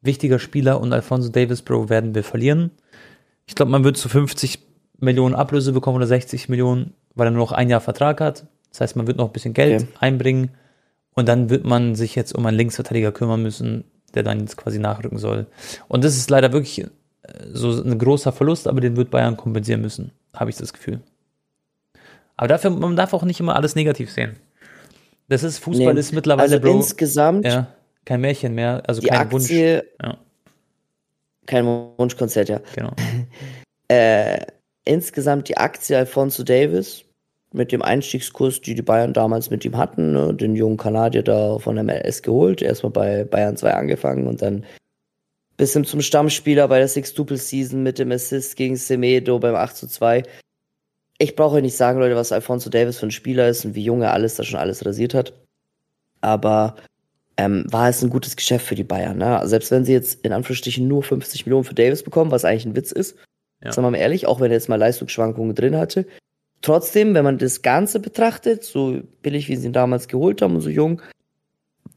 Wichtiger 0.00 0.40
Spieler 0.40 0.80
und 0.80 0.92
Alfonso 0.92 1.28
Davis, 1.28 1.62
Bro, 1.62 1.88
werden 1.88 2.16
wir 2.16 2.24
verlieren. 2.24 2.72
Ich 3.46 3.54
glaube, 3.54 3.70
man 3.70 3.84
wird 3.84 3.96
zu 3.96 4.08
50 4.08 4.58
Millionen 4.98 5.36
Ablöse 5.36 5.72
bekommen 5.72 5.98
oder 5.98 6.08
60 6.08 6.48
Millionen, 6.48 6.94
weil 7.14 7.28
er 7.28 7.30
nur 7.30 7.44
noch 7.44 7.52
ein 7.52 7.70
Jahr 7.70 7.80
Vertrag 7.80 8.20
hat. 8.20 8.44
Das 8.70 8.80
heißt, 8.80 8.96
man 8.96 9.06
wird 9.06 9.18
noch 9.18 9.26
ein 9.26 9.32
bisschen 9.32 9.54
Geld 9.54 9.82
okay. 9.82 9.92
einbringen 10.00 10.50
und 11.14 11.28
dann 11.28 11.48
wird 11.48 11.64
man 11.64 11.94
sich 11.94 12.16
jetzt 12.16 12.34
um 12.34 12.44
einen 12.44 12.56
Linksverteidiger 12.56 13.12
kümmern 13.12 13.40
müssen, 13.40 13.84
der 14.14 14.24
dann 14.24 14.40
jetzt 14.40 14.56
quasi 14.56 14.80
nachrücken 14.80 15.18
soll. 15.18 15.46
Und 15.86 16.02
das 16.02 16.16
ist 16.16 16.28
leider 16.28 16.52
wirklich 16.52 16.84
so 17.52 17.70
ein 17.82 17.98
großer 17.98 18.32
Verlust, 18.32 18.68
aber 18.68 18.80
den 18.80 18.96
wird 18.96 19.10
Bayern 19.10 19.36
kompensieren 19.36 19.80
müssen, 19.80 20.12
habe 20.34 20.50
ich 20.50 20.56
das 20.56 20.72
Gefühl. 20.72 21.00
Aber 22.36 22.48
dafür, 22.48 22.70
man 22.70 22.96
darf 22.96 23.12
auch 23.12 23.24
nicht 23.24 23.40
immer 23.40 23.56
alles 23.56 23.74
negativ 23.74 24.10
sehen. 24.10 24.36
Das 25.28 25.42
ist, 25.42 25.58
Fußball 25.58 25.94
nee. 25.94 26.00
ist 26.00 26.12
mittlerweile, 26.12 26.54
also 26.54 26.60
Bro, 26.60 26.76
insgesamt 26.78 27.44
ja, 27.44 27.68
kein 28.04 28.20
Märchen 28.20 28.54
mehr, 28.54 28.82
also 28.86 29.00
kein 29.02 29.18
Aktie, 29.18 29.76
Wunsch. 29.76 29.84
Ja. 30.02 30.18
Kein 31.46 31.66
Wunschkonzert, 31.66 32.48
ja. 32.48 32.60
Genau. 32.74 32.92
äh, 33.88 34.40
insgesamt 34.84 35.48
die 35.48 35.56
Aktie 35.56 35.96
Alfonso 35.96 36.42
Davis 36.42 37.04
mit 37.52 37.72
dem 37.72 37.82
Einstiegskurs, 37.82 38.60
die 38.60 38.74
die 38.74 38.82
Bayern 38.82 39.12
damals 39.12 39.50
mit 39.50 39.64
ihm 39.64 39.76
hatten, 39.76 40.12
ne, 40.12 40.34
den 40.34 40.54
jungen 40.54 40.76
Kanadier 40.76 41.22
da 41.22 41.58
von 41.58 41.74
der 41.74 41.84
MLS 41.84 42.22
geholt, 42.22 42.62
erstmal 42.62 42.92
bei 42.92 43.24
Bayern 43.24 43.56
2 43.56 43.74
angefangen 43.74 44.26
und 44.26 44.40
dann 44.42 44.64
bis 45.60 45.74
hin 45.74 45.84
zum 45.84 46.00
Stammspieler 46.00 46.68
bei 46.68 46.78
der 46.78 46.88
Six-Tuple-Season 46.88 47.82
mit 47.82 47.98
dem 47.98 48.10
Assist 48.12 48.56
gegen 48.56 48.76
Semedo 48.76 49.38
beim 49.38 49.54
8 49.54 49.76
zu 49.76 49.88
2. 49.88 50.22
Ich 51.18 51.36
brauche 51.36 51.56
euch 51.56 51.62
nicht 51.62 51.76
sagen, 51.76 51.98
Leute, 51.98 52.16
was 52.16 52.32
Alfonso 52.32 52.70
Davis 52.70 52.98
für 52.98 53.06
ein 53.06 53.10
Spieler 53.10 53.46
ist 53.46 53.66
und 53.66 53.74
wie 53.74 53.84
jung 53.84 54.00
er 54.00 54.14
alles 54.14 54.36
da 54.36 54.42
schon 54.42 54.58
alles 54.58 54.86
rasiert 54.86 55.12
hat. 55.12 55.34
Aber 56.22 56.76
ähm, 57.36 57.66
war 57.68 57.90
es 57.90 58.02
ein 58.02 58.08
gutes 58.08 58.36
Geschäft 58.36 58.64
für 58.64 58.74
die 58.74 58.84
Bayern. 58.84 59.18
Ne? 59.18 59.38
Selbst 59.44 59.70
wenn 59.70 59.84
sie 59.84 59.92
jetzt 59.92 60.24
in 60.24 60.32
Anführungsstrichen 60.32 60.88
nur 60.88 61.02
50 61.02 61.44
Millionen 61.44 61.64
für 61.64 61.74
Davis 61.74 62.02
bekommen, 62.04 62.30
was 62.30 62.46
eigentlich 62.46 62.64
ein 62.64 62.74
Witz 62.74 62.90
ist, 62.90 63.18
ja. 63.62 63.70
sagen 63.70 63.86
wir 63.86 63.90
mal 63.90 63.98
ehrlich, 63.98 64.26
auch 64.26 64.40
wenn 64.40 64.50
er 64.50 64.56
jetzt 64.56 64.70
mal 64.70 64.76
Leistungsschwankungen 64.76 65.54
drin 65.54 65.76
hatte. 65.76 66.06
Trotzdem, 66.62 67.12
wenn 67.12 67.24
man 67.24 67.36
das 67.36 67.60
Ganze 67.60 68.00
betrachtet, 68.00 68.64
so 68.64 69.02
billig 69.20 69.50
wie 69.50 69.56
sie 69.56 69.66
ihn 69.66 69.74
damals 69.74 70.08
geholt 70.08 70.40
haben 70.40 70.54
und 70.54 70.62
so 70.62 70.70
jung, 70.70 71.02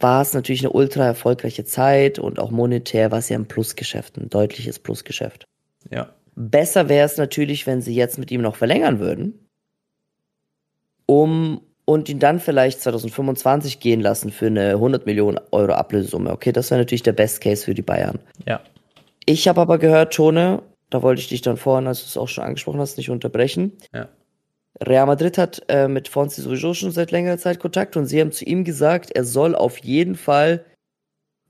war 0.03 0.21
es 0.21 0.33
natürlich 0.33 0.61
eine 0.61 0.71
ultra 0.71 1.05
erfolgreiche 1.05 1.63
Zeit 1.63 2.19
und 2.19 2.37
auch 2.39 2.51
monetär 2.51 3.09
war 3.09 3.19
es 3.19 3.29
ja 3.29 3.37
ein 3.37 3.47
Plusgeschäft, 3.47 4.17
ein 4.17 4.29
deutliches 4.29 4.77
Plusgeschäft. 4.77 5.45
Ja. 5.89 6.09
Besser 6.35 6.89
wäre 6.89 7.05
es 7.05 7.17
natürlich, 7.17 7.65
wenn 7.65 7.81
sie 7.81 7.95
jetzt 7.95 8.17
mit 8.17 8.29
ihm 8.29 8.41
noch 8.41 8.55
verlängern 8.55 8.99
würden, 8.99 9.47
um 11.05 11.61
und 11.85 12.09
ihn 12.09 12.19
dann 12.19 12.39
vielleicht 12.39 12.81
2025 12.81 13.79
gehen 13.79 14.01
lassen 14.01 14.31
für 14.31 14.47
eine 14.47 14.71
100 14.71 15.05
Millionen 15.05 15.39
Euro 15.51 15.73
Ablösesumme. 15.73 16.31
Okay, 16.31 16.51
das 16.51 16.71
wäre 16.71 16.81
natürlich 16.81 17.03
der 17.03 17.11
Best 17.13 17.41
Case 17.41 17.65
für 17.65 17.73
die 17.73 17.81
Bayern. 17.81 18.19
Ja. 18.47 18.61
Ich 19.25 19.47
habe 19.47 19.61
aber 19.61 19.77
gehört, 19.79 20.13
Tone, 20.13 20.63
da 20.89 21.01
wollte 21.01 21.21
ich 21.21 21.29
dich 21.29 21.41
dann 21.41 21.57
vorhin, 21.57 21.87
als 21.87 22.01
du 22.01 22.05
es 22.07 22.17
auch 22.17 22.27
schon 22.27 22.43
angesprochen 22.43 22.79
hast, 22.79 22.97
nicht 22.97 23.09
unterbrechen. 23.09 23.73
Ja. 23.93 24.07
Real 24.81 25.05
Madrid 25.05 25.38
hat 25.38 25.62
äh, 25.67 25.88
mit 25.88 26.07
Fonsi 26.07 26.41
sowieso 26.41 26.73
schon 26.73 26.91
seit 26.91 27.12
längerer 27.12 27.38
Zeit 27.38 27.59
Kontakt 27.59 27.95
und 27.95 28.05
sie 28.05 28.19
haben 28.19 28.31
zu 28.31 28.45
ihm 28.45 28.63
gesagt, 28.63 29.12
er 29.12 29.23
soll 29.23 29.55
auf 29.55 29.77
jeden 29.79 30.15
Fall 30.15 30.65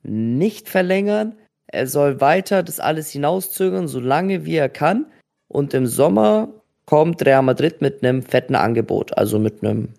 nicht 0.03 0.69
verlängern. 0.69 1.35
Er 1.67 1.87
soll 1.87 2.21
weiter 2.21 2.61
das 2.63 2.79
alles 2.79 3.09
hinauszögern, 3.11 3.87
solange 3.87 4.45
wie 4.45 4.55
er 4.55 4.69
kann. 4.69 5.05
Und 5.47 5.73
im 5.73 5.87
Sommer 5.87 6.49
kommt 6.85 7.25
Real 7.25 7.41
Madrid 7.41 7.81
mit 7.81 8.03
einem 8.03 8.21
fetten 8.21 8.55
Angebot, 8.55 9.17
also 9.17 9.39
mit 9.39 9.63
einem, 9.63 9.89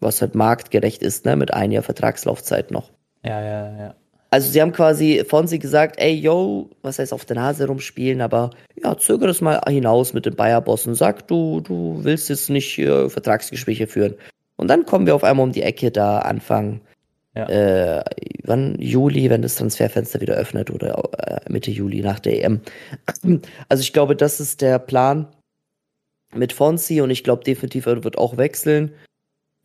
was 0.00 0.20
halt 0.20 0.34
marktgerecht 0.34 1.02
ist, 1.02 1.24
ne, 1.24 1.36
mit 1.36 1.54
ein 1.54 1.70
Jahr 1.70 1.84
Vertragslaufzeit 1.84 2.70
noch. 2.70 2.90
Ja, 3.24 3.40
ja, 3.40 3.78
ja. 3.78 3.94
Also 4.32 4.50
sie 4.50 4.62
haben 4.62 4.72
quasi 4.72 5.22
Fonsi 5.28 5.58
gesagt, 5.58 5.96
ey, 6.00 6.14
yo, 6.14 6.70
was 6.80 6.98
heißt 6.98 7.12
auf 7.12 7.26
der 7.26 7.36
Nase 7.36 7.66
rumspielen, 7.66 8.22
aber 8.22 8.48
ja, 8.82 8.96
zögere 8.96 9.28
das 9.28 9.42
mal 9.42 9.60
hinaus 9.68 10.14
mit 10.14 10.24
dem 10.24 10.34
Bayer-Boss 10.34 10.86
und 10.86 10.94
sag, 10.94 11.28
du, 11.28 11.60
du 11.60 11.98
willst 12.02 12.30
jetzt 12.30 12.48
nicht 12.48 12.78
äh, 12.78 13.10
Vertragsgespräche 13.10 13.86
führen. 13.86 14.14
Und 14.56 14.68
dann 14.68 14.86
kommen 14.86 15.04
wir 15.04 15.14
auf 15.14 15.22
einmal 15.22 15.44
um 15.44 15.52
die 15.52 15.60
Ecke 15.60 15.90
da 15.90 16.20
Anfang, 16.20 16.80
ja. 17.36 17.46
äh, 17.46 18.04
wann 18.44 18.80
Juli, 18.80 19.28
wenn 19.28 19.42
das 19.42 19.56
Transferfenster 19.56 20.22
wieder 20.22 20.36
öffnet 20.36 20.70
oder 20.70 21.10
äh, 21.18 21.52
Mitte 21.52 21.70
Juli 21.70 22.00
nach 22.00 22.18
der 22.18 22.42
EM. 22.42 22.62
Also 23.68 23.82
ich 23.82 23.92
glaube, 23.92 24.16
das 24.16 24.40
ist 24.40 24.62
der 24.62 24.78
Plan 24.78 25.28
mit 26.34 26.54
Fonsi 26.54 27.02
und 27.02 27.10
ich 27.10 27.22
glaube 27.22 27.44
definitiv, 27.44 27.84
er 27.84 28.02
wird 28.02 28.16
auch 28.16 28.38
wechseln. 28.38 28.92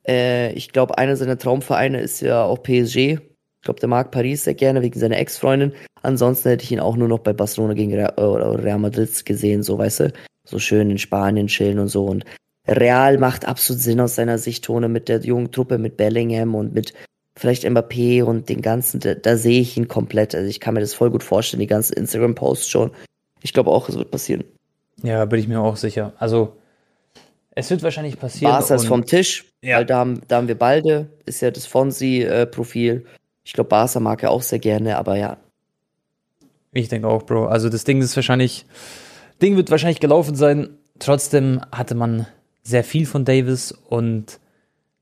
Äh, 0.06 0.52
ich 0.56 0.74
glaube, 0.74 0.98
einer 0.98 1.16
seiner 1.16 1.38
Traumvereine 1.38 2.02
ist 2.02 2.20
ja 2.20 2.44
auch 2.44 2.62
PSG 2.62 3.20
glaube, 3.68 3.80
der 3.80 3.90
mag 3.90 4.12
Paris 4.12 4.46
sehr 4.46 4.56
gerne 4.56 4.82
wegen 4.82 5.00
seiner 5.00 5.18
Ex-Freundin. 5.18 5.74
Ansonsten 6.02 6.50
hätte 6.50 6.64
ich 6.64 6.72
ihn 6.72 6.80
auch 6.80 6.96
nur 6.96 7.08
noch 7.08 7.20
bei 7.20 7.34
Barcelona 7.34 7.74
gegen 7.74 7.94
Real, 7.94 8.14
Real 8.18 8.80
Madrid 8.80 9.26
gesehen, 9.26 9.62
so 9.62 9.78
weißt 9.78 10.00
du, 10.00 10.14
so 10.46 10.58
schön 10.58 10.90
in 10.90 10.98
Spanien 10.98 11.48
chillen 11.48 11.80
und 11.80 11.90
so. 11.90 12.06
Und 12.06 12.24
Real 12.66 13.18
macht 13.18 13.46
absolut 13.46 13.82
Sinn 13.82 14.00
aus 14.00 14.16
seiner 14.16 14.38
Sicht, 14.38 14.64
Tone, 14.64 14.88
mit 14.88 15.10
der 15.10 15.20
jungen 15.20 15.52
Truppe, 15.52 15.78
mit 15.78 15.98
Bellingham 15.98 16.56
und 16.56 16.74
mit 16.74 16.94
vielleicht 17.38 17.66
Mbappé 17.66 18.24
und 18.24 18.48
den 18.48 18.62
ganzen, 18.62 19.00
da, 19.02 19.16
da 19.16 19.36
sehe 19.36 19.62
ich 19.62 19.78
ihn 19.78 19.88
komplett. 19.88 20.34
Also 20.34 20.48
ich 20.48 20.60
kann 20.60 20.74
mir 20.74 20.80
das 20.80 20.94
voll 20.94 21.12
gut 21.12 21.24
vorstellen, 21.24 21.60
die 21.60 21.68
ganzen 21.68 21.94
Instagram-Posts 21.94 22.70
schon. 22.70 22.92
Ich 23.42 23.54
glaube 23.54 23.70
auch, 23.70 23.90
es 23.90 23.98
wird 23.98 24.10
passieren. 24.10 24.46
Ja, 25.04 25.26
bin 25.26 25.40
ich 25.40 25.48
mir 25.48 25.60
auch 25.60 25.76
sicher. 25.76 26.14
Also, 26.18 26.56
es 27.52 27.70
wird 27.70 27.84
wahrscheinlich 27.84 28.18
passieren. 28.18 28.52
Barca 28.52 28.76
ist 28.76 28.88
vom 28.88 29.06
Tisch, 29.06 29.46
ja. 29.62 29.78
weil 29.78 29.86
da 29.86 29.98
haben, 29.98 30.22
da 30.28 30.38
haben 30.38 30.48
wir 30.48 30.58
Balde, 30.58 31.10
ist 31.26 31.42
ja 31.42 31.52
das 31.52 31.68
Fonsi-Profil. 31.68 33.06
Ich 33.48 33.54
glaube, 33.54 33.70
Barca 33.70 34.02
mag 34.02 34.22
er 34.24 34.32
auch 34.32 34.42
sehr 34.42 34.60
gerne, 34.60 34.98
aber 34.98 35.16
ja. 35.16 35.38
Ich 36.74 36.90
denke 36.90 37.08
auch, 37.08 37.24
Bro. 37.24 37.46
Also 37.46 37.70
das 37.70 37.86
Ding 37.86 38.02
ist 38.02 38.14
wahrscheinlich, 38.18 38.66
Ding 39.42 39.56
wird 39.56 39.72
wahrscheinlich 39.72 40.02
gelaufen 40.02 40.36
sein. 40.36 40.72
Trotzdem 41.00 41.62
hatte 41.72 41.96
man 41.96 42.28
sehr 42.62 42.84
viel 42.84 43.06
von 43.06 43.24
Davis 43.24 43.72
und 43.72 44.42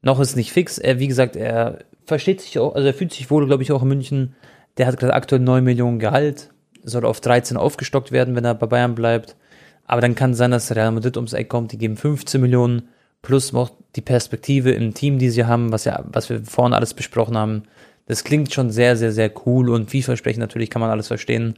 noch 0.03 0.19
ist 0.19 0.36
nicht 0.36 0.51
fix. 0.51 0.77
Er, 0.77 0.99
wie 0.99 1.08
gesagt, 1.08 1.36
er 1.36 1.79
versteht 2.05 2.39
sich 2.39 2.60
auch, 2.60 2.75
also 2.75 2.86
er 2.86 2.93
fühlt 2.93 3.13
sich 3.13 3.31
wohl, 3.31 3.47
glaube 3.47 3.63
ich, 3.63 3.71
auch 3.71 3.81
in 3.81 3.88
München. 3.88 4.36
Der 4.77 4.86
hat 4.86 4.99
gerade 4.99 5.15
aktuell 5.15 5.41
9 5.41 5.63
Millionen 5.63 5.97
Gehalt, 5.97 6.51
soll 6.84 7.03
auf 7.03 7.21
13 7.21 7.58
aufgestockt 7.58 8.12
werden, 8.12 8.36
wenn 8.36 8.45
er 8.45 8.53
bei 8.53 8.67
Bayern 8.67 8.93
bleibt. 8.93 9.38
Aber 9.86 10.01
dann 10.01 10.13
kann 10.13 10.36
sein, 10.36 10.51
dass 10.51 10.75
Real 10.75 10.91
Madrid 10.91 11.17
ums 11.17 11.34
Eck 11.34 11.49
kommt, 11.49 11.71
die 11.71 11.79
geben 11.79 11.97
15 11.97 12.39
Millionen 12.39 12.89
plus 13.23 13.53
noch 13.53 13.71
die 13.95 14.01
Perspektive 14.01 14.69
im 14.69 14.93
Team, 14.93 15.17
die 15.17 15.31
sie 15.31 15.45
haben, 15.45 15.71
was 15.71 15.86
ja, 15.86 16.03
was 16.05 16.29
wir 16.29 16.45
vorhin 16.45 16.75
alles 16.75 16.93
besprochen 16.93 17.36
haben. 17.36 17.63
Das 18.08 18.24
klingt 18.24 18.54
schon 18.54 18.70
sehr, 18.70 18.96
sehr, 18.96 19.12
sehr 19.12 19.32
cool 19.46 19.70
und 19.70 19.89
vielversprechend 19.89 20.39
natürlich 20.39 20.70
kann 20.70 20.82
man 20.82 20.91
alles 20.91 21.08
verstehen. 21.08 21.56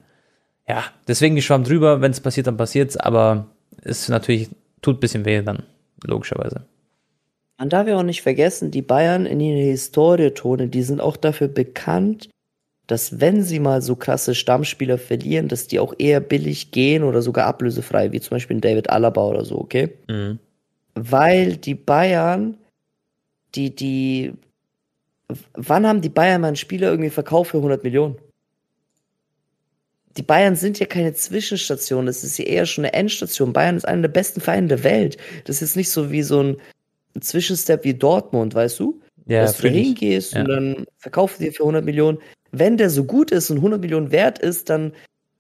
Ja, 0.68 0.84
deswegen 1.08 1.36
geschwamm 1.36 1.64
drüber, 1.64 2.02
wenn 2.02 2.12
es 2.12 2.22
passiert, 2.22 2.48
dann 2.48 2.58
passiert's, 2.58 2.98
aber 2.98 3.48
es 3.84 4.10
natürlich 4.10 4.50
tut 4.82 4.98
ein 4.98 5.00
bisschen 5.00 5.26
weh 5.26 5.42
dann, 5.42 5.64
logischerweise. 6.04 6.66
Man 7.58 7.70
darf 7.70 7.88
ja 7.88 7.98
auch 7.98 8.04
nicht 8.04 8.22
vergessen, 8.22 8.72
die 8.72 8.82
Bayern 8.82 9.26
in 9.26 9.40
ihrer 9.40 9.72
Historie, 9.72 10.32
Tone, 10.32 10.68
die 10.68 10.84
sind 10.84 11.02
auch 11.02 11.18
dafür 11.18 11.48
bekannt, 11.48 12.30
dass 12.86 13.20
wenn 13.20 13.44
sie 13.44 13.60
mal 13.60 13.82
so 13.82 13.96
krasse 13.96 14.36
Stammspieler 14.36 14.98
verlieren, 14.98 15.48
dass 15.48 15.68
die 15.68 15.80
auch 15.80 15.94
eher 15.98 16.20
billig 16.20 16.72
gehen 16.72 17.04
oder 17.04 17.22
sogar 17.22 17.46
ablösefrei, 17.48 18.12
wie 18.12 18.22
zum 18.22 18.36
Beispiel 18.36 18.62
David 18.62 18.90
Alaba 18.90 19.26
oder 19.26 19.44
so, 19.44 19.60
okay? 19.60 19.90
Mhm. 20.08 20.40
Weil 20.96 21.58
die 21.58 21.76
Bayern, 21.76 22.58
die, 23.56 23.76
die 23.76 24.34
wann 25.54 25.88
haben 25.88 26.02
die 26.02 26.10
Bayern 26.10 26.42
mal 26.42 26.48
einen 26.48 26.56
Spieler 26.56 26.90
irgendwie 26.90 27.10
verkauft 27.10 27.52
für 27.52 27.58
100 27.58 27.84
Millionen? 27.84 28.18
Die 30.16 30.24
Bayern 30.24 30.56
sind 30.56 30.80
ja 30.80 30.88
keine 30.88 31.14
Zwischenstation, 31.14 32.08
das 32.08 32.24
ist 32.24 32.40
ja 32.40 32.46
eher 32.46 32.66
schon 32.66 32.86
eine 32.86 32.94
Endstation. 32.94 33.54
Bayern 33.54 33.78
ist 33.78 33.88
einer 33.88 34.04
der 34.04 34.10
besten 34.10 34.42
Vereine 34.42 34.68
der 34.68 34.84
Welt. 34.84 35.18
Das 35.46 35.62
ist 35.62 35.76
nicht 35.76 35.92
so 35.92 36.12
wie 36.12 36.24
so 36.24 36.42
ein 36.42 36.58
Zwischenstep 37.20 37.84
wie 37.84 37.94
Dortmund, 37.94 38.56
weißt 38.56 38.80
du? 38.80 39.00
Ja, 39.28 39.42
dass 39.42 39.58
du 39.58 39.68
hingehst 39.68 40.34
ja. 40.34 40.42
und 40.42 40.48
dann 40.48 40.86
verkaufen 40.98 41.44
die 41.44 41.52
für 41.52 41.64
100 41.64 41.84
Millionen. 41.84 42.20
Wenn 42.52 42.78
der 42.78 42.90
so 42.90 43.04
gut 43.04 43.32
ist 43.32 43.50
und 43.50 43.58
100 43.58 43.82
Millionen 43.82 44.12
wert 44.12 44.40
ist, 44.40 44.70
dann 44.70 44.94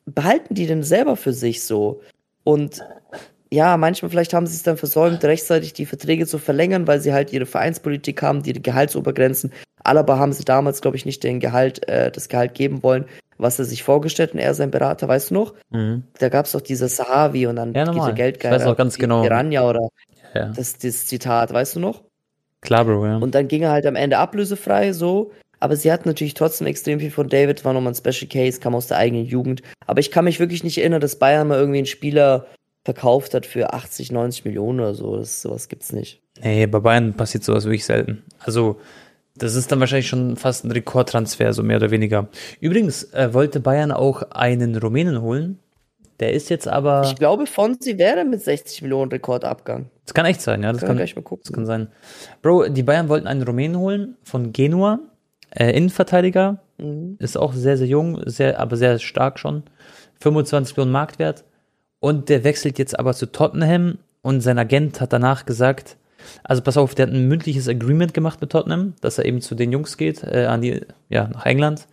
behalten 0.06 0.54
die 0.54 0.67
den 0.67 0.84
selber 0.84 1.15
für 1.15 1.34
sich 1.34 1.63
so. 1.63 2.02
Und 2.43 2.84
ja, 3.51 3.77
manchmal 3.77 4.10
vielleicht 4.10 4.33
haben 4.33 4.47
sie 4.47 4.55
es 4.55 4.63
dann 4.63 4.77
versäumt, 4.77 5.23
rechtzeitig 5.23 5.73
die 5.73 5.86
Verträge 5.86 6.27
zu 6.27 6.38
verlängern, 6.38 6.88
weil 6.88 6.99
sie 6.99 7.13
halt 7.13 7.31
ihre 7.31 7.45
Vereinspolitik 7.45 8.21
haben, 8.21 8.43
die 8.43 8.53
Gehaltsobergrenzen 8.53 9.51
Alaba 9.83 10.17
haben 10.17 10.33
sie 10.33 10.43
damals, 10.43 10.81
glaube 10.81 10.97
ich, 10.97 11.05
nicht 11.05 11.23
den 11.23 11.39
Gehalt, 11.39 11.88
äh, 11.88 12.12
das 12.12 12.27
Gehalt 12.27 12.53
geben 12.53 12.83
wollen, 12.83 13.05
was 13.38 13.57
er 13.57 13.65
sich 13.65 13.83
vorgestellt 13.83 14.33
und 14.33 14.39
er 14.39 14.53
sein 14.53 14.71
Berater, 14.71 15.07
weißt 15.07 15.29
du 15.29 15.36
noch? 15.36 15.53
Mhm. 15.69 16.03
Da 16.19 16.29
gab 16.29 16.45
es 16.45 16.51
doch 16.51 16.62
diese 16.62 16.89
Sahavi 16.89 17.47
und 17.47 17.55
dann 17.55 17.73
ja, 17.73 17.89
diese 17.89 18.13
Geldgeier. 18.13 18.55
Ich 18.55 18.62
weiß 18.62 18.67
auch 18.67 18.75
ganz 18.75 18.97
genau. 18.97 19.21
Piranha 19.21 19.67
oder 19.67 19.88
ja. 20.33 20.47
das, 20.49 20.77
das 20.77 21.05
Zitat, 21.05 21.53
weißt 21.53 21.77
du 21.77 21.79
noch? 21.79 22.03
Klar, 22.62 22.86
Bro, 22.86 23.05
ja. 23.05 23.17
Und 23.17 23.33
dann 23.33 23.47
ging 23.47 23.62
er 23.62 23.71
halt 23.71 23.86
am 23.86 23.95
Ende 23.95 24.17
ablösefrei, 24.17 24.91
so. 24.91 25.31
Aber 25.60 25.75
sie 25.75 25.91
hatten 25.91 26.10
natürlich 26.10 26.33
trotzdem 26.33 26.67
extrem 26.67 26.99
viel 26.99 27.12
von 27.12 27.29
David, 27.29 27.63
war 27.65 27.73
nochmal 27.73 27.93
ein 27.93 27.95
Special 27.95 28.29
Case, 28.29 28.60
kam 28.60 28.75
aus 28.75 28.88
der 28.88 28.97
eigenen 28.97 29.25
Jugend. 29.25 29.62
Aber 29.86 29.99
ich 29.99 30.12
kann 30.12 30.25
mich 30.25 30.39
wirklich 30.39 30.63
nicht 30.63 30.77
erinnern, 30.77 31.01
dass 31.01 31.17
Bayern 31.17 31.47
mal 31.47 31.57
irgendwie 31.57 31.79
einen 31.79 31.88
Spieler 31.88 32.47
verkauft 32.88 33.34
hat 33.34 33.45
für 33.45 33.73
80, 33.73 34.13
90 34.13 34.45
Millionen 34.45 34.80
oder 34.80 34.93
so. 34.93 35.17
Das, 35.17 35.41
sowas 35.41 35.67
gibt's 35.67 35.91
nicht. 35.91 36.21
Nee, 36.41 36.67
bei 36.67 36.80
Bayern 36.80 37.13
passiert 37.13 37.43
sowas 37.43 37.65
wirklich 37.65 37.84
selten. 37.84 38.23
Also, 38.39 38.80
das 39.36 39.56
ist 39.56 39.69
dann 39.69 39.82
wahrscheinlich 39.82 40.08
schon 40.08 40.38
fast 40.38 40.63
ein 40.63 40.71
Rekordtransfer, 40.71 41.52
so 41.52 41.63
mehr 41.63 41.78
oder 41.78 41.91
weniger. 41.91 42.30
Übrigens 42.62 43.04
äh, 43.12 43.34
wollte 43.34 43.60
Bayern 43.60 43.91
auch 43.91 44.23
einen 44.32 44.78
Rumänen 44.78 45.21
holen. 45.21 45.60
Der 46.21 46.32
ist 46.32 46.50
jetzt 46.50 46.65
aber. 46.69 47.02
Ich 47.04 47.17
glaube, 47.17 47.45
Fonsi 47.45 47.97
wäre 47.97 48.23
mit 48.23 48.41
60 48.41 48.82
Millionen 48.84 49.12
Rekordabgang. 49.12 49.89
Das 50.06 50.13
kann 50.13 50.26
echt 50.26 50.39
sein, 50.39 50.63
ja. 50.63 50.71
Das 50.71 50.80
kann, 50.80 50.97
kann, 50.97 51.10
mal 51.13 51.21
gucken. 51.23 51.43
das 51.43 51.52
kann 51.52 51.65
sein. 51.65 51.89
Bro, 52.41 52.69
die 52.69 52.84
Bayern 52.84 53.10
wollten 53.10 53.28
einen 53.28 53.43
Rumänen 53.43 53.78
holen 53.78 54.15
von 54.23 54.54
Genua. 54.54 55.00
Äh, 55.50 55.71
Innenverteidiger. 55.71 56.60
Mhm. 56.78 57.17
Ist 57.19 57.38
auch 57.38 57.52
sehr, 57.52 57.76
sehr 57.78 57.88
jung, 57.88 58.21
sehr, 58.26 58.62
aber 58.62 58.78
sehr 58.78 58.97
stark 58.97 59.39
schon. 59.39 59.63
25 60.21 60.78
Millionen 60.78 60.93
Marktwert. 60.93 61.43
Und 61.99 62.29
der 62.29 62.43
wechselt 62.43 62.79
jetzt 62.79 62.97
aber 62.97 63.13
zu 63.13 63.31
Tottenham 63.31 63.97
und 64.21 64.41
sein 64.41 64.60
Agent 64.60 65.01
hat 65.01 65.13
danach 65.13 65.45
gesagt, 65.45 65.97
also 66.43 66.62
pass 66.62 66.77
auf, 66.77 66.95
der 66.95 67.07
hat 67.07 67.13
ein 67.13 67.27
mündliches 67.27 67.67
Agreement 67.67 68.13
gemacht 68.13 68.41
mit 68.41 68.52
Tottenham, 68.52 68.93
dass 69.02 69.17
er 69.17 69.25
eben 69.25 69.41
zu 69.41 69.56
den 69.56 69.71
Jungs 69.71 69.98
geht, 69.98 70.23
äh, 70.23 70.45
an 70.45 70.62
die, 70.62 70.81
ja, 71.10 71.27
nach 71.27 71.45
England. 71.45 71.87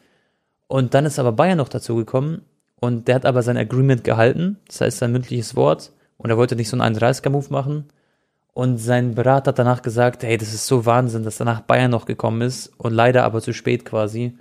Und 0.66 0.94
dann 0.94 1.06
ist 1.06 1.18
aber 1.18 1.32
Bayern 1.32 1.58
noch 1.58 1.68
dazu 1.68 1.96
gekommen 1.96 2.42
und 2.80 3.08
der 3.08 3.16
hat 3.16 3.26
aber 3.26 3.42
sein 3.42 3.56
Agreement 3.56 4.04
gehalten, 4.04 4.58
das 4.66 4.80
heißt 4.80 4.98
sein 4.98 5.12
mündliches 5.12 5.56
Wort 5.56 5.92
und 6.16 6.30
er 6.30 6.36
wollte 6.36 6.56
nicht 6.56 6.68
so 6.68 6.78
einen 6.78 6.96
31er-Move 6.96 7.46
machen. 7.50 7.84
Und 8.52 8.78
sein 8.78 9.16
Berater 9.16 9.48
hat 9.48 9.58
danach 9.58 9.82
gesagt, 9.82 10.22
hey, 10.22 10.38
das 10.38 10.54
ist 10.54 10.66
so 10.66 10.86
Wahnsinn, 10.86 11.24
dass 11.24 11.38
danach 11.38 11.62
Bayern 11.62 11.90
noch 11.90 12.06
gekommen 12.06 12.40
ist 12.40 12.68
und 12.78 12.92
leider 12.92 13.24
aber 13.24 13.40
zu 13.40 13.52
spät 13.52 13.84
quasi, 13.84 14.38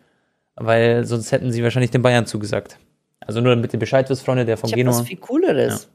weil 0.55 1.03
sonst 1.05 1.31
hätten 1.31 1.51
sie 1.51 1.63
wahrscheinlich 1.63 1.89
den 1.89 2.03
Bayern 2.03 2.27
zugesagt. 2.27 2.77
Also 3.25 3.41
nur 3.41 3.55
damit 3.55 3.73
ihr 3.73 3.79
Bescheid 3.79 4.09
wisst, 4.09 4.23
Freunde, 4.25 4.45
der 4.45 4.57
von 4.57 4.69
ich 4.69 4.75
Genua. 4.75 4.93
Was 4.99 5.07
viel 5.07 5.17
cooleres. 5.17 5.83
Ja. 5.85 5.89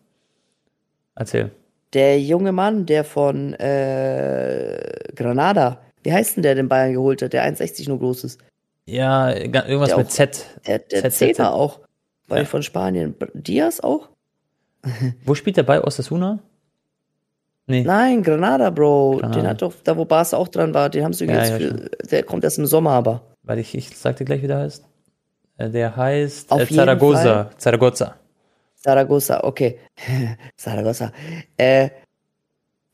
Erzähl 1.16 1.50
der 1.94 2.20
junge 2.20 2.52
Mann, 2.52 2.84
der 2.86 3.02
von 3.04 3.54
äh, 3.54 4.92
Granada, 5.16 5.80
wie 6.02 6.12
heißt 6.12 6.36
denn 6.36 6.42
der 6.42 6.54
den 6.54 6.68
Bayern 6.68 6.92
geholt 6.92 7.22
hat, 7.22 7.32
der 7.32 7.50
1,60 7.50 7.88
nur 7.88 7.98
groß 7.98 8.24
ist? 8.24 8.40
Ja, 8.84 9.30
irgendwas 9.30 9.88
Der 9.88 9.96
mit 9.98 10.06
auch- 10.06 10.10
Z. 10.10 10.46
Der, 10.66 10.78
der 10.80 11.02
Z, 11.04 11.12
Z, 11.14 11.36
Z. 11.36 11.40
Auch. 11.46 11.80
War 12.26 12.38
Ja. 12.38 12.44
von 12.44 12.62
Spanien. 12.62 13.14
Diaz 13.34 13.80
auch? 13.80 14.08
Wo 15.24 15.34
spielt 15.34 15.56
der 15.56 15.62
bei 15.62 15.82
Osasuna? 15.82 16.40
Nee. 17.66 17.82
Nein, 17.82 18.22
Granada, 18.22 18.70
Bro. 18.70 19.18
Granada. 19.20 19.40
Den 19.40 19.46
hat 19.48 19.62
doch, 19.62 19.74
da 19.84 19.96
wo 19.96 20.04
Barca 20.04 20.36
auch 20.36 20.48
dran 20.48 20.72
war, 20.74 20.88
den 20.90 21.04
haben 21.04 21.12
sie 21.12 21.26
Ja, 21.26 21.36
jetzt 21.38 21.50
ja, 21.52 21.58
für, 21.58 21.90
der 22.10 22.22
kommt 22.22 22.44
erst 22.44 22.58
im 22.58 22.66
Sommer 22.66 22.90
aber. 22.92 23.22
Weil 23.42 23.58
ich, 23.58 23.74
ich 23.74 23.96
sag 23.96 24.16
dir 24.16 24.24
gleich, 24.24 24.42
wie 24.42 24.46
der 24.46 24.58
heißt. 24.58 24.84
Äh, 25.58 25.68
Der 25.68 25.94
heißt 25.94 26.50
äh, 26.52 26.66
Zaragoza. 26.66 27.50
Zaragoza. 27.58 28.16
Zaragoza, 28.76 29.44
okay. 29.44 29.78
Zaragoza. 30.56 31.12
Äh, 31.56 31.90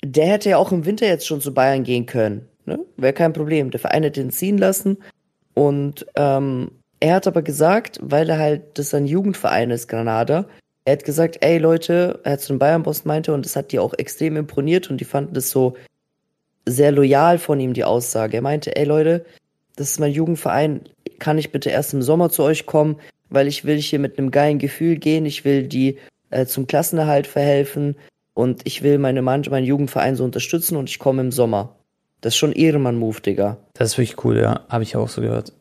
der 0.02 0.26
hätte 0.26 0.50
ja 0.50 0.58
auch 0.58 0.72
im 0.72 0.84
Winter 0.84 1.06
jetzt 1.06 1.26
schon 1.26 1.40
zu 1.40 1.54
Bayern 1.54 1.84
gehen 1.84 2.06
können. 2.06 2.48
Ne? 2.66 2.80
Wäre 2.96 3.12
kein 3.12 3.32
Problem. 3.32 3.70
Der 3.70 3.80
Verein 3.80 4.02
hätte 4.02 4.20
ihn 4.20 4.30
ziehen 4.30 4.58
lassen. 4.58 4.98
Und 5.54 6.06
ähm, 6.16 6.70
er 7.00 7.14
hat 7.14 7.26
aber 7.26 7.42
gesagt, 7.42 7.98
weil 8.02 8.28
er 8.28 8.38
halt, 8.38 8.78
das 8.78 8.92
ein 8.94 9.06
Jugendverein 9.06 9.70
ist, 9.70 9.88
Granada, 9.88 10.46
er 10.84 10.94
hat 10.94 11.04
gesagt, 11.04 11.38
ey 11.40 11.58
Leute, 11.58 12.20
er 12.24 12.32
hat 12.32 12.40
zu 12.40 12.52
dem 12.52 12.58
Bayern-Boss 12.58 13.04
meinte, 13.04 13.32
und 13.32 13.44
das 13.44 13.56
hat 13.56 13.72
die 13.72 13.78
auch 13.78 13.94
extrem 13.94 14.36
imponiert 14.36 14.90
und 14.90 15.00
die 15.00 15.06
fanden 15.06 15.34
das 15.34 15.50
so 15.50 15.76
sehr 16.66 16.92
loyal 16.92 17.38
von 17.38 17.60
ihm, 17.60 17.72
die 17.72 17.84
Aussage. 17.84 18.36
Er 18.36 18.42
meinte, 18.42 18.76
ey 18.76 18.84
Leute, 18.84 19.24
das 19.76 19.90
ist 19.90 20.00
mein 20.00 20.12
Jugendverein, 20.12 20.82
kann 21.18 21.38
ich 21.38 21.52
bitte 21.52 21.70
erst 21.70 21.94
im 21.94 22.02
Sommer 22.02 22.30
zu 22.30 22.42
euch 22.42 22.66
kommen, 22.66 22.96
weil 23.30 23.46
ich 23.46 23.64
will 23.64 23.78
hier 23.80 23.98
mit 23.98 24.18
einem 24.18 24.30
geilen 24.30 24.58
Gefühl 24.58 24.96
gehen, 24.96 25.26
ich 25.26 25.44
will 25.44 25.64
die 25.64 25.98
äh, 26.30 26.46
zum 26.46 26.66
Klassenerhalt 26.66 27.26
verhelfen 27.26 27.96
und 28.34 28.62
ich 28.64 28.82
will 28.82 28.98
meine 28.98 29.22
Mannschaft, 29.22 29.52
meinen 29.52 29.66
Jugendverein 29.66 30.16
so 30.16 30.24
unterstützen 30.24 30.76
und 30.76 30.90
ich 30.90 30.98
komme 30.98 31.22
im 31.22 31.32
Sommer. 31.32 31.76
Das 32.20 32.34
ist 32.34 32.38
schon 32.38 32.52
Ehrenmann-Move, 32.52 33.20
Digga. 33.20 33.58
Das 33.74 33.92
ist 33.92 33.98
wirklich 33.98 34.24
cool, 34.24 34.38
ja. 34.38 34.64
Habe 34.68 34.82
ich 34.82 34.96
auch 34.96 35.08
so 35.08 35.20
gehört. 35.20 35.52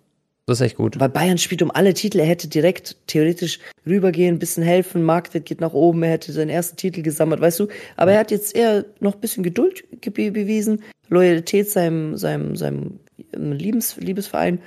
Das 0.45 0.59
ist 0.59 0.65
echt 0.65 0.77
gut. 0.77 0.99
Weil 0.99 1.09
Bayern 1.09 1.37
spielt 1.37 1.61
um 1.61 1.71
alle 1.71 1.93
Titel, 1.93 2.19
er 2.19 2.25
hätte 2.25 2.49
direkt 2.49 2.97
theoretisch 3.07 3.59
rübergehen, 3.85 4.35
ein 4.35 4.39
bisschen 4.39 4.63
helfen, 4.63 5.03
Marktwert 5.03 5.45
geht 5.45 5.61
nach 5.61 5.73
oben, 5.73 6.03
er 6.03 6.11
hätte 6.11 6.33
seinen 6.33 6.49
ersten 6.49 6.75
Titel 6.75 7.01
gesammelt, 7.01 7.39
weißt 7.39 7.61
du? 7.61 7.67
Aber 7.95 8.11
er 8.11 8.19
hat 8.19 8.31
jetzt 8.31 8.55
eher 8.55 8.83
noch 8.99 9.15
ein 9.15 9.21
bisschen 9.21 9.43
Geduld 9.43 9.83
ge 10.01 10.29
bewiesen, 10.29 10.83
Loyalität 11.09 11.69
seinem, 11.69 12.17
seinem, 12.17 12.57
seinem 12.57 12.99
Liebes 13.33 13.95
Liebesverein. 13.97 14.59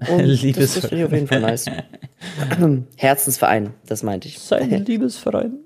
Und 0.08 0.24
Liebes- 0.24 0.56
das, 0.56 0.74
das 0.74 0.86
finde 0.86 0.96
ich 0.98 1.04
auf 1.06 1.12
jeden 1.12 1.26
Fall 1.26 1.40
nice. 1.40 1.66
Herzensverein, 2.96 3.74
das 3.86 4.02
meinte 4.02 4.28
ich. 4.28 4.38
Sein 4.38 4.70
Liebesverein. 4.86 5.58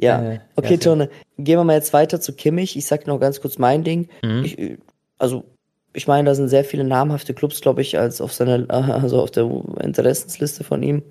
Ja, 0.00 0.32
Äh, 0.32 0.40
okay, 0.56 0.74
ja, 0.74 0.80
Tone, 0.80 1.10
gehen 1.38 1.58
wir 1.58 1.64
mal 1.64 1.74
jetzt 1.74 1.92
weiter 1.92 2.20
zu 2.20 2.32
Kimmich. 2.34 2.76
Ich 2.76 2.86
sag 2.86 3.06
noch 3.06 3.18
ganz 3.18 3.40
kurz 3.40 3.58
mein 3.58 3.82
Ding. 3.82 4.08
Mhm. 4.22 4.44
Ich, 4.44 4.78
also, 5.18 5.44
ich 5.92 6.06
meine, 6.06 6.28
da 6.28 6.34
sind 6.34 6.48
sehr 6.48 6.64
viele 6.64 6.84
namhafte 6.84 7.34
Clubs, 7.34 7.60
glaube 7.60 7.80
ich, 7.82 7.98
als 7.98 8.20
auf 8.20 8.32
seiner, 8.32 8.70
also 8.70 9.20
auf 9.20 9.30
der 9.32 9.50
Interessensliste 9.82 10.62
von 10.62 10.82
ihm. 10.82 11.02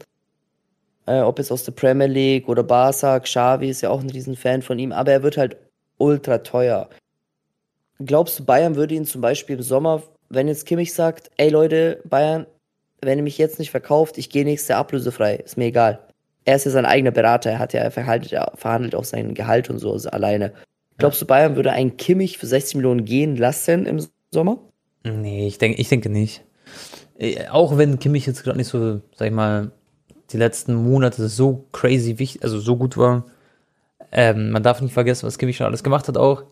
Äh, 1.06 1.22
ob 1.22 1.38
jetzt 1.40 1.52
aus 1.52 1.64
der 1.66 1.72
Premier 1.74 2.08
League 2.08 2.48
oder 2.48 2.64
Barca, 2.64 3.20
Xavi 3.20 3.70
ist 3.70 3.82
ja 3.82 3.90
auch 3.90 4.02
ein 4.02 4.10
Riesenfan 4.10 4.62
von 4.62 4.78
ihm, 4.80 4.92
aber 4.92 5.12
er 5.12 5.24
wird 5.24 5.38
halt 5.38 5.58
ultra 5.98 6.38
teuer. 6.40 6.90
Glaubst 8.00 8.40
du, 8.40 8.46
Bayern 8.46 8.76
würde 8.76 8.94
ihn 8.96 9.06
zum 9.06 9.22
Beispiel 9.22 9.56
im 9.58 9.64
Sommer, 9.64 10.04
wenn 10.30 10.48
jetzt 10.48 10.66
Kimmich 10.66 10.94
sagt, 10.94 11.32
ey 11.38 11.50
Leute, 11.50 12.02
Bayern, 12.06 12.46
wenn 13.02 13.20
ihr 13.20 13.24
mich 13.24 13.38
jetzt 13.38 13.60
nicht 13.60 13.72
verkauft, 13.72 14.18
ich 14.18 14.30
gehe 14.30 14.44
nächstes 14.44 14.70
Jahr 14.70 14.80
ablösefrei, 14.80 15.36
ist 15.36 15.58
mir 15.58 15.66
egal. 15.66 16.00
Er 16.46 16.56
ist 16.56 16.66
ja 16.66 16.72
sein 16.72 16.86
eigener 16.86 17.12
Berater, 17.12 17.52
er 17.52 17.60
hat 17.60 17.74
ja, 17.74 17.82
er 17.82 17.92
verhandelt, 17.92 18.34
er 18.34 18.52
verhandelt 18.56 18.96
auch 18.96 19.04
sein 19.04 19.34
Gehalt 19.34 19.70
und 19.70 19.80
so 19.80 19.92
also 19.92 20.10
alleine. 20.10 20.54
Glaubst 20.98 21.22
du, 21.22 21.26
Bayern 21.26 21.56
würde 21.56 21.72
einen 21.72 21.98
Kimmich 21.98 22.38
für 22.38 22.48
60 22.48 22.76
Millionen 22.76 23.06
gehen 23.06 23.36
lassen 23.36 23.86
im 23.86 24.06
Sommer? 24.32 24.58
Nee, 25.04 25.48
ich 25.48 25.58
denke, 25.58 25.80
ich 25.80 25.90
denke 25.90 26.10
nicht. 26.10 26.44
Äh, 27.18 27.48
Auch 27.50 27.78
wenn 27.78 28.00
Kimmich 28.00 28.26
jetzt 28.26 28.44
gerade 28.44 28.58
nicht 28.58 28.68
so, 28.68 29.02
sag 29.16 29.28
ich 29.28 29.34
mal, 29.34 29.72
die 30.32 30.38
letzten 30.38 30.74
Monate 30.76 31.28
so 31.30 31.66
crazy 31.72 32.20
wichtig, 32.20 32.44
also 32.44 32.60
so 32.60 32.76
gut 32.76 32.98
war. 32.98 33.26
Ähm, 34.12 34.52
man 34.52 34.64
darf 34.64 34.82
nicht 34.82 34.94
vergessen, 34.94 35.28
was 35.28 35.38
Kimmich 35.38 35.58
schon 35.58 35.68
alles 35.68 35.84
gemacht 35.84 36.08
hat 36.08 36.18
auch. 36.18 36.44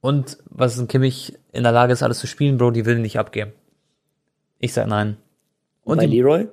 Und 0.00 0.38
was 0.48 0.78
ein 0.78 0.88
Kimmich 0.88 1.34
in 1.52 1.64
der 1.64 1.72
Lage 1.72 1.92
ist, 1.92 2.02
alles 2.02 2.18
zu 2.18 2.26
spielen, 2.26 2.56
Bro, 2.58 2.70
die 2.70 2.86
will 2.86 2.98
nicht 2.98 3.18
abgeben. 3.18 3.52
Ich 4.60 4.72
sag 4.72 4.86
nein. 4.86 5.16
Und 5.84 5.98
Bei 5.98 6.06
Leroy? 6.06 6.48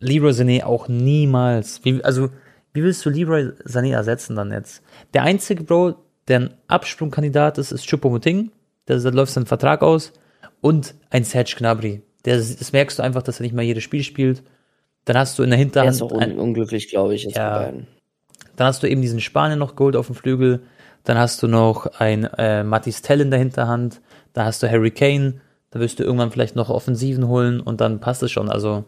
Leroy 0.00 0.30
Sané 0.32 0.64
auch 0.64 0.88
niemals. 0.88 1.84
Wie, 1.84 2.02
also, 2.02 2.30
wie 2.72 2.82
willst 2.82 3.04
du 3.04 3.10
Leroy 3.10 3.50
Sané 3.64 3.92
ersetzen 3.92 4.34
dann 4.36 4.50
jetzt? 4.50 4.82
Der 5.14 5.22
einzige, 5.22 5.62
Bro, 5.62 5.94
der 6.28 6.40
ein 6.40 6.54
Absprungkandidat 6.68 7.58
ist, 7.58 7.72
ist 7.72 7.86
Choupo-Moting. 7.88 8.50
Da 8.86 8.96
da 8.98 9.08
läuft 9.10 9.32
sein 9.32 9.46
Vertrag 9.46 9.82
aus. 9.82 10.12
Und 10.60 10.94
ein 11.10 11.24
Serge 11.24 11.54
Gnabry. 11.58 12.02
Der, 12.24 12.36
das 12.36 12.72
merkst 12.72 12.98
du 12.98 13.02
einfach, 13.02 13.22
dass 13.22 13.40
er 13.40 13.42
nicht 13.42 13.54
mal 13.54 13.62
jedes 13.62 13.82
Spiel 13.82 14.02
spielt. 14.02 14.42
Dann 15.04 15.18
hast 15.18 15.38
du 15.38 15.42
in 15.42 15.50
der 15.50 15.56
Der 15.56 15.64
Hinterhand, 15.64 15.90
ist 15.90 16.02
auch 16.02 16.12
un 16.12 16.20
ein, 16.22 16.38
unglücklich, 16.38 16.88
glaube 16.88 17.14
ich, 17.14 17.24
jetzt 17.24 17.36
Ja. 17.36 17.72
dann 18.56 18.66
hast 18.66 18.82
du 18.82 18.88
eben 18.88 19.02
diesen 19.02 19.20
Spanier 19.20 19.56
noch 19.56 19.74
geholt 19.74 19.96
auf 19.96 20.06
dem 20.06 20.14
Flügel. 20.14 20.62
Dann 21.04 21.18
hast 21.18 21.42
du 21.42 21.48
noch 21.48 21.86
ein 21.98 22.24
äh, 22.24 22.62
Matis 22.64 23.02
Tell 23.02 23.20
in 23.20 23.30
der 23.30 23.38
Hinterhand. 23.38 24.00
Da 24.32 24.44
hast 24.44 24.62
du 24.62 24.70
Harry 24.70 24.90
Kane. 24.90 25.40
Da 25.70 25.80
wirst 25.80 25.98
du 25.98 26.04
irgendwann 26.04 26.30
vielleicht 26.30 26.54
noch 26.54 26.68
Offensiven 26.68 27.28
holen 27.28 27.60
und 27.60 27.80
dann 27.80 28.00
passt 28.00 28.22
es 28.22 28.30
schon. 28.30 28.50
Also 28.50 28.84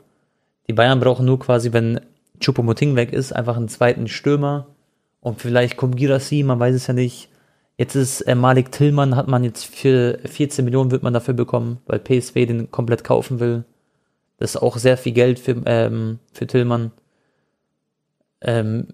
die 0.69 0.75
Bayern 0.75 1.01
brauchen 1.01 1.27
nur 1.27 1.39
quasi, 1.39 1.73
wenn 1.73 2.01
Choupo-Moting 2.41 2.95
weg 2.95 3.13
ist, 3.13 3.33
einfach 3.33 3.57
einen 3.57 3.69
zweiten 3.69 4.07
Stürmer. 4.07 4.67
Und 5.21 5.41
vielleicht 5.41 5.77
kommt 5.77 5.97
Girassi, 5.97 6.43
man 6.43 6.61
weiß 6.61 6.75
es 6.75 6.87
ja 6.87 6.95
nicht. 6.95 7.31
Jetzt 7.77 7.97
ist 7.97 8.21
äh, 8.23 8.35
Malik 8.35 8.71
Tillmann, 8.71 9.17
hat 9.17 9.27
man 9.27 9.43
jetzt 9.43 9.65
für 9.65 10.19
14 10.25 10.65
Millionen 10.65 10.91
wird 10.91 11.03
man 11.03 11.15
dafür 11.15 11.35
bekommen, 11.35 11.81
weil 11.87 11.99
PSW 11.99 12.47
den 12.47 12.71
komplett 12.71 13.03
kaufen 13.03 13.41
will. 13.41 13.65
Das 14.37 14.55
ist 14.55 14.63
auch 14.63 14.77
sehr 14.77 14.97
viel 14.97 15.13
Geld 15.13 15.39
für, 15.39 15.61
ähm, 15.67 16.19
für 16.33 16.47
Tillmann. 16.47 16.93
Ähm, 18.41 18.89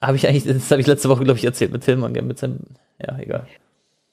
habe 0.00 0.16
ich 0.16 0.26
eigentlich, 0.26 0.44
das 0.44 0.70
habe 0.70 0.80
ich 0.80 0.86
letzte 0.86 1.08
Woche, 1.08 1.24
glaube 1.24 1.38
ich, 1.38 1.44
erzählt 1.44 1.72
mit 1.72 1.84
Tillmann, 1.84 2.12
mit 2.12 2.38
seinem, 2.38 2.60
ja, 3.00 3.18
egal. 3.18 3.46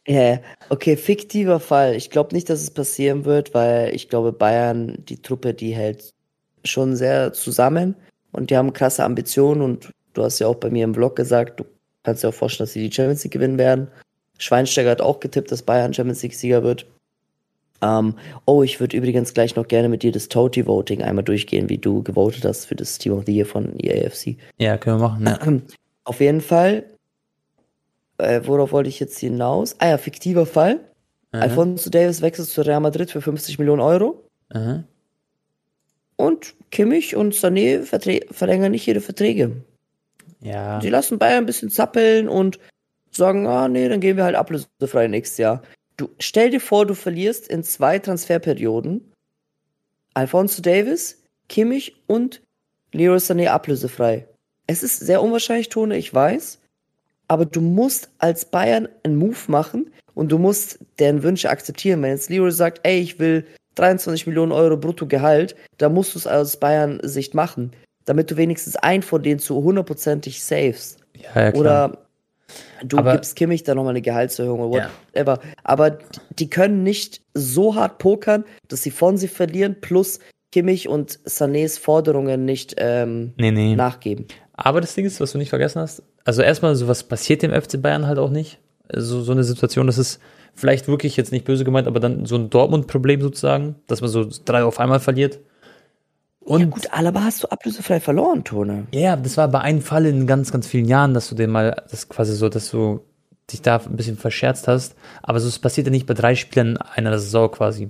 Ja, 0.08 0.40
okay, 0.70 0.96
fiktiver 0.96 1.60
Fall. 1.60 1.96
Ich 1.96 2.10
glaube 2.10 2.34
nicht, 2.34 2.50
dass 2.50 2.62
es 2.62 2.72
passieren 2.72 3.26
wird, 3.26 3.54
weil 3.54 3.94
ich 3.94 4.08
glaube, 4.08 4.32
Bayern, 4.32 5.04
die 5.06 5.22
Truppe, 5.22 5.54
die 5.54 5.76
hält 5.76 6.14
schon 6.64 6.96
sehr 6.96 7.34
zusammen 7.34 7.96
und 8.32 8.50
die 8.50 8.58
haben 8.58 8.72
krasse 8.72 9.04
Ambitionen 9.04 9.62
und 9.62 9.92
du 10.14 10.24
hast 10.24 10.40
ja 10.40 10.48
auch 10.48 10.56
bei 10.56 10.70
mir 10.70 10.86
im 10.86 10.94
Vlog 10.94 11.16
gesagt, 11.18 11.60
du 11.60 11.66
kannst 12.04 12.24
dir 12.24 12.30
auch 12.30 12.34
vorstellen, 12.34 12.68
dass 12.68 12.74
sie 12.74 12.88
die 12.88 12.96
Champions 12.96 13.24
League 13.24 13.34
gewinnen 13.34 13.58
werden. 13.58 13.90
Schweinsteiger 14.38 14.92
hat 14.92 15.02
auch 15.02 15.20
getippt, 15.20 15.52
dass 15.52 15.64
Bayern 15.64 15.94
Champions 15.94 16.24
League 16.24 16.36
Sieger 16.36 16.64
wird. 16.64 16.86
Ähm, 17.82 18.16
oh, 18.46 18.64
ich 18.64 18.80
würde 18.80 18.98
übrigens 18.98 19.34
gleich 19.34 19.56
noch 19.56 19.68
gerne 19.68 19.90
mit 19.90 20.04
dir 20.04 20.12
das 20.12 20.30
Toti 20.30 20.66
Voting 20.66 21.04
einmal 21.04 21.24
durchgehen, 21.24 21.70
wie 21.70 21.78
du 21.78 22.04
gewotet 22.04 22.44
hast 22.46 22.66
für 22.66 22.76
das 22.76 22.98
Team 22.98 23.14
of 23.14 23.26
the 23.26 23.36
Year 23.36 23.46
von 23.46 23.78
EAFC. 23.80 24.38
Ja, 24.58 24.78
können 24.78 25.00
wir 25.00 25.10
machen, 25.10 25.26
ja. 25.26 25.62
Auf 26.04 26.22
jeden 26.22 26.42
Fall, 26.42 26.86
äh, 28.18 28.42
worauf 28.46 28.72
wollte 28.72 28.90
ich 28.90 29.00
jetzt 29.00 29.20
hinaus? 29.20 29.76
Ah 29.80 29.90
ja, 29.90 29.98
fiktiver 29.98 30.46
Fall. 30.46 30.80
Aha, 31.32 31.44
Alfonso 31.44 31.90
Davis 31.90 32.22
wechselt 32.22 32.48
zu 32.48 32.62
Real 32.62 32.80
Madrid 32.80 33.12
für 33.12 33.22
50 33.22 33.60
Millionen 33.60 33.82
Euro. 33.82 34.24
aha. 34.50 34.84
Und 36.16 36.56
Kimmich 36.72 37.16
und 37.16 37.36
Sané 37.36 37.84
verlängern 38.32 38.72
nicht 38.72 38.88
ihre 38.88 39.02
Verträge. 39.02 39.64
Ja, 40.42 40.82
Sie 40.82 40.90
lassen 40.90 41.20
Bayern 41.20 41.44
ein 41.44 41.46
bisschen 41.46 41.70
zappeln 41.70 42.28
und 42.28 42.58
sagen, 43.12 43.46
ah 43.48 43.68
nee, 43.68 43.88
dann 43.88 44.00
gehen 44.00 44.18
wir 44.18 44.24
halt 44.24 44.36
ablösefrei 44.36 45.08
nächstes 45.08 45.38
Jahr. 45.38 45.62
Du 45.98 46.10
stell 46.20 46.52
dir 46.52 46.62
vor, 46.62 46.86
du 46.86 46.94
verlierst 46.94 47.48
in 47.48 47.64
zwei 47.64 48.00
Transferperioden 48.00 49.12
Alfonso 50.14 50.62
Davis, 50.62 51.24
Kimmich 51.50 51.96
und 52.08 52.42
Leroy 52.92 53.18
Sané 53.18 53.48
ablösefrei. 53.48 54.28
Es 54.68 54.84
ist 54.84 55.00
sehr 55.00 55.22
unwahrscheinlich, 55.22 55.70
Tone, 55.70 55.98
ich 55.98 56.14
weiß, 56.14 56.60
aber 57.28 57.46
du 57.46 57.62
musst 57.62 58.10
als 58.18 58.46
Bayern 58.46 58.88
einen 59.04 59.18
Move 59.18 59.38
machen 59.48 59.92
und 60.14 60.32
du 60.32 60.38
musst 60.38 60.80
deren 61.00 61.24
Wünsche 61.24 61.50
akzeptieren. 61.50 62.02
Wenn 62.02 62.12
jetzt 62.12 62.30
Leroy 62.30 62.52
sagt, 62.52 62.82
ey, 62.84 63.00
ich 63.00 63.20
will 63.20 63.46
23 63.76 64.26
Millionen 64.28 64.52
Euro 64.52 64.78
Bruttogehalt, 64.78 65.56
dann 65.78 65.94
musst 65.94 66.16
du 66.16 66.20
es 66.20 66.28
aus 66.28 66.58
Bayern-Sicht 66.58 67.34
machen, 67.34 67.74
damit 68.06 68.32
du 68.32 68.38
wenigstens 68.38 68.76
einen 68.76 69.04
von 69.04 69.22
denen 69.22 69.40
zu 69.40 69.62
hundertprozentig 69.62 70.44
savest. 70.44 71.00
ja, 71.14 71.42
ja 71.42 71.52
klar. 71.52 71.62
Oder 71.62 72.07
du 72.84 72.98
Aber- 72.98 73.14
gibst 73.14 73.36
Kimmich 73.36 73.64
dann 73.64 73.78
nochmal 73.78 73.92
eine 73.92 74.02
Gehaltserhöhung 74.02 74.60
oder 74.62 74.84
Ja. 74.84 74.90
whatever. 75.14 75.40
Aber 75.64 75.98
die 76.38 76.50
können 76.50 76.84
nicht 76.84 77.22
so 77.34 77.76
hart 77.76 77.98
pokern, 78.00 78.46
dass 78.68 78.84
sie 78.84 78.92
von 78.92 79.18
sie 79.18 79.28
verlieren, 79.28 79.78
plus 79.82 80.20
Kimmich 80.52 80.88
und 80.88 81.20
Sanés 81.28 81.80
Forderungen 81.80 82.46
nicht 82.46 82.76
ähm, 82.78 83.34
nee, 83.38 83.52
nee. 83.52 83.76
nachgeben. 83.76 84.28
Aber 84.54 84.82
das 84.82 84.96
Ding 84.96 85.06
ist, 85.06 85.20
was 85.20 85.34
du 85.34 85.38
nicht 85.38 85.50
vergessen 85.50 85.82
hast, 85.82 86.04
also 86.24 86.42
erstmal, 86.42 86.76
sowas 86.76 87.04
passiert 87.04 87.42
dem 87.42 87.52
FC 87.52 87.82
Bayern 87.82 88.08
halt 88.08 88.18
auch 88.20 88.30
nicht. 88.30 88.60
So, 88.94 89.22
so 89.22 89.32
eine 89.34 89.44
Situation, 89.44 89.88
das 89.88 89.98
ist 89.98 90.20
vielleicht 90.56 90.88
wirklich 90.88 91.16
jetzt 91.18 91.32
nicht 91.32 91.46
böse 91.46 91.64
gemeint, 91.66 91.88
aber 91.88 92.00
dann 92.00 92.26
so 92.26 92.36
ein 92.36 92.50
Dortmund-Problem 92.50 93.22
sozusagen, 93.22 93.76
dass 93.88 94.02
man 94.02 94.10
so 94.10 94.28
drei 94.46 94.64
auf 94.64 94.80
einmal 94.80 95.00
verliert. 95.00 95.40
Und 96.48 96.62
ja 96.62 96.66
gut, 96.68 96.94
Alaba 96.94 97.24
hast 97.24 97.44
du 97.44 97.48
ablösefrei 97.50 98.00
verloren, 98.00 98.44
Tone. 98.46 98.88
Ja, 98.94 99.00
ja, 99.02 99.16
das 99.18 99.36
war 99.36 99.50
bei 99.50 99.60
einem 99.60 99.82
Fall 99.82 100.06
in 100.06 100.28
ganz, 100.28 100.52
ganz 100.52 100.66
vielen 100.66 100.86
Jahren, 100.86 101.14
dass 101.14 101.28
du 101.28 101.36
den 101.36 101.50
mal, 101.50 101.84
das 101.92 102.08
quasi 102.08 102.34
so, 102.36 102.48
dass 102.48 102.72
du 102.72 103.02
dich 103.52 103.62
da 103.62 103.78
ein 103.78 103.98
bisschen 103.98 104.18
verscherzt 104.18 104.68
hast. 104.68 104.96
Aber 105.24 105.40
so, 105.42 105.48
es 105.50 105.60
passiert 105.60 105.88
ja 105.88 105.92
nicht 105.92 106.06
bei 106.06 106.14
drei 106.14 106.36
Spielern 106.36 106.78
einer 106.78 107.18
Saison 107.20 107.52
quasi. 107.52 107.90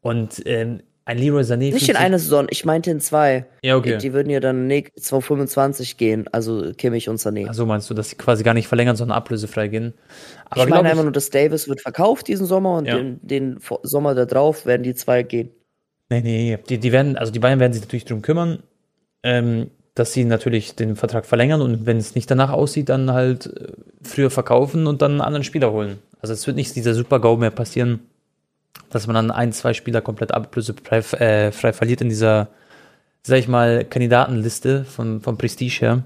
Und 0.00 0.42
ähm, 0.44 0.80
Ein 1.04 1.18
Leroy 1.18 1.42
Sané. 1.42 1.72
Nicht 1.72 1.88
in 1.88 1.96
einer 1.96 2.18
Saison, 2.18 2.48
ich 2.50 2.64
meinte 2.64 2.90
in 2.90 3.00
zwei. 3.00 3.46
Ja, 3.62 3.76
okay. 3.76 3.92
Die, 3.92 3.98
die 4.08 4.12
würden 4.12 4.30
ja 4.30 4.40
dann 4.40 4.66
ne, 4.66 4.84
2025 5.00 5.96
gehen, 5.96 6.28
also 6.32 6.72
Kimmich 6.76 7.08
und 7.08 7.18
Sané. 7.20 7.46
Also 7.46 7.64
meinst 7.64 7.88
du, 7.88 7.94
dass 7.94 8.10
sie 8.10 8.16
quasi 8.16 8.42
gar 8.42 8.54
nicht 8.54 8.68
verlängern, 8.68 8.96
sondern 8.96 9.16
ablösefrei 9.16 9.68
gehen? 9.68 9.94
Aber 10.50 10.64
ich 10.64 10.68
meine 10.68 10.88
einfach 10.90 11.04
nur, 11.04 11.12
dass 11.12 11.30
Davis 11.30 11.68
wird 11.68 11.80
verkauft 11.80 12.26
diesen 12.28 12.46
Sommer 12.46 12.76
und 12.76 12.86
Ja. 12.86 12.96
den, 12.96 13.20
den 13.22 13.58
Sommer 13.84 14.14
da 14.14 14.24
drauf 14.26 14.66
werden 14.66 14.82
die 14.82 14.94
zwei 14.94 15.22
gehen. 15.22 15.50
Nee, 16.10 16.20
nee, 16.22 16.58
die, 16.68 16.78
die 16.78 16.92
werden, 16.92 17.16
also 17.16 17.32
die 17.32 17.38
Bayern 17.38 17.60
werden 17.60 17.72
sich 17.72 17.82
natürlich 17.82 18.06
drum 18.06 18.22
kümmern, 18.22 18.62
ähm, 19.22 19.70
dass 19.94 20.12
sie 20.12 20.24
natürlich 20.24 20.74
den 20.74 20.96
Vertrag 20.96 21.26
verlängern 21.26 21.60
und 21.60 21.84
wenn 21.84 21.98
es 21.98 22.14
nicht 22.14 22.30
danach 22.30 22.50
aussieht, 22.50 22.88
dann 22.88 23.12
halt 23.12 23.46
äh, 23.46 23.72
früher 24.02 24.30
verkaufen 24.30 24.86
und 24.86 25.02
dann 25.02 25.12
einen 25.12 25.20
anderen 25.20 25.44
Spieler 25.44 25.72
holen. 25.72 25.98
Also 26.20 26.32
es 26.32 26.46
wird 26.46 26.56
nicht 26.56 26.74
dieser 26.76 26.94
Super-GO 26.94 27.36
mehr 27.36 27.50
passieren, 27.50 28.00
dass 28.90 29.06
man 29.06 29.14
dann 29.14 29.30
ein, 29.30 29.52
zwei 29.52 29.74
Spieler 29.74 30.00
komplett 30.00 30.32
ablösefrei 30.32 30.98
äh, 30.98 31.52
frei 31.52 31.72
verliert 31.72 32.00
in 32.00 32.08
dieser, 32.08 32.48
sag 33.22 33.38
ich 33.38 33.48
mal, 33.48 33.84
Kandidatenliste 33.84 34.84
von, 34.84 35.20
vom 35.20 35.36
Prestige 35.36 35.80
her, 35.80 36.02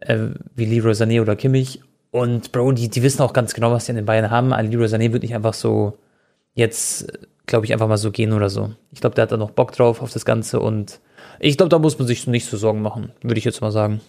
äh, 0.00 0.18
wie 0.54 0.66
Leroy 0.66 0.92
Sané 0.92 1.20
oder 1.20 1.36
Kimmich. 1.36 1.80
Und 2.10 2.52
Bro, 2.52 2.72
die, 2.72 2.88
die 2.88 3.02
wissen 3.02 3.22
auch 3.22 3.32
ganz 3.32 3.54
genau, 3.54 3.72
was 3.72 3.86
die 3.86 3.92
an 3.92 3.96
den 3.96 4.06
Bayern 4.06 4.30
haben. 4.30 4.52
Ein 4.52 4.70
Leroy 4.70 4.86
Sané 4.86 5.12
wird 5.12 5.22
nicht 5.22 5.34
einfach 5.34 5.54
so 5.54 5.98
jetzt, 6.54 7.06
glaube 7.46 7.66
ich, 7.66 7.72
einfach 7.72 7.88
mal 7.88 7.98
so 7.98 8.10
gehen 8.10 8.32
oder 8.32 8.48
so. 8.48 8.72
Ich 8.92 9.00
glaube, 9.00 9.14
der 9.14 9.22
hat 9.22 9.32
da 9.32 9.36
noch 9.36 9.50
Bock 9.50 9.72
drauf 9.72 10.02
auf 10.02 10.12
das 10.12 10.24
Ganze 10.24 10.60
und 10.60 11.00
ich 11.40 11.56
glaube, 11.56 11.70
da 11.70 11.78
muss 11.78 11.98
man 11.98 12.06
sich 12.06 12.26
nicht 12.26 12.46
so 12.46 12.56
Sorgen 12.56 12.82
machen, 12.82 13.12
würde 13.22 13.38
ich 13.38 13.44
jetzt 13.44 13.60
mal 13.60 13.72
sagen. 13.72 14.00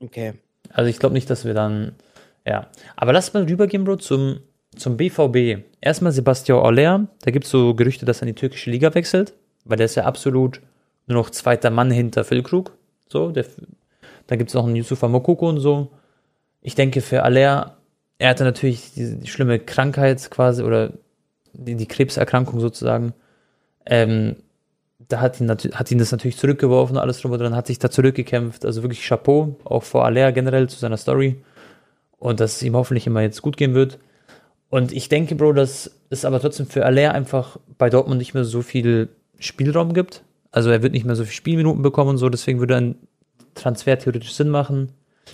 Okay. 0.00 0.34
Also 0.72 0.88
ich 0.88 0.98
glaube 0.98 1.14
nicht, 1.14 1.28
dass 1.28 1.44
wir 1.44 1.54
dann, 1.54 1.92
ja. 2.46 2.68
Aber 2.96 3.12
lass 3.12 3.34
mal 3.34 3.44
rübergehen, 3.44 3.84
Bro, 3.84 3.96
zum, 3.96 4.40
zum 4.76 4.96
BVB. 4.96 5.64
Erstmal 5.80 6.12
Sebastian 6.12 6.64
Aller, 6.64 7.06
da 7.22 7.30
gibt 7.30 7.44
es 7.44 7.50
so 7.50 7.74
Gerüchte, 7.74 8.06
dass 8.06 8.18
er 8.18 8.28
in 8.28 8.34
die 8.34 8.40
türkische 8.40 8.70
Liga 8.70 8.94
wechselt, 8.94 9.34
weil 9.64 9.76
der 9.76 9.86
ist 9.86 9.96
ja 9.96 10.04
absolut 10.04 10.60
nur 11.06 11.18
noch 11.18 11.30
zweiter 11.30 11.70
Mann 11.70 11.90
hinter 11.90 12.24
Füllkrug. 12.24 12.72
So, 13.08 13.32
der, 13.32 13.46
da 14.28 14.36
gibt 14.36 14.50
es 14.50 14.54
noch 14.54 14.66
einen 14.66 14.76
Yusufa 14.76 15.08
Mokoko 15.08 15.48
und 15.48 15.58
so. 15.58 15.90
Ich 16.62 16.76
denke 16.76 17.00
für 17.00 17.24
Aller, 17.24 17.76
er 18.20 18.28
hatte 18.28 18.44
natürlich 18.44 18.92
die, 18.92 19.18
die 19.18 19.26
schlimme 19.26 19.58
Krankheit 19.58 20.30
quasi 20.30 20.62
oder 20.62 20.92
die, 21.54 21.74
die 21.74 21.86
Krebserkrankung 21.86 22.60
sozusagen. 22.60 23.14
Ähm, 23.86 24.36
da 25.08 25.20
hat 25.22 25.40
ihn, 25.40 25.50
hat 25.50 25.90
ihn 25.90 25.98
das 25.98 26.12
natürlich 26.12 26.36
zurückgeworfen, 26.36 26.98
alles 26.98 27.20
drum 27.20 27.32
und 27.32 27.38
dran, 27.38 27.56
hat 27.56 27.66
sich 27.66 27.78
da 27.78 27.90
zurückgekämpft. 27.90 28.66
Also 28.66 28.82
wirklich 28.82 29.06
Chapeau, 29.08 29.56
auch 29.64 29.82
vor 29.82 30.04
Aller 30.04 30.32
generell 30.32 30.68
zu 30.68 30.78
seiner 30.78 30.98
Story. 30.98 31.42
Und 32.18 32.40
dass 32.40 32.56
es 32.56 32.62
ihm 32.62 32.76
hoffentlich 32.76 33.06
immer 33.06 33.22
jetzt 33.22 33.40
gut 33.40 33.56
gehen 33.56 33.72
wird. 33.72 33.98
Und 34.68 34.92
ich 34.92 35.08
denke, 35.08 35.34
Bro, 35.34 35.54
dass 35.54 35.90
es 36.10 36.26
aber 36.26 36.40
trotzdem 36.40 36.66
für 36.66 36.84
Aller 36.84 37.14
einfach 37.14 37.56
bei 37.78 37.88
Dortmund 37.88 38.18
nicht 38.18 38.34
mehr 38.34 38.44
so 38.44 38.60
viel 38.60 39.08
Spielraum 39.38 39.94
gibt. 39.94 40.24
Also 40.52 40.68
er 40.68 40.82
wird 40.82 40.92
nicht 40.92 41.06
mehr 41.06 41.16
so 41.16 41.24
viele 41.24 41.32
Spielminuten 41.32 41.80
bekommen 41.80 42.10
und 42.10 42.18
so, 42.18 42.28
deswegen 42.28 42.60
würde 42.60 42.76
ein 42.76 42.96
Transfer 43.54 43.98
theoretisch 43.98 44.34
Sinn 44.34 44.50
machen. 44.50 44.92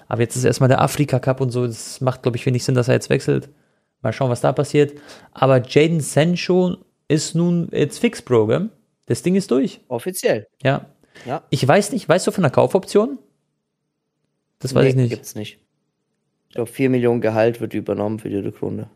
Aber 0.09 0.23
jetzt 0.23 0.37
ist 0.37 0.45
erstmal 0.45 0.69
der 0.69 0.81
Afrika 0.81 1.19
Cup 1.19 1.41
und 1.41 1.51
so, 1.51 1.67
das 1.67 2.01
macht, 2.01 2.23
glaube 2.23 2.37
ich, 2.37 2.47
wenig 2.47 2.65
Sinn, 2.65 2.75
dass 2.75 2.89
er 2.89 2.95
jetzt 2.95 3.11
wechselt. 3.11 3.49
Mal 4.03 4.13
schauen, 4.13 4.31
was 4.31 4.41
da 4.41 4.53
passiert. 4.53 4.99
Aber 5.33 5.63
Jaden 5.63 6.01
Sancho 6.01 6.77
ist 7.09 7.35
nun 7.35 7.69
jetzt 7.73 7.99
fix, 7.99 8.23
Bro, 8.23 8.47
gell? 8.47 8.69
Das 9.07 9.23
Ding 9.23 9.35
ist 9.37 9.51
durch. 9.51 9.81
Offiziell. 9.89 10.47
Ja. 10.63 10.87
Ja. 11.25 11.43
Ich 11.51 11.67
weiß 11.67 11.93
nicht, 11.93 12.09
weißt 12.09 12.27
du 12.27 12.31
von 12.31 12.43
der 12.43 12.51
Kaufoption? 12.51 13.19
Das 14.59 14.75
weiß 14.75 14.85
Nee, 14.85 14.91
ich 14.91 14.97
nicht. 14.97 15.11
Gibt's 15.11 15.35
nicht. 15.35 15.59
Ich 16.49 16.55
glaube, 16.55 16.71
4 16.71 16.91
Millionen 16.91 17.21
Gehalt 17.21 17.61
wird 17.61 17.75
übernommen 17.75 18.19
für 18.19 18.29
die 18.29 18.39
Rückrunde. 18.39 18.89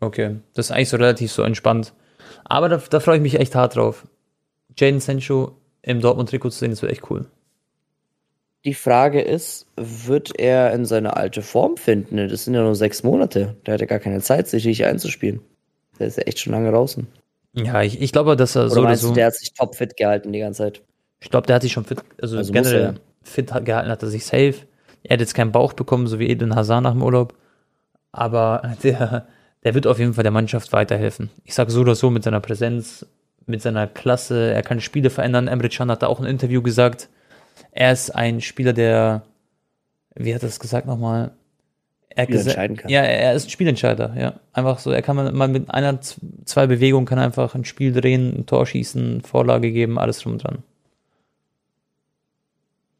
Okay, 0.00 0.36
das 0.54 0.66
ist 0.66 0.72
eigentlich 0.72 0.88
so 0.88 0.96
relativ 0.96 1.32
so 1.32 1.42
entspannt. 1.42 1.92
Aber 2.44 2.68
da, 2.68 2.76
da 2.78 3.00
freue 3.00 3.16
ich 3.16 3.22
mich 3.22 3.38
echt 3.38 3.54
hart 3.54 3.76
drauf. 3.76 4.06
Jaden 4.76 5.00
Sancho 5.00 5.56
im 5.82 6.00
Dortmund-Trikot 6.00 6.50
zu 6.50 6.58
sehen, 6.58 6.70
das 6.70 6.82
wird 6.82 6.92
echt 6.92 7.10
cool. 7.10 7.26
Die 8.64 8.74
Frage 8.74 9.22
ist, 9.22 9.66
wird 9.76 10.38
er 10.38 10.72
in 10.74 10.84
seine 10.84 11.16
alte 11.16 11.40
Form 11.42 11.76
finden? 11.78 12.28
Das 12.28 12.44
sind 12.44 12.54
ja 12.54 12.62
nur 12.62 12.74
sechs 12.74 13.02
Monate. 13.02 13.56
Der 13.66 13.74
hat 13.74 13.80
ja 13.80 13.86
gar 13.86 14.00
keine 14.00 14.20
Zeit, 14.20 14.48
sich 14.48 14.66
richtig 14.66 14.84
einzuspielen. 14.86 15.40
Der 15.98 16.06
ist 16.08 16.18
ja 16.18 16.24
echt 16.24 16.38
schon 16.40 16.52
lange 16.52 16.70
draußen. 16.70 17.06
Ja, 17.54 17.82
ich, 17.82 18.00
ich 18.00 18.12
glaube, 18.12 18.36
dass 18.36 18.56
er 18.56 18.66
Oder 18.66 18.70
so 18.70 18.80
oder 18.80 18.88
meinst 18.88 19.02
so. 19.02 19.08
du, 19.08 19.14
der 19.14 19.26
hat 19.26 19.34
sich 19.34 19.52
topfit 19.54 19.96
gehalten 19.96 20.32
die 20.32 20.40
ganze 20.40 20.58
Zeit? 20.64 20.82
Ich 21.20 21.30
glaube, 21.30 21.46
der 21.46 21.56
hat 21.56 21.62
sich 21.62 21.72
schon 21.72 21.84
fit, 21.84 22.00
also, 22.20 22.36
Also 22.36 22.52
generell 22.52 22.82
er. 22.82 22.94
fit 23.22 23.48
gehalten, 23.64 23.90
hat 23.90 24.02
er 24.02 24.08
sich 24.08 24.24
safe. 24.24 24.54
Er 25.02 25.14
hat 25.14 25.20
jetzt 25.20 25.34
keinen 25.34 25.52
Bauch 25.52 25.72
bekommen, 25.72 26.06
so 26.06 26.18
wie 26.18 26.28
Eden 26.28 26.54
Hazard 26.54 26.82
nach 26.82 26.92
dem 26.92 27.02
Urlaub. 27.02 27.34
Aber 28.12 28.74
der, 28.82 29.26
der 29.64 29.74
wird 29.74 29.86
auf 29.86 29.98
jeden 29.98 30.14
Fall 30.14 30.22
der 30.22 30.32
Mannschaft 30.32 30.72
weiterhelfen. 30.72 31.30
Ich 31.44 31.54
sage 31.54 31.70
so 31.70 31.80
oder 31.80 31.94
so 31.94 32.10
mit 32.10 32.24
seiner 32.24 32.40
Präsenz, 32.40 33.06
mit 33.46 33.62
seiner 33.62 33.86
Klasse. 33.86 34.52
Er 34.52 34.62
kann 34.62 34.80
Spiele 34.80 35.10
verändern. 35.10 35.48
Emre 35.48 35.68
Can 35.70 35.90
hat 35.90 36.02
da 36.02 36.06
auch 36.08 36.20
ein 36.20 36.26
Interview 36.26 36.62
gesagt. 36.62 37.08
Er 37.72 37.92
ist 37.92 38.10
ein 38.10 38.40
Spieler, 38.40 38.72
der, 38.72 39.22
wie 40.14 40.34
hat 40.34 40.42
er 40.42 40.48
das 40.48 40.60
gesagt 40.60 40.86
nochmal? 40.86 41.32
Er 42.10 42.22
hat 42.22 42.28
Spiel 42.28 42.38
gesa- 42.40 42.46
entscheiden 42.48 42.76
kann. 42.76 42.90
Ja, 42.90 43.02
er 43.02 43.34
ist 43.34 43.46
ein 43.46 43.50
Spielentscheider, 43.50 44.14
ja. 44.18 44.40
Einfach 44.52 44.78
so, 44.80 44.90
er 44.90 45.02
kann 45.02 45.16
mal- 45.16 45.30
mal 45.32 45.48
mit 45.48 45.70
einer, 45.70 46.00
zwei 46.44 46.66
Bewegungen 46.66 47.06
kann 47.06 47.18
einfach 47.18 47.54
ein 47.54 47.64
Spiel 47.64 47.92
drehen, 47.92 48.34
ein 48.40 48.46
Tor 48.46 48.66
schießen, 48.66 49.20
Vorlage 49.22 49.70
geben, 49.70 49.98
alles 49.98 50.18
drum 50.18 50.32
und 50.32 50.44
dran. 50.44 50.62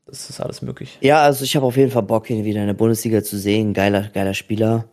Das 0.06 0.28
ist 0.28 0.40
alles 0.40 0.60
möglich. 0.62 0.98
Ja, 1.00 1.22
also 1.22 1.44
ich 1.44 1.54
habe 1.54 1.66
auf 1.66 1.76
jeden 1.76 1.90
Fall 1.90 2.02
Bock, 2.02 2.28
ihn 2.30 2.44
wieder 2.44 2.60
in 2.60 2.66
der 2.66 2.74
Bundesliga 2.74 3.22
zu 3.22 3.38
sehen. 3.38 3.74
Geiler, 3.74 4.08
geiler 4.12 4.34
Spieler. 4.34 4.86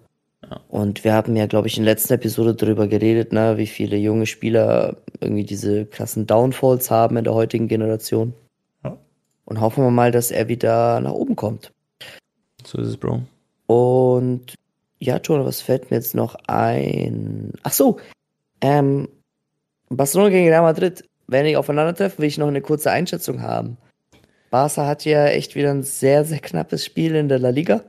Ja. 0.44 0.60
Und 0.70 1.04
wir 1.04 1.14
haben 1.14 1.36
ja, 1.36 1.48
glaube 1.48 1.68
ich, 1.68 1.78
in 1.78 1.84
der 1.86 1.94
letzten 1.94 2.14
Episode 2.14 2.54
darüber 2.54 2.88
geredet, 2.88 3.34
ne, 3.34 3.58
wie 3.58 3.66
viele 3.66 3.98
junge 3.98 4.28
Spieler 4.28 4.98
irgendwie 5.20 5.44
diese 5.44 5.86
krassen 5.88 6.28
Downfalls 6.28 6.92
haben 6.92 7.18
in 7.18 7.24
der 7.24 7.34
heutigen 7.34 7.68
Generation. 7.68 8.34
Und 9.48 9.62
hoffen 9.62 9.84
wir 9.84 9.92
mal, 9.92 10.12
dass 10.12 10.30
er 10.30 10.50
wieder 10.50 11.00
nach 11.00 11.14
oben 11.14 11.36
kommt. 11.36 11.72
So 12.66 12.80
ist 12.80 12.88
es, 12.88 12.98
Bro. 12.98 13.22
Und 13.66 14.56
ja, 15.00 15.20
Tone, 15.20 15.46
was 15.46 15.62
fällt 15.62 15.90
mir 15.90 15.98
jetzt 15.98 16.16
noch 16.16 16.36
ein? 16.48 17.54
Ach 17.64 17.72
so, 17.72 17.98
ähm, 18.62 19.08
Barcelona 19.90 20.30
gegen 20.30 20.50
Real 20.50 20.64
Madrid. 20.64 21.04
Wenn 21.28 21.46
die 21.46 21.58
aufeinandertreffen, 21.58 22.20
will 22.20 22.28
ich 22.28 22.38
noch 22.38 22.48
eine 22.48 22.62
kurze 22.62 22.92
Einschätzung 22.92 23.42
haben. 23.42 23.78
Barca 24.50 24.86
hat 24.86 25.06
ja 25.06 25.28
echt 25.28 25.56
wieder 25.56 25.72
ein 25.72 25.84
sehr, 25.84 26.24
sehr 26.26 26.40
knappes 26.40 26.86
Spiel 26.86 27.16
in 27.16 27.30
der 27.30 27.40
La 27.40 27.50
Liga. 27.50 27.84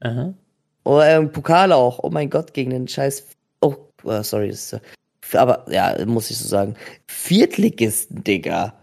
Aha. 0.00 0.34
Oh, 0.84 1.00
ähm, 1.00 1.30
Pokal 1.30 1.72
auch. 1.72 2.00
Oh 2.02 2.10
mein 2.10 2.28
Gott, 2.28 2.54
gegen 2.54 2.70
den 2.70 2.88
scheiß. 2.88 3.28
Oh, 3.60 3.74
äh, 4.04 4.22
sorry. 4.22 4.48
Das 4.48 4.72
ist, 4.72 4.80
aber 5.34 5.64
ja, 5.70 5.96
muss 6.06 6.30
ich 6.30 6.38
so 6.38 6.48
sagen. 6.48 6.74
Viertligisten, 7.06 8.24
Digga. 8.24 8.74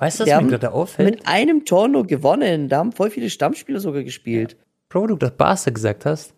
Weißt 0.00 0.18
du, 0.18 0.26
was 0.26 0.42
mir 0.42 0.48
gerade 0.48 0.72
auffällt? 0.72 1.10
Mit 1.10 1.26
einem 1.26 1.66
Tor 1.66 1.86
nur 1.86 2.06
gewonnen. 2.06 2.70
Da 2.70 2.78
haben 2.78 2.92
voll 2.92 3.10
viele 3.10 3.28
Stammspieler 3.28 3.80
sogar 3.80 4.02
gespielt. 4.02 4.56
Bro, 4.88 5.08
du 5.08 5.16
das 5.16 5.32
Barca 5.32 5.70
gesagt 5.70 6.06
hast. 6.06 6.32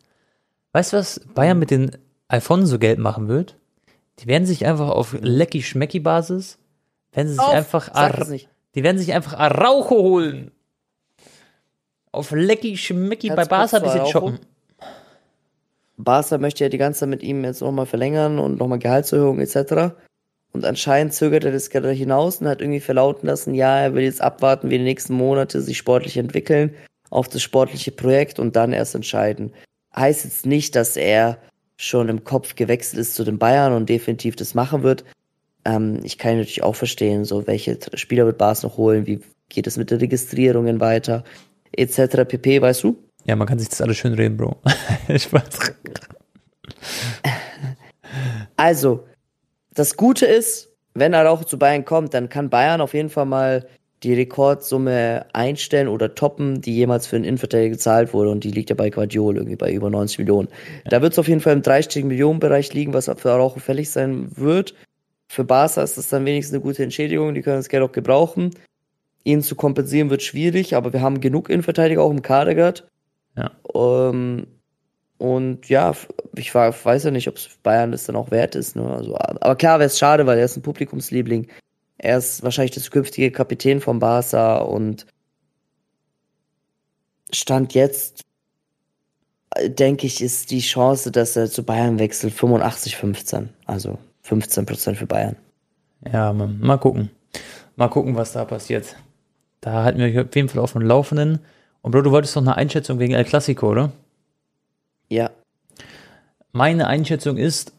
Weißt 0.73 0.93
du, 0.93 0.97
was 0.97 1.21
Bayern 1.33 1.61
mit 1.61 1.71
den 1.71 1.93
Alfonso 2.27 2.81
Geld 2.81 2.99
machen 2.99 3.29
wird? 3.29 3.57
Die 4.19 4.27
werden 4.27 4.47
sich 4.47 4.67
einfach 4.67 4.89
auf 4.89 5.17
Lecky-Schmecky-Basis, 5.19 6.59
werden 7.13 7.29
sie 7.29 7.35
sich 7.35 7.43
Auf, 7.43 7.55
einfach, 7.55 7.95
Ar 7.95 8.27
die 8.75 8.83
werden 8.83 8.99
sich 8.99 9.13
einfach 9.13 9.35
Araujo 9.35 9.91
holen. 9.91 10.51
Auf 12.11 12.33
Lecky-Schmecky 12.33 13.29
bei 13.29 13.47
Ganz 13.47 13.49
kurz 13.49 13.71
Barca 13.71 13.77
ein 13.77 13.83
bisschen 13.85 14.07
shoppen. 14.07 14.39
Barca 15.99 16.39
möchte 16.39 16.65
ja 16.65 16.69
die 16.69 16.79
ganze 16.79 17.01
Zeit 17.01 17.11
mit 17.11 17.23
ihm 17.23 17.45
jetzt 17.45 17.61
nochmal 17.61 17.87
verlängern 17.87 18.41
und 18.41 18.59
nochmal 18.59 18.81
Gehaltserhöhung 18.81 19.39
etc. 19.39 19.95
Und 20.53 20.65
anscheinend 20.65 21.15
zögert 21.15 21.45
er 21.45 21.53
das 21.53 21.71
gerade 21.71 21.93
hinaus 21.93 22.41
und 22.41 22.49
hat 22.49 22.61
irgendwie 22.61 22.81
verlauten 22.81 23.27
lassen, 23.27 23.55
ja, 23.55 23.79
er 23.79 23.95
will 23.95 24.05
jetzt 24.05 24.21
abwarten, 24.21 24.69
wie 24.71 24.79
die 24.79 24.85
nächsten 24.85 25.15
Monate 25.15 25.63
sich 25.63 25.79
sportlich 25.79 26.17
entwickeln 26.17 26.75
auf 27.11 27.29
das 27.29 27.43
sportliche 27.43 27.91
Projekt 27.91 28.39
und 28.39 28.57
dann 28.57 28.73
erst 28.73 28.95
entscheiden. 28.95 29.53
Heißt 29.95 30.25
jetzt 30.25 30.47
nicht, 30.47 30.75
dass 30.75 30.97
er 30.97 31.39
schon 31.77 32.09
im 32.09 32.25
Kopf 32.25 32.55
gewechselt 32.55 33.01
ist 33.01 33.15
zu 33.15 33.25
den 33.25 33.39
Bayern 33.39 33.73
und 33.73 33.89
definitiv 33.89 34.37
das 34.37 34.55
machen 34.55 34.83
wird. 34.83 35.05
Ähm, 35.65 36.01
ich 36.05 36.19
kann 36.19 36.37
natürlich 36.37 36.63
auch 36.63 36.77
verstehen, 36.77 37.25
so 37.25 37.47
welche 37.47 37.79
Spieler 37.95 38.27
wird 38.27 38.39
Barca 38.39 38.67
noch 38.67 38.77
holen, 38.77 39.07
wie 39.07 39.21
geht 39.49 39.67
es 39.67 39.77
mit 39.77 39.91
den 39.91 39.99
Registrierungen 39.99 40.81
weiter, 40.81 41.25
etc. 41.73 42.25
pp, 42.27 42.63
weißt 42.63 42.85
du? 42.85 42.97
Ja, 43.25 43.37
man 43.37 43.47
kann 43.47 43.59
sich 43.59 43.69
das 43.69 43.81
alles 43.81 43.99
schön 43.99 44.15
reden, 44.15 44.37
Bro. 44.37 44.57
Spaß. 45.17 45.75
Also, 48.57 49.05
das 49.75 49.97
Gute 49.97 50.27
ist, 50.27 50.71
wenn 50.95 51.15
Araujo 51.15 51.45
zu 51.45 51.59
Bayern 51.59 51.85
kommt, 51.85 52.15
dann 52.15 52.29
kann 52.29 52.51
Bayern 52.51 52.81
auf 52.81 52.95
jeden 52.95 53.11
Fall 53.11 53.27
mal 53.27 53.67
die 54.03 54.15
Rekordsumme 54.15 55.27
einstellen 55.33 55.89
oder 55.89 56.15
toppen, 56.15 56.61
die 56.61 56.75
jemals 56.75 57.07
für 57.07 57.17
einen 57.17 57.25
Innenverteidiger 57.25 57.71
gezahlt 57.71 58.13
wurde. 58.13 58.31
Und 58.31 58.43
die 58.45 58.51
liegt 58.51 58.71
ja 58.71 58.77
bei 58.77 58.91
Guardiol 58.91 59.37
irgendwie 59.37 59.57
bei 59.57 59.73
über 59.73 59.91
90 59.91 60.19
Millionen. 60.19 60.49
Da 60.87 61.03
wird 61.03 61.13
es 61.13 61.19
auf 61.19 61.29
jeden 61.29 61.41
Fall 61.41 61.53
im 61.53 61.63
dreistelligen 61.63 62.09
Millionenbereich 62.09 62.75
liegen, 62.75 62.93
was 62.95 63.11
für 63.17 63.31
Araujo 63.31 63.61
fällig 63.61 63.91
sein 63.91 64.29
wird. 64.37 64.75
Für 65.29 65.45
Barca 65.45 65.83
ist 65.83 65.97
das 65.97 66.09
dann 66.09 66.27
wenigstens 66.27 66.55
eine 66.55 66.63
gute 66.63 66.83
Entschädigung. 66.83 67.33
Die 67.35 67.43
können 67.43 67.57
das 67.57 67.69
Geld 67.69 67.83
auch 67.83 67.93
gebrauchen. 67.93 68.51
Ihn 69.25 69.43
zu 69.43 69.55
kompensieren 69.55 70.11
wird 70.11 70.23
schwierig, 70.23 70.75
aber 70.75 70.93
wir 70.93 71.01
haben 71.01 71.21
genug 71.21 71.49
Innenverteidiger 71.49 72.03
auch 72.03 72.11
im 72.11 72.23
Kader 72.23 72.57
gehabt. 72.57 72.89
Ja. 73.37 73.53
Ähm, 73.75 74.47
Und 75.23 75.69
ja, 75.69 75.95
ich 76.35 76.53
war, 76.53 76.75
weiß 76.85 77.05
ja 77.05 77.13
nicht, 77.13 77.29
ob 77.29 77.37
es 77.37 77.49
Bayern 77.63 77.93
das 77.93 78.07
dann 78.07 78.17
auch 78.17 78.33
wert 78.33 78.57
ist. 78.57 78.75
Ne? 78.75 78.85
Also, 78.85 79.17
aber 79.17 79.55
klar 79.55 79.79
wäre 79.79 79.87
es 79.87 79.97
schade, 79.97 80.27
weil 80.27 80.37
er 80.37 80.47
ist 80.47 80.57
ein 80.57 80.63
Publikumsliebling. 80.63 81.47
Er 81.97 82.19
ist 82.19 82.43
wahrscheinlich 82.43 82.73
der 82.73 82.83
zukünftige 82.83 83.31
Kapitän 83.31 83.81
von 83.81 84.01
Barca 84.01 84.59
und 84.59 85.07
Stand 87.33 87.73
jetzt, 87.73 88.23
denke 89.65 90.09
ich, 90.09 90.21
ist 90.21 90.51
die 90.51 90.59
Chance, 90.59 91.13
dass 91.13 91.37
er 91.37 91.49
zu 91.49 91.63
Bayern 91.63 92.01
wechselt 92.01 92.35
85-15. 92.35 93.47
Also 93.67 93.99
15% 94.27 94.97
für 94.97 95.07
Bayern. 95.07 95.37
Ja, 96.13 96.33
mal 96.33 96.79
gucken. 96.79 97.11
Mal 97.77 97.87
gucken, 97.87 98.17
was 98.17 98.33
da 98.33 98.45
passiert. 98.45 98.97
Da 99.61 99.85
halten 99.85 100.01
wir 100.01 100.07
euch 100.07 100.19
auf 100.19 100.35
jeden 100.35 100.49
Fall 100.49 100.61
auf 100.61 100.73
dem 100.73 100.83
Laufenden. 100.83 101.39
Und 101.81 101.93
Bro, 101.93 102.03
du 102.03 102.11
wolltest 102.11 102.35
noch 102.35 102.43
eine 102.43 102.57
Einschätzung 102.57 102.99
wegen 102.99 103.15
El 103.15 103.25
Clasico, 103.25 103.71
oder? 103.71 103.93
Ja. 105.13 105.31
Meine 106.53 106.87
Einschätzung 106.87 107.37
ist, 107.37 107.75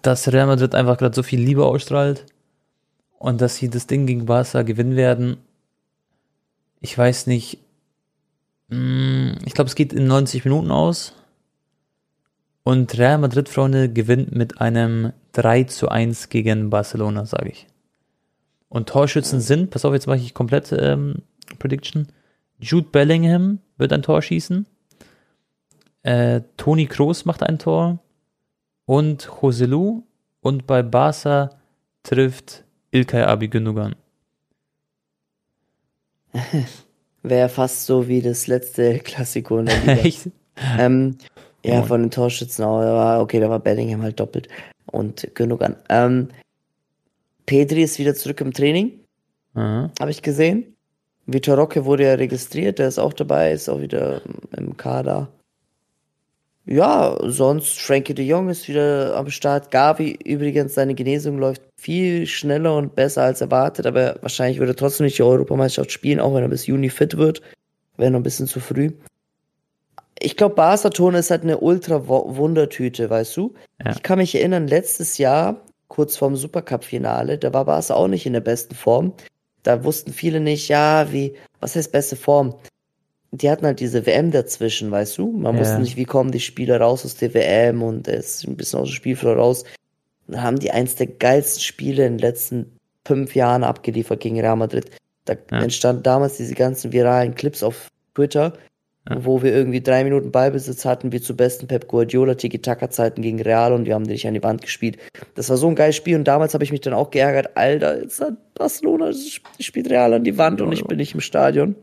dass 0.00 0.32
Real 0.32 0.46
Madrid 0.46 0.74
einfach 0.74 0.96
gerade 0.96 1.14
so 1.14 1.22
viel 1.22 1.38
Liebe 1.38 1.66
ausstrahlt 1.66 2.24
und 3.18 3.42
dass 3.42 3.56
sie 3.56 3.68
das 3.68 3.86
Ding 3.86 4.06
gegen 4.06 4.24
Barca 4.24 4.62
gewinnen 4.62 4.96
werden. 4.96 5.36
Ich 6.80 6.96
weiß 6.96 7.26
nicht. 7.26 7.58
Mm, 8.68 9.32
ich 9.44 9.52
glaube, 9.52 9.68
es 9.68 9.74
geht 9.74 9.92
in 9.92 10.06
90 10.06 10.46
Minuten 10.46 10.70
aus. 10.70 11.12
Und 12.62 12.96
Real 12.96 13.18
Madrid, 13.18 13.50
Freunde, 13.50 13.90
gewinnt 13.90 14.34
mit 14.34 14.62
einem 14.62 15.12
3 15.32 15.64
zu 15.64 15.90
1 15.90 16.30
gegen 16.30 16.70
Barcelona, 16.70 17.26
sage 17.26 17.50
ich. 17.50 17.66
Und 18.70 18.88
Torschützen 18.88 19.40
sind, 19.40 19.68
pass 19.68 19.84
auf, 19.84 19.92
jetzt 19.92 20.06
mache 20.06 20.16
ich 20.16 20.32
komplett 20.32 20.72
ähm, 20.72 21.24
Prediction. 21.58 22.08
Jude 22.58 22.88
Bellingham 22.90 23.58
wird 23.76 23.92
ein 23.92 24.02
Tor 24.02 24.22
schießen. 24.22 24.66
Äh, 26.04 26.42
Toni 26.56 26.86
Kroos 26.86 27.24
macht 27.24 27.42
ein 27.42 27.58
Tor. 27.58 27.98
Und 28.86 29.28
Joselu. 29.42 30.02
Und 30.40 30.66
bei 30.66 30.82
Barca 30.82 31.50
trifft 32.02 32.64
Ilkay 32.92 33.22
Abi 33.22 33.48
Gündogan. 33.48 33.96
Wäre 37.22 37.48
fast 37.48 37.86
so 37.86 38.06
wie 38.06 38.20
das 38.20 38.46
letzte 38.46 38.98
Klassiko 38.98 39.58
in 39.58 39.66
der 39.66 39.80
Liga. 39.80 39.92
Echt? 40.04 40.28
Ähm, 40.78 41.16
ja, 41.64 41.82
von 41.82 42.02
den 42.02 42.10
Torschützen 42.10 42.64
war, 42.66 43.20
okay, 43.22 43.40
da 43.40 43.48
war 43.48 43.58
Bellingham 43.58 44.02
halt 44.02 44.20
doppelt. 44.20 44.48
Und 44.92 45.28
Gündogan. 45.34 45.76
Ähm, 45.88 46.28
Pedri 47.46 47.82
ist 47.82 47.98
wieder 47.98 48.14
zurück 48.14 48.42
im 48.42 48.52
Training. 48.52 49.00
Habe 49.98 50.10
ich 50.10 50.20
gesehen. 50.20 50.76
Vitor 51.26 51.56
Roque 51.56 51.86
wurde 51.86 52.04
ja 52.04 52.14
registriert, 52.14 52.78
der 52.78 52.88
ist 52.88 52.98
auch 52.98 53.14
dabei, 53.14 53.52
ist 53.52 53.70
auch 53.70 53.80
wieder 53.80 54.20
im 54.56 54.76
Kader. 54.76 55.28
Ja, 56.66 57.18
sonst 57.20 57.78
Frankie 57.78 58.14
de 58.14 58.24
Jong 58.24 58.48
ist 58.48 58.68
wieder 58.68 59.14
am 59.16 59.28
Start. 59.28 59.70
Gavi 59.70 60.18
übrigens, 60.24 60.74
seine 60.74 60.94
Genesung 60.94 61.38
läuft 61.38 61.62
viel 61.76 62.26
schneller 62.26 62.76
und 62.76 62.94
besser 62.94 63.22
als 63.22 63.42
erwartet, 63.42 63.86
aber 63.86 64.16
wahrscheinlich 64.22 64.58
würde 64.58 64.72
er 64.72 64.76
trotzdem 64.76 65.04
nicht 65.04 65.18
die 65.18 65.22
Europameisterschaft 65.22 65.92
spielen, 65.92 66.20
auch 66.20 66.34
wenn 66.34 66.42
er 66.42 66.48
bis 66.48 66.66
Juni 66.66 66.88
fit 66.88 67.18
wird. 67.18 67.42
Wäre 67.98 68.10
noch 68.10 68.20
ein 68.20 68.22
bisschen 68.24 68.46
zu 68.46 68.60
früh. 68.60 68.92
Ich 70.18 70.38
glaube, 70.38 70.54
Barca-Ton 70.54 71.14
ist 71.14 71.30
halt 71.30 71.42
eine 71.42 71.58
ultra-Wundertüte, 71.58 73.10
weißt 73.10 73.36
du? 73.36 73.52
Ja. 73.84 73.92
Ich 73.92 74.02
kann 74.02 74.18
mich 74.18 74.34
erinnern, 74.34 74.66
letztes 74.66 75.18
Jahr, 75.18 75.60
kurz 75.88 76.16
vorm 76.16 76.34
Supercup-Finale, 76.34 77.36
da 77.36 77.52
war 77.52 77.66
Barca 77.66 77.92
auch 77.92 78.08
nicht 78.08 78.24
in 78.24 78.32
der 78.32 78.40
besten 78.40 78.74
Form. 78.74 79.12
Da 79.64 79.84
wussten 79.84 80.12
viele 80.12 80.40
nicht, 80.40 80.68
ja, 80.68 81.12
wie, 81.12 81.34
was 81.60 81.76
heißt 81.76 81.92
beste 81.92 82.16
Form? 82.16 82.54
Die 83.40 83.50
hatten 83.50 83.66
halt 83.66 83.80
diese 83.80 84.06
WM 84.06 84.30
dazwischen, 84.30 84.90
weißt 84.90 85.18
du? 85.18 85.32
Man 85.32 85.54
ja. 85.54 85.60
wusste 85.60 85.80
nicht, 85.80 85.96
wie 85.96 86.04
kommen 86.04 86.30
die 86.30 86.40
Spieler 86.40 86.80
raus 86.80 87.04
aus 87.04 87.16
der 87.16 87.34
WM 87.34 87.82
und 87.82 88.06
er 88.06 88.18
ist 88.18 88.46
ein 88.46 88.56
bisschen 88.56 88.80
aus 88.80 88.88
dem 88.88 88.94
Spielflow 88.94 89.32
raus. 89.32 89.64
Dann 90.28 90.42
haben 90.42 90.58
die 90.58 90.70
eins 90.70 90.94
der 90.94 91.08
geilsten 91.08 91.60
Spiele 91.60 92.06
in 92.06 92.14
den 92.14 92.18
letzten 92.20 92.78
fünf 93.04 93.34
Jahren 93.34 93.64
abgeliefert 93.64 94.20
gegen 94.20 94.40
Real 94.40 94.56
Madrid. 94.56 94.90
Da 95.24 95.34
ja. 95.50 95.62
entstanden 95.62 96.02
damals 96.04 96.36
diese 96.36 96.54
ganzen 96.54 96.92
viralen 96.92 97.34
Clips 97.34 97.62
auf 97.62 97.90
Twitter, 98.14 98.52
ja. 99.08 99.24
wo 99.24 99.42
wir 99.42 99.52
irgendwie 99.52 99.82
drei 99.82 100.04
Minuten 100.04 100.30
Ballbesitz 100.30 100.84
hatten, 100.84 101.10
wie 101.10 101.20
zu 101.20 101.34
besten 101.34 101.66
Pep 101.66 101.88
Guardiola 101.88 102.36
Tiki-Taka-Zeiten 102.36 103.20
gegen 103.20 103.42
Real 103.42 103.72
und 103.72 103.86
wir 103.86 103.94
haben 103.94 104.06
dich 104.06 104.28
an 104.28 104.34
die 104.34 104.42
Wand 104.44 104.62
gespielt. 104.62 104.98
Das 105.34 105.50
war 105.50 105.56
so 105.56 105.66
ein 105.66 105.74
geiles 105.74 105.96
Spiel 105.96 106.16
und 106.16 106.24
damals 106.24 106.54
habe 106.54 106.62
ich 106.62 106.70
mich 106.70 106.82
dann 106.82 106.94
auch 106.94 107.10
geärgert, 107.10 107.56
Alter, 107.56 108.00
jetzt 108.00 108.20
hat 108.20 108.34
Barcelona 108.54 109.10
spielt 109.58 109.90
Real 109.90 110.14
an 110.14 110.24
die 110.24 110.38
Wand 110.38 110.60
und 110.60 110.72
ich 110.72 110.84
bin 110.84 110.98
nicht 110.98 111.14
im 111.14 111.20
Stadion. 111.20 111.74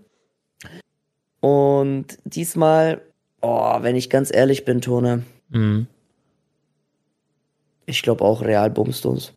Und 1.42 2.18
diesmal, 2.24 3.02
oh, 3.42 3.78
wenn 3.82 3.96
ich 3.96 4.10
ganz 4.10 4.34
ehrlich 4.34 4.64
bin, 4.64 4.80
Tone, 4.80 5.24
mhm. 5.50 5.88
ich 7.86 8.02
glaube 8.04 8.24
auch 8.24 8.42
Real 8.42 8.70
bumst 8.70 9.06
uns. 9.06 9.34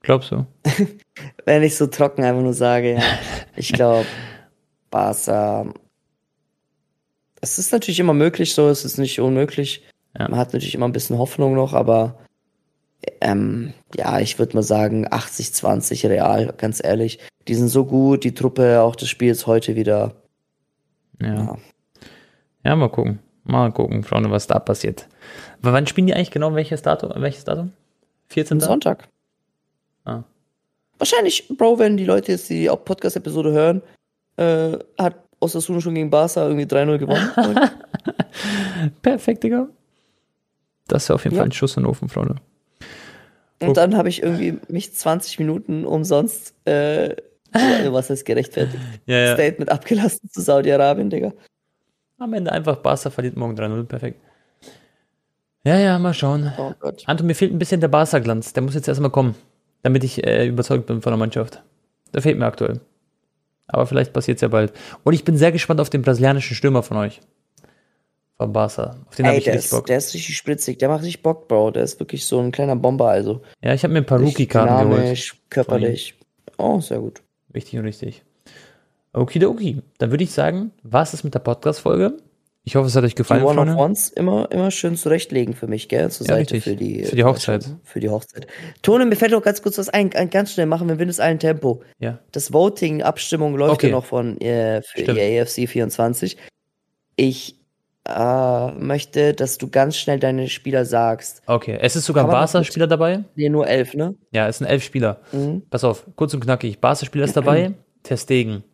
Glaubst 0.00 0.32
du? 0.32 0.46
wenn 1.44 1.62
ich 1.62 1.76
so 1.76 1.86
trocken 1.86 2.24
einfach 2.24 2.42
nur 2.42 2.54
sage, 2.54 2.94
ja. 2.94 3.02
Ich 3.56 3.72
glaube, 3.72 4.06
Barca. 4.90 5.72
Es 7.42 7.58
ist 7.58 7.70
natürlich 7.72 8.00
immer 8.00 8.14
möglich 8.14 8.54
so, 8.54 8.68
es 8.68 8.84
ist 8.84 8.98
nicht 8.98 9.20
unmöglich. 9.20 9.84
Ja. 10.18 10.28
Man 10.28 10.38
hat 10.38 10.52
natürlich 10.52 10.74
immer 10.74 10.88
ein 10.88 10.92
bisschen 10.92 11.18
Hoffnung 11.18 11.54
noch, 11.54 11.74
aber 11.74 12.18
ähm, 13.20 13.74
ja, 13.94 14.20
ich 14.20 14.38
würde 14.38 14.56
mal 14.56 14.62
sagen 14.62 15.06
80-20 15.06 16.08
Real, 16.08 16.54
ganz 16.56 16.82
ehrlich. 16.82 17.18
Die 17.48 17.54
sind 17.54 17.68
so 17.68 17.84
gut, 17.84 18.24
die 18.24 18.34
Truppe, 18.34 18.80
auch 18.80 18.96
das 18.96 19.08
Spiel 19.08 19.30
ist 19.30 19.46
heute 19.46 19.76
wieder 19.76 20.21
ja. 21.24 21.56
ja. 22.64 22.76
mal 22.76 22.88
gucken. 22.88 23.18
Mal 23.44 23.72
gucken, 23.72 24.04
Freunde, 24.04 24.30
was 24.30 24.46
da 24.46 24.58
passiert. 24.58 25.08
Aber 25.62 25.72
wann 25.72 25.86
spielen 25.86 26.06
die 26.06 26.14
eigentlich 26.14 26.30
genau 26.30 26.54
welches 26.54 26.82
Datum? 26.82 27.12
Welches 27.16 27.44
Datum? 27.44 27.72
14. 28.28 28.60
Sonntag. 28.60 29.08
Ah. 30.04 30.22
Wahrscheinlich, 30.98 31.48
Bro, 31.48 31.78
wenn 31.78 31.96
die 31.96 32.04
Leute 32.04 32.32
jetzt 32.32 32.48
die 32.48 32.66
Podcast-Episode 32.66 33.52
hören, 33.52 33.82
äh, 34.36 34.78
hat 34.98 35.16
Osasuna 35.40 35.80
schon 35.80 35.94
gegen 35.94 36.10
Barca 36.10 36.46
irgendwie 36.46 36.66
3-0 36.66 36.98
gewonnen. 36.98 37.30
Perfekt, 39.02 39.42
Digga. 39.42 39.68
Das 40.86 41.04
ist 41.04 41.10
auf 41.10 41.24
jeden 41.24 41.34
ja. 41.34 41.40
Fall 41.40 41.48
ein 41.48 41.52
Schuss 41.52 41.76
in 41.76 41.82
den 41.82 41.90
Ofen, 41.90 42.08
Freunde. 42.08 42.36
Und 43.60 43.76
dann 43.76 43.96
habe 43.96 44.08
ich 44.08 44.22
irgendwie 44.22 44.58
mich 44.68 44.92
20 44.94 45.38
Minuten 45.38 45.84
umsonst 45.84 46.54
äh, 46.66 47.16
also, 47.52 47.92
was 47.92 48.10
ist 48.10 48.24
gerechtfertigt? 48.24 48.82
ja, 49.06 49.18
ja. 49.18 49.34
Statement 49.34 49.70
abgelassen 49.70 50.28
zu 50.30 50.40
Saudi-Arabien, 50.40 51.10
Digga. 51.10 51.32
Am 52.18 52.32
Ende 52.34 52.52
einfach 52.52 52.76
Barca 52.76 53.10
verliert 53.10 53.36
morgen 53.36 53.56
3-0, 53.58 53.84
perfekt. 53.84 54.20
Ja, 55.64 55.78
ja, 55.78 55.98
mal 55.98 56.14
schauen. 56.14 56.52
Oh 56.58 56.72
Gott. 56.78 57.02
Anton, 57.06 57.26
mir 57.26 57.34
fehlt 57.34 57.52
ein 57.52 57.58
bisschen 57.58 57.80
der 57.80 57.88
Barca-Glanz. 57.88 58.52
Der 58.52 58.62
muss 58.62 58.74
jetzt 58.74 58.88
erstmal 58.88 59.10
kommen, 59.10 59.34
damit 59.82 60.02
ich 60.02 60.24
äh, 60.26 60.46
überzeugt 60.46 60.86
bin 60.86 61.02
von 61.02 61.12
der 61.12 61.18
Mannschaft. 61.18 61.62
Der 62.12 62.22
fehlt 62.22 62.38
mir 62.38 62.46
aktuell. 62.46 62.80
Aber 63.68 63.86
vielleicht 63.86 64.12
passiert 64.12 64.36
es 64.36 64.42
ja 64.42 64.48
bald. 64.48 64.72
Und 65.04 65.14
ich 65.14 65.24
bin 65.24 65.36
sehr 65.36 65.52
gespannt 65.52 65.80
auf 65.80 65.90
den 65.90 66.02
brasilianischen 66.02 66.56
Stürmer 66.56 66.82
von 66.82 66.96
euch. 66.96 67.20
Von 68.36 68.52
Barca. 68.52 68.96
Auf 69.08 69.16
den 69.16 69.26
habe 69.26 69.36
ich 69.36 69.46
richtig 69.46 69.64
ist, 69.64 69.70
Bock. 69.70 69.86
Der 69.86 69.98
ist 69.98 70.12
richtig 70.14 70.36
spritzig. 70.36 70.78
Der 70.78 70.88
macht 70.88 71.02
richtig 71.02 71.22
Bock, 71.22 71.48
Bro. 71.48 71.70
Der 71.70 71.84
ist 71.84 72.00
wirklich 72.00 72.26
so 72.26 72.40
ein 72.40 72.50
kleiner 72.50 72.76
Bomber, 72.76 73.08
also. 73.08 73.42
Ja, 73.62 73.72
ich 73.72 73.84
habe 73.84 73.92
mir 73.92 74.00
ein 74.00 74.06
paar 74.06 74.20
Rookie-Karten 74.20 74.90
geholt. 74.90 75.36
körperlich. 75.48 76.14
Oh, 76.58 76.80
sehr 76.80 76.98
gut. 76.98 77.22
Wichtig 77.52 77.78
und 77.78 77.84
richtig. 77.84 78.22
Okidoki. 79.12 79.82
Dann 79.98 80.10
würde 80.10 80.24
ich 80.24 80.32
sagen, 80.32 80.72
was 80.82 81.14
ist 81.14 81.24
mit 81.24 81.34
der 81.34 81.40
Podcast-Folge? 81.40 82.16
Ich 82.64 82.76
hoffe, 82.76 82.86
es 82.86 82.94
hat 82.94 83.02
euch 83.02 83.16
gefallen. 83.16 83.40
Die 83.40 83.46
One 83.46 83.72
of 83.72 83.76
Ones 83.76 84.08
immer, 84.10 84.50
immer 84.52 84.70
schön 84.70 84.96
zurechtlegen 84.96 85.54
für 85.54 85.66
mich, 85.66 85.88
gell? 85.88 86.10
Zur 86.10 86.28
ja, 86.28 86.36
Seite 86.36 86.60
für 86.60 86.76
die, 86.76 87.04
für 87.04 87.16
die 87.16 87.24
Hochzeit. 87.24 87.66
Für 87.82 87.98
die 87.98 88.08
Hochzeit. 88.08 88.46
Tone, 88.82 89.04
mir 89.04 89.16
fällt 89.16 89.32
noch 89.32 89.42
ganz 89.42 89.62
kurz 89.62 89.78
was 89.78 89.88
ein, 89.88 90.10
ganz 90.10 90.52
schnell 90.52 90.66
machen 90.66 90.88
wir 90.88 90.98
Windeseillen 90.98 91.40
Tempo. 91.40 91.82
Ja. 91.98 92.20
Das 92.30 92.52
Voting, 92.52 93.02
Abstimmung 93.02 93.56
läuft 93.56 93.74
okay. 93.74 93.88
ja 93.88 93.92
noch 93.92 94.04
von 94.04 94.40
äh, 94.40 94.80
für 94.82 95.02
Stimmt. 95.02 95.18
die 95.18 95.40
AFC 95.40 95.68
24. 95.68 96.36
Ich 97.16 97.61
äh, 98.08 98.70
möchte, 98.72 99.34
dass 99.34 99.58
du 99.58 99.68
ganz 99.68 99.96
schnell 99.96 100.18
deine 100.18 100.48
Spieler 100.48 100.84
sagst. 100.84 101.42
Okay, 101.46 101.78
es 101.80 101.96
ist 101.96 102.06
sogar 102.06 102.24
ein 102.24 102.30
Barca-Spieler 102.30 102.86
dabei. 102.86 103.24
Nee, 103.36 103.48
nur 103.48 103.66
elf, 103.66 103.94
ne? 103.94 104.14
Ja, 104.32 104.48
es 104.48 104.58
sind 104.58 104.66
elf 104.66 104.82
Spieler. 104.82 105.20
Mhm. 105.32 105.62
Pass 105.70 105.84
auf, 105.84 106.06
kurz 106.16 106.34
und 106.34 106.40
knackig. 106.40 106.80
Barca-Spieler 106.80 107.24
ist 107.24 107.36
dabei. 107.36 107.72
Testegen 108.02 108.64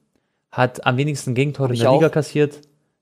hat 0.50 0.86
am 0.86 0.96
wenigsten 0.96 1.34
Gegentore 1.34 1.74
in 1.74 1.78
der 1.78 1.92
Liga 1.92 2.08
kassiert. 2.08 2.60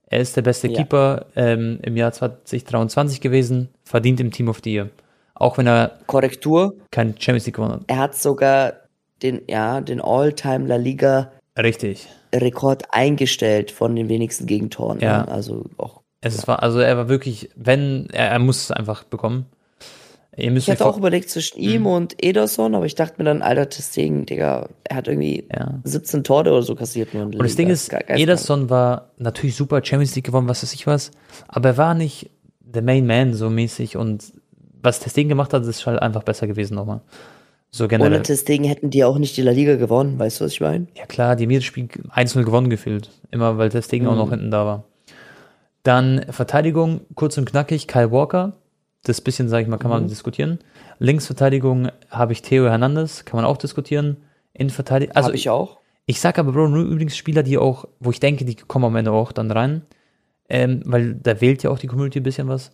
Er 0.08 0.20
ist 0.20 0.36
der 0.36 0.42
beste 0.42 0.68
ja. 0.68 0.76
Keeper 0.76 1.26
ähm, 1.36 1.78
im 1.82 1.96
Jahr 1.96 2.12
2023 2.12 3.20
gewesen, 3.20 3.68
verdient 3.84 4.20
im 4.20 4.30
Team 4.30 4.48
of 4.48 4.60
the 4.62 4.72
Year. 4.72 4.90
Auch 5.34 5.58
wenn 5.58 5.66
er 5.66 5.98
Korrektur 6.06 6.76
kein 6.90 7.14
Champions 7.18 7.46
League 7.46 7.56
gewonnen 7.56 7.74
hat. 7.74 7.82
Er 7.88 7.98
hat 7.98 8.14
sogar 8.16 8.72
den, 9.22 9.42
ja, 9.48 9.80
den 9.80 10.00
All-Time 10.00 10.66
La 10.66 10.76
Liga 10.76 11.30
Richtig. 11.58 12.08
Rekord 12.34 12.84
eingestellt 12.90 13.70
von 13.70 13.96
den 13.96 14.08
wenigsten 14.08 14.46
Gegentoren. 14.46 15.00
Ja. 15.00 15.22
Ne? 15.22 15.28
Also 15.28 15.64
auch 15.78 16.02
es 16.20 16.42
ja. 16.42 16.48
war, 16.48 16.62
also 16.62 16.80
er 16.80 16.96
war 16.96 17.08
wirklich, 17.08 17.50
wenn, 17.56 18.08
er, 18.12 18.30
er 18.30 18.38
muss 18.38 18.64
es 18.64 18.70
einfach 18.70 19.04
bekommen. 19.04 19.46
Ihr 20.38 20.50
müsst 20.50 20.68
ich 20.68 20.72
hatte 20.72 20.84
auch 20.84 20.98
überlegt 20.98 21.30
zwischen 21.30 21.58
ihm 21.58 21.82
mhm. 21.82 21.86
und 21.86 22.22
Ederson, 22.22 22.74
aber 22.74 22.84
ich 22.84 22.94
dachte 22.94 23.14
mir 23.18 23.24
dann, 23.24 23.40
alter 23.40 23.70
Testegen, 23.70 24.26
Digga, 24.26 24.68
er 24.84 24.96
hat 24.96 25.08
irgendwie 25.08 25.48
ja. 25.50 25.80
17 25.84 26.24
Tore 26.24 26.50
oder 26.50 26.62
so 26.62 26.74
kassiert. 26.74 27.14
Nur 27.14 27.24
und 27.24 27.38
das 27.38 27.56
Ding 27.56 27.68
ist, 27.68 27.90
Ederson 28.08 28.68
war 28.68 29.12
natürlich 29.16 29.56
super 29.56 29.82
Champions 29.82 30.14
League 30.14 30.26
gewonnen, 30.26 30.48
was 30.48 30.62
weiß 30.62 30.74
ich 30.74 30.86
was, 30.86 31.10
aber 31.48 31.70
er 31.70 31.76
war 31.78 31.94
nicht 31.94 32.30
der 32.60 32.82
Main 32.82 33.06
Man 33.06 33.32
so 33.32 33.48
mäßig 33.48 33.96
und 33.96 34.24
was 34.82 35.00
Testing 35.00 35.28
gemacht 35.28 35.54
hat, 35.54 35.64
ist 35.64 35.86
halt 35.86 36.02
einfach 36.02 36.22
besser 36.22 36.46
gewesen 36.46 36.74
nochmal. 36.74 37.00
So 37.70 37.88
generell. 37.88 38.12
Ohne 38.12 38.22
Testing 38.22 38.64
hätten 38.64 38.90
die 38.90 39.04
auch 39.04 39.18
nicht 39.18 39.36
die 39.36 39.42
La 39.42 39.52
Liga 39.52 39.76
gewonnen, 39.76 40.18
weißt 40.18 40.40
du, 40.40 40.44
was 40.44 40.52
ich 40.52 40.60
meine? 40.60 40.86
Ja 40.96 41.06
klar, 41.06 41.36
die 41.36 41.44
haben 41.44 41.50
jedes 41.50 41.64
Spiel 41.64 41.88
1-0 42.14 42.44
gewonnen 42.44 42.68
gefühlt. 42.68 43.10
Immer 43.30 43.56
weil 43.56 43.70
Testing 43.70 44.02
mhm. 44.02 44.08
auch 44.10 44.16
noch 44.16 44.30
hinten 44.30 44.50
da 44.50 44.66
war. 44.66 44.84
Dann 45.86 46.26
Verteidigung, 46.30 47.02
kurz 47.14 47.38
und 47.38 47.44
knackig, 47.44 47.86
Kyle 47.86 48.10
Walker. 48.10 48.54
Das 49.04 49.20
bisschen, 49.20 49.48
sage 49.48 49.62
ich 49.62 49.68
mal, 49.68 49.76
kann 49.76 49.90
man 49.90 50.02
mhm. 50.02 50.08
diskutieren. 50.08 50.58
Linksverteidigung 50.98 51.90
habe 52.10 52.32
ich 52.32 52.42
Theo 52.42 52.64
Hernandez, 52.64 53.24
kann 53.24 53.36
man 53.36 53.44
auch 53.44 53.56
diskutieren. 53.56 54.16
Innenverteidigung, 54.52 55.14
also 55.14 55.28
habe 55.28 55.36
ich 55.36 55.48
auch. 55.48 55.78
Ich 56.06 56.20
sage 56.20 56.40
aber, 56.40 56.50
Bro, 56.50 56.68
nur 56.68 56.82
übrigens 56.82 57.16
Spieler, 57.16 57.44
die 57.44 57.56
auch, 57.56 57.84
wo 58.00 58.10
ich 58.10 58.18
denke, 58.18 58.44
die 58.44 58.56
kommen 58.56 58.84
am 58.84 58.96
Ende 58.96 59.12
auch 59.12 59.30
dann 59.30 59.48
rein. 59.52 59.82
Ähm, 60.48 60.82
weil 60.86 61.14
da 61.14 61.40
wählt 61.40 61.62
ja 61.62 61.70
auch 61.70 61.78
die 61.78 61.86
Community 61.86 62.18
ein 62.18 62.24
bisschen 62.24 62.48
was. 62.48 62.72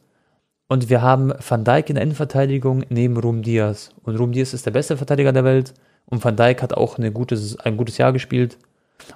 Und 0.68 0.88
wir 0.88 1.02
haben 1.02 1.34
Van 1.46 1.64
Dijk 1.64 1.90
in 1.90 1.96
der 1.96 2.04
Innenverteidigung 2.04 2.86
neben 2.88 3.18
Ruhm 3.18 3.42
Diaz. 3.42 3.90
Und 4.04 4.16
Ruhm 4.16 4.32
Diaz 4.32 4.54
ist 4.54 4.64
der 4.64 4.70
beste 4.70 4.96
Verteidiger 4.96 5.34
der 5.34 5.44
Welt. 5.44 5.74
Und 6.06 6.24
Van 6.24 6.36
Dijk 6.36 6.62
hat 6.62 6.72
auch 6.72 6.96
eine 6.96 7.12
gutes, 7.12 7.58
ein 7.60 7.76
gutes 7.76 7.98
Jahr 7.98 8.14
gespielt. 8.14 8.56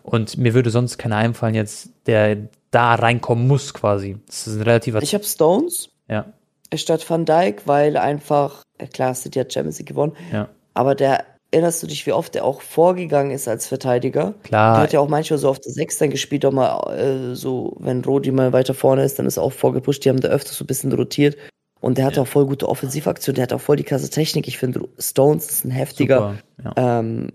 Und 0.03 0.37
mir 0.37 0.53
würde 0.53 0.69
sonst 0.69 0.99
keiner 0.99 1.17
einfallen 1.17 1.55
jetzt, 1.55 1.89
der 2.07 2.37
da 2.71 2.95
reinkommen 2.95 3.47
muss 3.47 3.75
quasi. 3.75 4.19
Das 4.27 4.47
ist 4.47 4.57
ein 4.57 4.63
relativer... 4.63 5.03
Ich 5.03 5.15
habe 5.15 5.25
Stones. 5.25 5.91
Ja. 6.09 6.33
Statt 6.75 7.09
Van 7.09 7.25
Dijk, 7.25 7.67
weil 7.67 7.97
einfach, 7.97 8.63
klar, 8.93 9.15
City 9.15 9.39
hat 9.39 9.53
Champions 9.53 9.79
League 9.79 9.89
gewonnen. 9.89 10.15
Ja. 10.33 10.49
Aber 10.75 10.95
der 10.95 11.25
erinnerst 11.53 11.83
du 11.83 11.87
dich, 11.87 12.07
wie 12.07 12.13
oft 12.13 12.35
er 12.37 12.45
auch 12.45 12.61
vorgegangen 12.61 13.31
ist 13.31 13.49
als 13.49 13.67
Verteidiger? 13.67 14.35
Klar. 14.43 14.75
Der 14.75 14.83
hat 14.83 14.93
ja 14.93 15.01
auch 15.01 15.09
manchmal 15.09 15.39
so 15.39 15.49
auf 15.49 15.61
der 15.61 15.73
Sechs 15.73 15.97
dann 15.99 16.11
gespielt, 16.11 16.45
auch 16.45 16.53
mal 16.53 16.93
äh, 16.93 17.35
so, 17.35 17.77
wenn 17.79 18.05
Rodi 18.05 18.31
mal 18.31 18.53
weiter 18.53 18.75
vorne 18.75 19.05
ist, 19.05 19.19
dann 19.19 19.27
ist 19.27 19.37
er 19.37 19.45
auch 19.45 19.53
vorgepusht. 19.53 20.05
Die 20.05 20.09
haben 20.09 20.21
da 20.21 20.29
öfters 20.29 20.59
so 20.59 20.65
ein 20.65 20.67
bisschen 20.67 20.93
rotiert. 20.93 21.37
Und 21.81 21.99
der 21.99 22.07
hat 22.07 22.17
ja. 22.17 22.23
auch 22.23 22.27
voll 22.27 22.47
gute 22.47 22.69
Offensivaktion, 22.69 23.35
der 23.35 23.45
hat 23.45 23.53
auch 23.53 23.61
voll 23.61 23.77
die 23.77 23.85
krasse 23.85 24.11
Technik. 24.11 24.49
Ich 24.49 24.59
finde, 24.59 24.89
Stones 24.99 25.49
ist 25.49 25.65
ein 25.65 25.71
heftiger 25.71 26.37
ja. 26.63 26.73
ähm, 26.77 27.29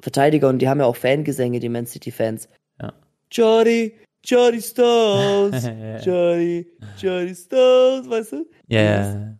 Verteidiger 0.00 0.48
und 0.48 0.58
die 0.58 0.68
haben 0.68 0.80
ja 0.80 0.86
auch 0.86 0.96
Fangesänge, 0.96 1.60
die 1.60 1.68
Man 1.68 1.86
City-Fans. 1.86 2.48
Ja. 2.82 2.92
Jody, 3.30 3.94
Jody 4.24 4.62
Stones, 4.62 5.64
Jody, 6.04 6.66
Jody 6.98 7.34
Stones, 7.34 8.08
weißt 8.08 8.32
du? 8.32 8.46
Ja, 8.68 8.80
yeah. 8.80 9.38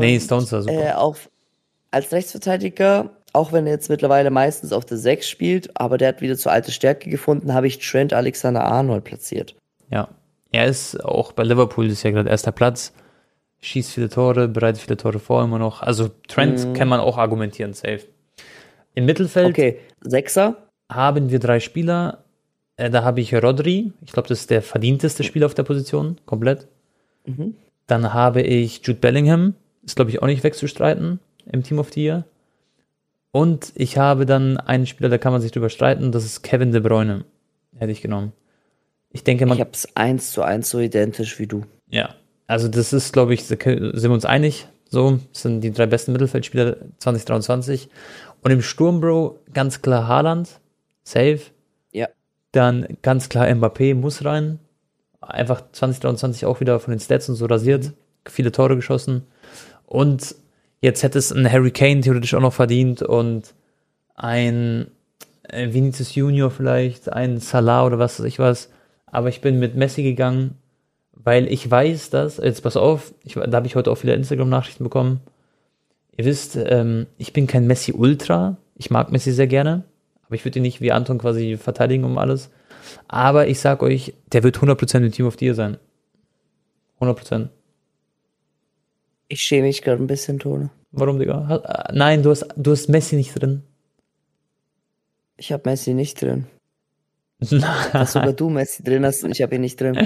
Nee, 0.00 0.18
Stones 0.20 0.50
war 0.52 0.62
super. 0.62 0.74
Äh, 0.74 0.92
auch 0.92 1.16
als 1.90 2.12
Rechtsverteidiger 2.12 3.16
auch 3.36 3.52
wenn 3.52 3.66
er 3.66 3.74
jetzt 3.74 3.90
mittlerweile 3.90 4.30
meistens 4.30 4.72
auf 4.72 4.86
der 4.86 4.96
6 4.96 5.28
spielt, 5.28 5.78
aber 5.78 5.98
der 5.98 6.08
hat 6.08 6.22
wieder 6.22 6.36
zur 6.36 6.52
alte 6.52 6.72
Stärke 6.72 7.10
gefunden, 7.10 7.52
habe 7.52 7.66
ich 7.66 7.78
Trent 7.78 8.14
Alexander-Arnold 8.14 9.04
platziert. 9.04 9.54
Ja, 9.90 10.08
er 10.52 10.66
ist 10.66 11.04
auch 11.04 11.32
bei 11.32 11.44
Liverpool, 11.44 11.86
ist 11.86 12.02
ja 12.02 12.12
gerade 12.12 12.30
erster 12.30 12.50
Platz, 12.50 12.94
schießt 13.60 13.92
viele 13.92 14.08
Tore, 14.08 14.48
bereitet 14.48 14.80
viele 14.80 14.96
Tore 14.96 15.18
vor 15.18 15.44
immer 15.44 15.58
noch. 15.58 15.82
Also 15.82 16.08
Trent 16.28 16.66
mm. 16.66 16.72
kann 16.72 16.88
man 16.88 16.98
auch 16.98 17.18
argumentieren, 17.18 17.74
safe. 17.74 18.06
Im 18.94 19.04
Mittelfeld 19.04 19.48
okay. 19.48 19.80
Sechser. 20.00 20.56
haben 20.90 21.30
wir 21.30 21.38
drei 21.38 21.60
Spieler. 21.60 22.24
Äh, 22.76 22.90
da 22.90 23.04
habe 23.04 23.20
ich 23.20 23.34
Rodri, 23.34 23.92
ich 24.04 24.12
glaube, 24.12 24.28
das 24.28 24.40
ist 24.40 24.50
der 24.50 24.62
verdienteste 24.62 25.24
Spieler 25.24 25.46
auf 25.46 25.54
der 25.54 25.62
Position, 25.62 26.18
komplett. 26.26 26.68
Mhm. 27.24 27.54
Dann 27.86 28.12
habe 28.12 28.42
ich 28.42 28.80
Jude 28.84 29.00
Bellingham, 29.00 29.54
ist 29.84 29.96
glaube 29.96 30.10
ich 30.10 30.22
auch 30.22 30.26
nicht 30.26 30.44
wegzustreiten 30.44 31.20
im 31.50 31.62
Team 31.62 31.78
of 31.78 31.92
the 31.92 32.02
Year. 32.02 32.24
Und 33.32 33.72
ich 33.74 33.98
habe 33.98 34.26
dann 34.26 34.56
einen 34.56 34.86
Spieler, 34.86 35.08
da 35.08 35.18
kann 35.18 35.32
man 35.32 35.42
sich 35.42 35.52
drüber 35.52 35.68
streiten, 35.68 36.10
das 36.10 36.24
ist 36.24 36.42
Kevin 36.42 36.72
De 36.72 36.80
Bruyne. 36.80 37.24
Hätte 37.76 37.92
ich 37.92 38.00
genommen. 38.00 38.32
Ich 39.10 39.24
denke, 39.24 39.46
man. 39.46 39.56
Ich 39.56 39.60
habe 39.60 39.72
es 39.72 39.94
eins 39.94 40.32
zu 40.32 40.42
eins 40.42 40.70
so 40.70 40.78
identisch 40.78 41.38
wie 41.38 41.46
du. 41.46 41.62
Ja. 41.88 42.14
Also, 42.46 42.68
das 42.68 42.92
ist, 42.92 43.12
glaube 43.12 43.34
ich, 43.34 43.44
sind 43.44 43.62
wir 43.64 44.10
uns 44.10 44.24
einig. 44.24 44.68
So, 44.88 45.18
das 45.32 45.42
sind 45.42 45.60
die 45.62 45.72
drei 45.72 45.86
besten 45.86 46.12
Mittelfeldspieler 46.12 46.76
2023. 46.98 47.88
Und 48.42 48.50
im 48.50 48.62
Sturm, 48.62 49.00
Bro, 49.00 49.40
ganz 49.52 49.82
klar 49.82 50.06
Haaland. 50.06 50.60
Safe. 51.02 51.40
Dann 52.52 52.86
ganz 53.02 53.28
klar 53.28 53.46
Mbappé 53.46 53.94
muss 53.94 54.24
rein. 54.24 54.58
Einfach 55.20 55.62
2023 55.72 56.46
auch 56.46 56.60
wieder 56.60 56.78
von 56.80 56.92
den 56.92 57.00
Stats 57.00 57.28
und 57.28 57.34
so 57.34 57.46
rasiert. 57.46 57.92
Viele 58.26 58.52
Tore 58.52 58.76
geschossen. 58.76 59.24
Und 59.84 60.36
Jetzt 60.80 61.02
hätte 61.02 61.18
es 61.18 61.32
ein 61.32 61.50
Harry 61.50 61.70
Kane 61.70 62.00
theoretisch 62.00 62.34
auch 62.34 62.40
noch 62.40 62.52
verdient 62.52 63.02
und 63.02 63.54
ein 64.14 64.86
äh, 65.42 65.72
Vinicius 65.72 66.14
Junior 66.14 66.50
vielleicht, 66.50 67.12
ein 67.12 67.38
Salah 67.38 67.84
oder 67.86 67.98
was 67.98 68.20
weiß 68.20 68.26
ich 68.26 68.38
was. 68.38 68.70
Aber 69.06 69.28
ich 69.28 69.40
bin 69.40 69.58
mit 69.58 69.74
Messi 69.74 70.02
gegangen, 70.02 70.56
weil 71.12 71.50
ich 71.50 71.70
weiß, 71.70 72.10
dass, 72.10 72.36
jetzt 72.36 72.62
pass 72.62 72.76
auf, 72.76 73.14
ich, 73.24 73.34
da 73.34 73.52
habe 73.52 73.66
ich 73.66 73.74
heute 73.74 73.90
auch 73.90 73.96
viele 73.96 74.14
Instagram-Nachrichten 74.14 74.84
bekommen. 74.84 75.20
Ihr 76.16 76.24
wisst, 76.24 76.56
ähm, 76.56 77.06
ich 77.18 77.32
bin 77.32 77.46
kein 77.46 77.66
Messi-Ultra. 77.66 78.56
Ich 78.76 78.90
mag 78.90 79.10
Messi 79.10 79.32
sehr 79.32 79.46
gerne, 79.46 79.84
aber 80.26 80.34
ich 80.34 80.44
würde 80.44 80.58
ihn 80.58 80.62
nicht 80.62 80.80
wie 80.80 80.92
Anton 80.92 81.18
quasi 81.18 81.56
verteidigen 81.56 82.04
um 82.04 82.18
alles. 82.18 82.50
Aber 83.08 83.48
ich 83.48 83.60
sag 83.60 83.82
euch, 83.82 84.14
der 84.32 84.42
wird 84.42 84.58
100% 84.58 85.04
im 85.04 85.12
Team 85.12 85.26
of 85.26 85.36
the 85.38 85.46
Year 85.46 85.54
sein. 85.54 85.78
100%. 87.00 87.48
Ich 89.28 89.42
schäme 89.42 89.66
mich 89.66 89.82
gerade 89.82 90.02
ein 90.02 90.06
bisschen, 90.06 90.38
Tone. 90.38 90.70
Warum, 90.92 91.18
Digga? 91.18 91.88
Äh, 91.88 91.92
nein, 91.94 92.22
du 92.22 92.30
hast, 92.30 92.46
du 92.56 92.72
hast 92.72 92.88
Messi 92.88 93.16
nicht 93.16 93.34
drin. 93.34 93.62
Ich 95.36 95.52
habe 95.52 95.68
Messi 95.68 95.94
nicht 95.94 96.22
drin. 96.22 96.46
Dass 97.92 98.14
sogar 98.14 98.32
du 98.32 98.48
Messi 98.48 98.82
drin 98.82 99.04
hast 99.04 99.22
und 99.22 99.32
ich 99.32 99.42
habe 99.42 99.56
ihn 99.56 99.60
nicht 99.60 99.78
drin. 99.78 99.98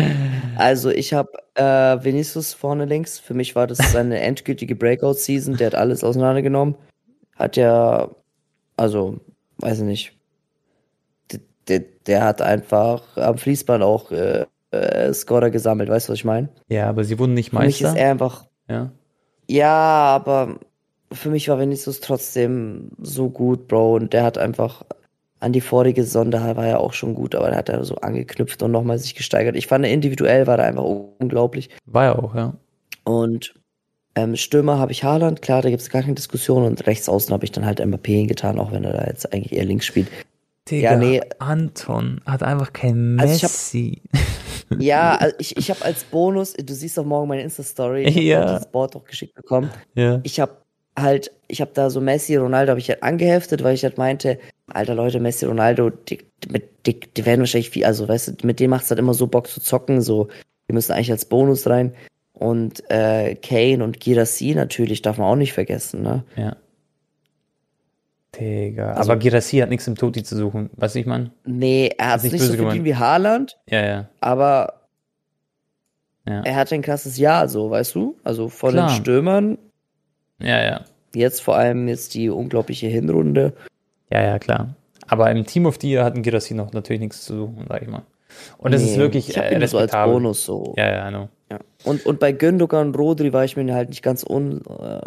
Also 0.57 0.91
ich 0.91 1.13
habe 1.13 1.31
äh, 1.55 2.03
Vinicius 2.03 2.55
vorne 2.55 2.87
links. 2.87 3.21
Für 3.21 3.35
mich 3.35 3.55
war 3.55 3.69
das 3.69 3.79
seine 3.93 4.21
endgültige 4.21 4.75
Breakout-Season. 4.75 5.57
Der 5.57 5.69
hat 5.69 5.75
alles 5.77 6.03
auseinandergenommen. 6.03 6.75
Hat 7.37 7.57
ja, 7.57 8.11
also, 8.77 9.21
weiß 9.61 9.79
ich 9.81 9.85
nicht. 9.85 10.13
Der, 11.31 11.41
der, 11.69 11.81
der 12.07 12.25
hat 12.25 12.43
einfach 12.43 13.17
am 13.17 13.39
Fließband 13.39 13.83
auch 13.83 14.11
äh, 14.11 14.47
äh, 14.71 15.13
Scorer 15.13 15.51
gesammelt. 15.51 15.89
Weißt 15.89 16.09
du, 16.09 16.13
was 16.13 16.19
ich 16.19 16.25
meine? 16.25 16.49
Ja, 16.69 16.89
aber 16.89 17.05
sie 17.05 17.19
wurden 17.19 17.35
nicht 17.35 17.53
Meister. 17.53 17.79
Für 17.79 17.85
mich 17.85 17.95
ist 17.95 18.01
er 18.01 18.11
einfach. 18.11 18.47
Ja. 18.69 18.91
Ja, 19.49 19.69
aber 19.69 20.61
für 21.13 21.31
mich 21.31 21.49
war 21.49 21.59
Vinicius 21.59 22.01
trotzdem 22.01 22.91
so 23.01 23.31
gut, 23.31 23.69
Bro. 23.69 23.95
Und 23.97 24.13
der 24.13 24.23
hat 24.23 24.39
einfach 24.39 24.85
an 25.41 25.53
die 25.53 25.61
vorige 25.61 26.05
Saison, 26.05 26.31
da 26.31 26.57
war 26.57 26.67
er 26.67 26.81
auch 26.81 26.93
schon 26.93 27.15
gut, 27.15 27.35
aber 27.35 27.49
er 27.49 27.57
hat 27.57 27.69
er 27.71 27.83
so 27.85 27.97
angeknüpft 27.97 28.63
und 28.63 28.71
nochmal 28.71 28.99
sich 28.99 29.15
gesteigert. 29.15 29.57
Ich 29.57 29.67
fand, 29.67 29.87
individuell 29.87 30.47
war 30.47 30.59
er 30.59 30.67
einfach 30.67 30.85
unglaublich. 30.85 31.71
War 31.87 32.05
er 32.05 32.19
auch, 32.23 32.35
ja. 32.35 32.55
Und 33.05 33.55
ähm, 34.15 34.37
Stürmer 34.37 34.79
habe 34.79 34.93
ich 34.93 35.05
Haaland, 35.05 35.43
klar, 35.43 35.63
da 35.63 35.71
gibt 35.71 35.83
es 35.83 35.91
gar 35.91 36.03
keine 36.03 36.15
Diskussion. 36.15 36.65
Und 36.65 36.87
rechts 36.87 37.09
außen 37.09 37.33
habe 37.33 37.45
ich 37.45 37.53
dann 37.53 37.65
halt 37.65 37.81
Mbappé 37.81 38.13
hingetan, 38.13 38.59
auch 38.59 38.73
wenn 38.73 38.85
er 38.85 38.93
da 38.93 39.05
jetzt 39.07 39.33
eigentlich 39.33 39.53
eher 39.53 39.65
links 39.65 39.87
spielt. 39.87 40.09
Digga, 40.69 40.93
ja, 40.93 40.97
nee. 40.97 41.21
Anton 41.39 42.21
hat 42.27 42.43
einfach 42.43 42.73
kein 42.73 43.17
Messi. 43.17 44.03
Also 44.13 44.19
ich 44.19 44.25
hab, 44.71 44.81
ja, 44.81 45.15
also 45.21 45.37
ich, 45.39 45.57
ich 45.57 45.71
habe 45.71 45.85
als 45.85 46.05
Bonus, 46.05 46.55
du 46.55 46.75
siehst 46.75 46.99
doch 46.99 47.05
morgen 47.05 47.29
meine 47.29 47.43
Insta-Story, 47.43 48.05
ich 48.05 48.17
ja. 48.17 48.41
habe 48.41 48.53
das 48.53 48.71
Board 48.71 48.97
auch 48.97 49.05
geschickt 49.05 49.35
bekommen. 49.35 49.71
Ja. 49.95 50.21
Ich 50.23 50.39
habe 50.41 50.57
halt, 50.99 51.33
ich 51.49 51.61
habe 51.61 51.71
da 51.73 51.89
so 51.89 52.01
Messi, 52.01 52.37
Ronaldo 52.37 52.71
habe 52.71 52.81
ich 52.81 52.89
halt 52.89 53.03
angeheftet, 53.03 53.63
weil 53.63 53.75
ich 53.75 53.85
halt 53.85 53.97
meinte, 53.97 54.39
alter 54.67 54.95
Leute, 54.95 55.21
Messi, 55.21 55.47
Ronaldo, 55.47 55.91
die, 55.91 56.19
die, 56.87 57.01
die 57.01 57.27
werden 57.27 57.41
wahrscheinlich 57.41 57.71
viel, 57.71 57.85
also 57.85 58.09
weißt 58.09 58.43
du, 58.43 58.47
mit 58.47 58.61
denen 58.61 58.71
macht 58.71 58.85
es 58.85 58.91
halt 58.91 59.01
immer 59.01 59.15
so 59.15 59.27
Bock 59.27 59.47
zu 59.47 59.61
zocken, 59.61 60.03
so, 60.03 60.29
die 60.69 60.75
müssen 60.75 60.93
eigentlich 60.93 61.11
als 61.11 61.25
Bonus 61.25 61.67
rein. 61.67 61.95
Und 62.41 62.83
äh, 62.91 63.35
Kane 63.35 63.85
und 63.85 64.01
Girassi 64.01 64.55
natürlich 64.55 65.03
darf 65.03 65.19
man 65.19 65.27
auch 65.27 65.37
nicht 65.37 65.53
vergessen, 65.53 66.03
ne? 66.03 66.25
Ja. 66.37 66.57
Digga. 68.35 68.95
Also, 68.95 69.13
aber 69.13 69.21
Girassi 69.21 69.59
hat 69.59 69.69
nichts 69.69 69.87
im 69.87 69.95
Toti 69.95 70.23
zu 70.23 70.37
suchen, 70.37 70.71
weißt 70.77 70.95
du, 70.95 71.01
ich 71.01 71.07
meine? 71.07 71.33
Nee, 71.45 71.91
er 71.99 72.13
hat 72.13 72.23
nicht, 72.23 72.33
nicht 72.33 72.43
so 72.43 72.55
verdient 72.55 72.87
wie 72.87 72.95
Haaland. 72.95 73.59
Ja, 73.69 73.85
ja. 73.85 74.09
Aber 74.21 74.87
ja. 76.27 76.41
er 76.41 76.57
hatte 76.57 76.77
ein 76.77 76.81
krasses 76.81 77.19
Jahr, 77.19 77.47
so, 77.47 77.71
weißt 77.71 77.95
du? 77.95 78.17
Also 78.25 78.49
von 78.49 78.73
Klar. 78.73 78.89
den 78.89 78.97
Stürmern. 78.97 79.59
Ja, 80.39 80.63
ja. 80.63 80.85
Jetzt 81.15 81.43
vor 81.43 81.59
allem 81.59 81.89
jetzt 81.89 82.15
die 82.15 82.31
unglaubliche 82.31 82.87
Hinrunde. 82.87 83.53
Ja, 84.11 84.23
ja, 84.23 84.39
klar. 84.39 84.77
Aber 85.09 85.31
im 85.31 85.45
Team 85.45 85.67
of 85.67 85.77
the 85.79 85.91
Year 85.91 86.07
hat 86.07 86.15
ein 86.15 86.23
Girassi 86.23 86.55
noch 86.55 86.73
natürlich 86.73 87.01
nichts 87.01 87.23
zu 87.23 87.37
suchen, 87.37 87.67
sag 87.69 87.83
ich 87.83 87.89
mal. 87.89 88.05
Und 88.57 88.73
das 88.73 88.81
nee, 88.81 88.93
ist 88.93 88.97
wirklich 88.97 89.29
ich 89.29 89.37
äh, 89.37 89.55
ihn 89.55 89.67
so 89.67 89.77
als 89.77 89.93
Bonus 89.93 90.43
so. 90.47 90.73
Ja, 90.79 90.89
ja. 90.91 91.11
Ja. 91.11 91.29
Und, 91.85 92.05
und 92.07 92.21
bei 92.21 92.33
Gündogan 92.33 92.89
und 92.89 92.99
Rodri 92.99 93.33
war 93.33 93.45
ich 93.45 93.57
mir 93.57 93.75
halt 93.75 93.89
nicht 93.89 94.03
ganz 94.03 94.25
un, 94.29 94.63
äh, 94.67 95.01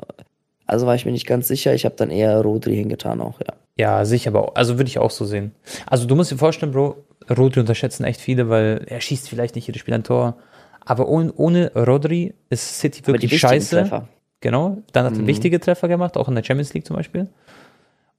also 0.65 0.86
war 0.86 0.95
ich 0.95 1.05
mir 1.05 1.11
nicht 1.11 1.28
ganz 1.28 1.47
sicher. 1.47 1.74
Ich 1.74 1.86
habe 1.86 1.95
dann 1.95 2.09
eher 2.09 2.41
Rodri 2.41 2.76
hingetan 2.76 3.21
auch, 3.21 3.39
ja. 3.39 3.53
Ja, 3.76 4.05
sicher, 4.05 4.30
aber 4.30 4.49
auch, 4.49 4.55
also 4.55 4.78
würde 4.78 4.88
ich 4.88 4.99
auch 4.99 5.11
so 5.11 5.26
sehen. 5.26 5.51
Also 5.88 6.05
du 6.05 6.15
musst 6.15 6.32
dir 6.32 6.38
vorstellen, 6.38 6.71
Bro, 6.71 6.97
Rodri 7.30 7.59
unterschätzen 7.59 8.03
echt 8.03 8.21
viele, 8.21 8.49
weil 8.49 8.86
er 8.88 9.01
schießt 9.01 9.30
vielleicht 9.30 9.55
nicht 9.55 9.67
jedes 9.67 9.80
Spiel 9.80 9.93
ein 9.93 10.03
Tor. 10.03 10.38
Aber 10.86 11.07
ohne, 11.07 11.34
ohne 11.34 11.71
Rodri 11.74 12.34
ist 12.49 12.80
City 12.80 13.05
wirklich 13.07 13.39
scheiße. 13.39 13.78
Treffer. 13.78 14.07
Genau. 14.41 14.78
Dann 14.91 15.05
hat 15.05 15.13
er 15.13 15.21
mhm. 15.21 15.28
wichtige 15.28 15.59
Treffer 15.59 15.88
gemacht, 15.88 16.17
auch 16.17 16.28
in 16.28 16.36
der 16.36 16.43
Champions 16.43 16.74
League 16.74 16.86
zum 16.86 16.97
Beispiel. 16.97 17.30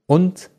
Und 0.06 0.50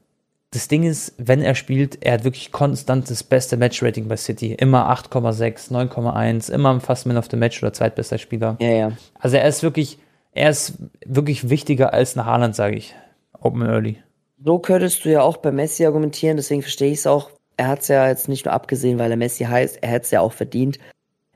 das 0.56 0.70
Ding 0.70 0.84
ist, 0.84 1.14
wenn 1.18 1.42
er 1.42 1.54
spielt, 1.54 2.04
er 2.04 2.14
hat 2.14 2.24
wirklich 2.24 2.52
konstant 2.54 3.10
das 3.10 3.24
beste 3.24 3.58
Matchrating 3.58 4.08
bei 4.08 4.16
City. 4.16 4.54
Immer 4.54 4.90
8,6, 4.90 5.70
9,1, 5.70 6.52
immer 6.52 6.80
fast 6.80 7.06
Man 7.06 7.18
of 7.18 7.28
the 7.30 7.36
Match 7.36 7.62
oder 7.62 7.74
zweitbester 7.74 8.18
Spieler. 8.18 8.56
Ja, 8.62 8.70
ja. 8.70 8.92
Also 9.20 9.36
er 9.36 9.48
ist 9.48 9.64
wirklich, 9.64 10.00
er 10.32 10.50
ist 10.50 10.76
wirklich 11.06 11.50
wichtiger 11.50 11.94
als 11.94 12.16
ein 12.16 12.26
Haaland, 12.26 12.56
sage 12.56 12.78
ich. 12.78 12.96
Open 13.40 13.64
Early. 13.64 13.98
So 14.44 14.60
könntest 14.60 15.04
du 15.04 15.10
ja 15.10 15.22
auch 15.22 15.38
bei 15.38 15.52
Messi 15.52 15.86
argumentieren, 15.86 16.38
deswegen 16.38 16.62
verstehe 16.62 16.92
ich 16.92 17.00
es 17.00 17.08
auch. 17.08 17.32
Er 17.58 17.68
hat 17.68 17.82
es 17.82 17.90
ja 17.90 18.08
jetzt 18.08 18.30
nicht 18.30 18.46
nur 18.46 18.54
abgesehen, 18.54 18.98
weil 18.98 19.12
er 19.12 19.18
Messi 19.18 19.44
heißt, 19.44 19.80
er 19.82 19.90
hätte 19.90 20.06
es 20.06 20.12
ja 20.12 20.22
auch 20.22 20.34
verdient, 20.34 20.80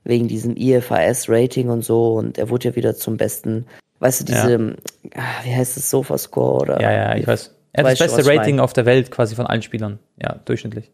wegen 0.04 0.28
diesem 0.28 0.56
IFAS-Rating 0.56 1.68
und 1.68 1.84
so. 1.84 2.14
Und 2.14 2.38
er 2.38 2.48
wurde 2.48 2.70
ja 2.70 2.76
wieder 2.76 2.94
zum 2.96 3.18
besten, 3.18 3.66
weißt 3.98 4.20
du, 4.20 4.24
diese, 4.24 4.76
ja. 5.14 5.22
wie 5.44 5.54
heißt 5.54 5.76
es, 5.76 5.90
Sofa-Score 5.90 6.62
oder? 6.62 6.80
Ja, 6.80 6.90
ja, 6.90 7.16
ich 7.16 7.26
weiß. 7.26 7.54
Er 7.72 7.84
hat 7.84 7.92
das 7.92 7.98
beste 7.98 8.26
Rating 8.26 8.60
auf 8.60 8.72
der 8.72 8.86
Welt 8.86 9.10
quasi 9.10 9.34
von 9.34 9.46
allen 9.46 9.62
Spielern. 9.62 9.98
Ja, 10.20 10.40
durchschnittlich. 10.44 10.90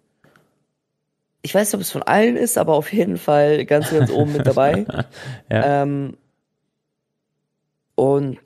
Ich 1.43 1.55
weiß 1.55 1.69
nicht, 1.69 1.75
ob 1.75 1.81
es 1.81 1.91
von 1.91 2.03
allen 2.03 2.37
ist, 2.37 2.59
aber 2.59 2.75
auf 2.75 2.93
jeden 2.93 3.19
Fall 3.19 3.65
ganz, 3.67 3.91
ganz 3.91 4.11
oben 4.11 4.33
mit 4.33 4.47
dabei. 4.47 4.85
ja. 5.51 5.83
Ähm, 5.83 6.17
und 7.95 8.39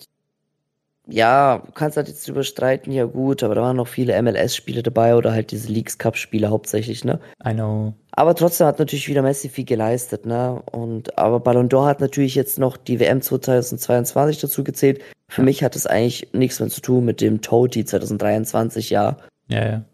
ja, 1.06 1.62
du 1.64 1.72
kannst 1.72 1.96
halt 1.96 2.08
jetzt 2.08 2.26
drüber 2.28 2.44
streiten, 2.44 2.92
ja 2.92 3.04
gut, 3.04 3.42
aber 3.42 3.54
da 3.54 3.62
waren 3.62 3.76
noch 3.76 3.88
viele 3.88 4.20
MLS-Spiele 4.22 4.82
dabei 4.82 5.16
oder 5.16 5.32
halt 5.32 5.50
diese 5.50 5.68
Leagues 5.68 5.98
Cup-Spiele 5.98 6.50
hauptsächlich, 6.50 7.04
ne? 7.04 7.18
I 7.44 7.52
know. 7.52 7.94
Aber 8.20 8.34
trotzdem 8.34 8.66
hat 8.66 8.78
natürlich 8.78 9.08
wieder 9.08 9.22
Messi 9.22 9.48
viel 9.48 9.64
geleistet, 9.64 10.26
ne? 10.26 10.60
Und 10.72 11.16
aber 11.16 11.40
Ballon 11.40 11.70
d'Or 11.70 11.86
hat 11.86 12.02
natürlich 12.02 12.34
jetzt 12.34 12.58
noch 12.58 12.76
die 12.76 13.00
WM 13.00 13.22
2022 13.22 14.38
dazu 14.38 14.62
gezählt. 14.62 15.00
Für 15.26 15.40
mich 15.40 15.64
hat 15.64 15.74
es 15.74 15.86
eigentlich 15.86 16.28
nichts 16.34 16.60
mehr 16.60 16.68
zu 16.68 16.82
tun 16.82 17.06
mit 17.06 17.22
dem 17.22 17.40
Toti 17.40 17.82
2023 17.82 18.90
Jahr. 18.90 19.16
Ja, 19.48 19.66
ja. 19.66 19.84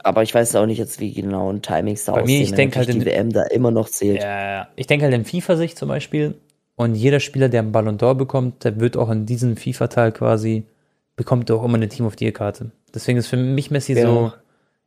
Aber 0.00 0.22
ich 0.22 0.34
weiß 0.34 0.54
auch 0.56 0.66
nicht 0.66 0.76
jetzt, 0.76 1.00
wie 1.00 1.14
genau 1.14 1.50
ein 1.50 1.62
Timings 1.62 2.04
da 2.04 2.12
Bei 2.12 2.24
aussehen, 2.24 2.40
mir, 2.40 2.44
ich 2.44 2.52
denke 2.52 2.76
halt 2.78 2.92
die 2.92 3.06
WM 3.06 3.32
da 3.32 3.44
immer 3.44 3.70
noch 3.70 3.88
zählt. 3.88 4.20
Ja, 4.20 4.50
ja. 4.50 4.68
Ich 4.76 4.86
denke 4.86 5.06
halt 5.06 5.14
in 5.14 5.24
FIFA-Sicht 5.24 5.78
zum 5.78 5.88
Beispiel, 5.88 6.34
und 6.74 6.94
jeder 6.94 7.20
Spieler, 7.20 7.48
der 7.48 7.60
einen 7.60 7.72
Ballon 7.72 7.96
d'Or 7.96 8.16
bekommt, 8.16 8.64
der 8.64 8.78
wird 8.78 8.98
auch 8.98 9.08
in 9.08 9.24
diesem 9.24 9.56
FIFA-Teil 9.56 10.12
quasi, 10.12 10.64
bekommt 11.16 11.50
auch 11.50 11.64
immer 11.64 11.76
eine 11.76 11.88
Team 11.88 12.04
of 12.04 12.16
the 12.18 12.26
Year-Karte. 12.26 12.70
Deswegen 12.94 13.16
ist 13.16 13.28
für 13.28 13.38
mich 13.38 13.70
Messi 13.70 13.94
ja. 13.94 14.02
so, 14.02 14.32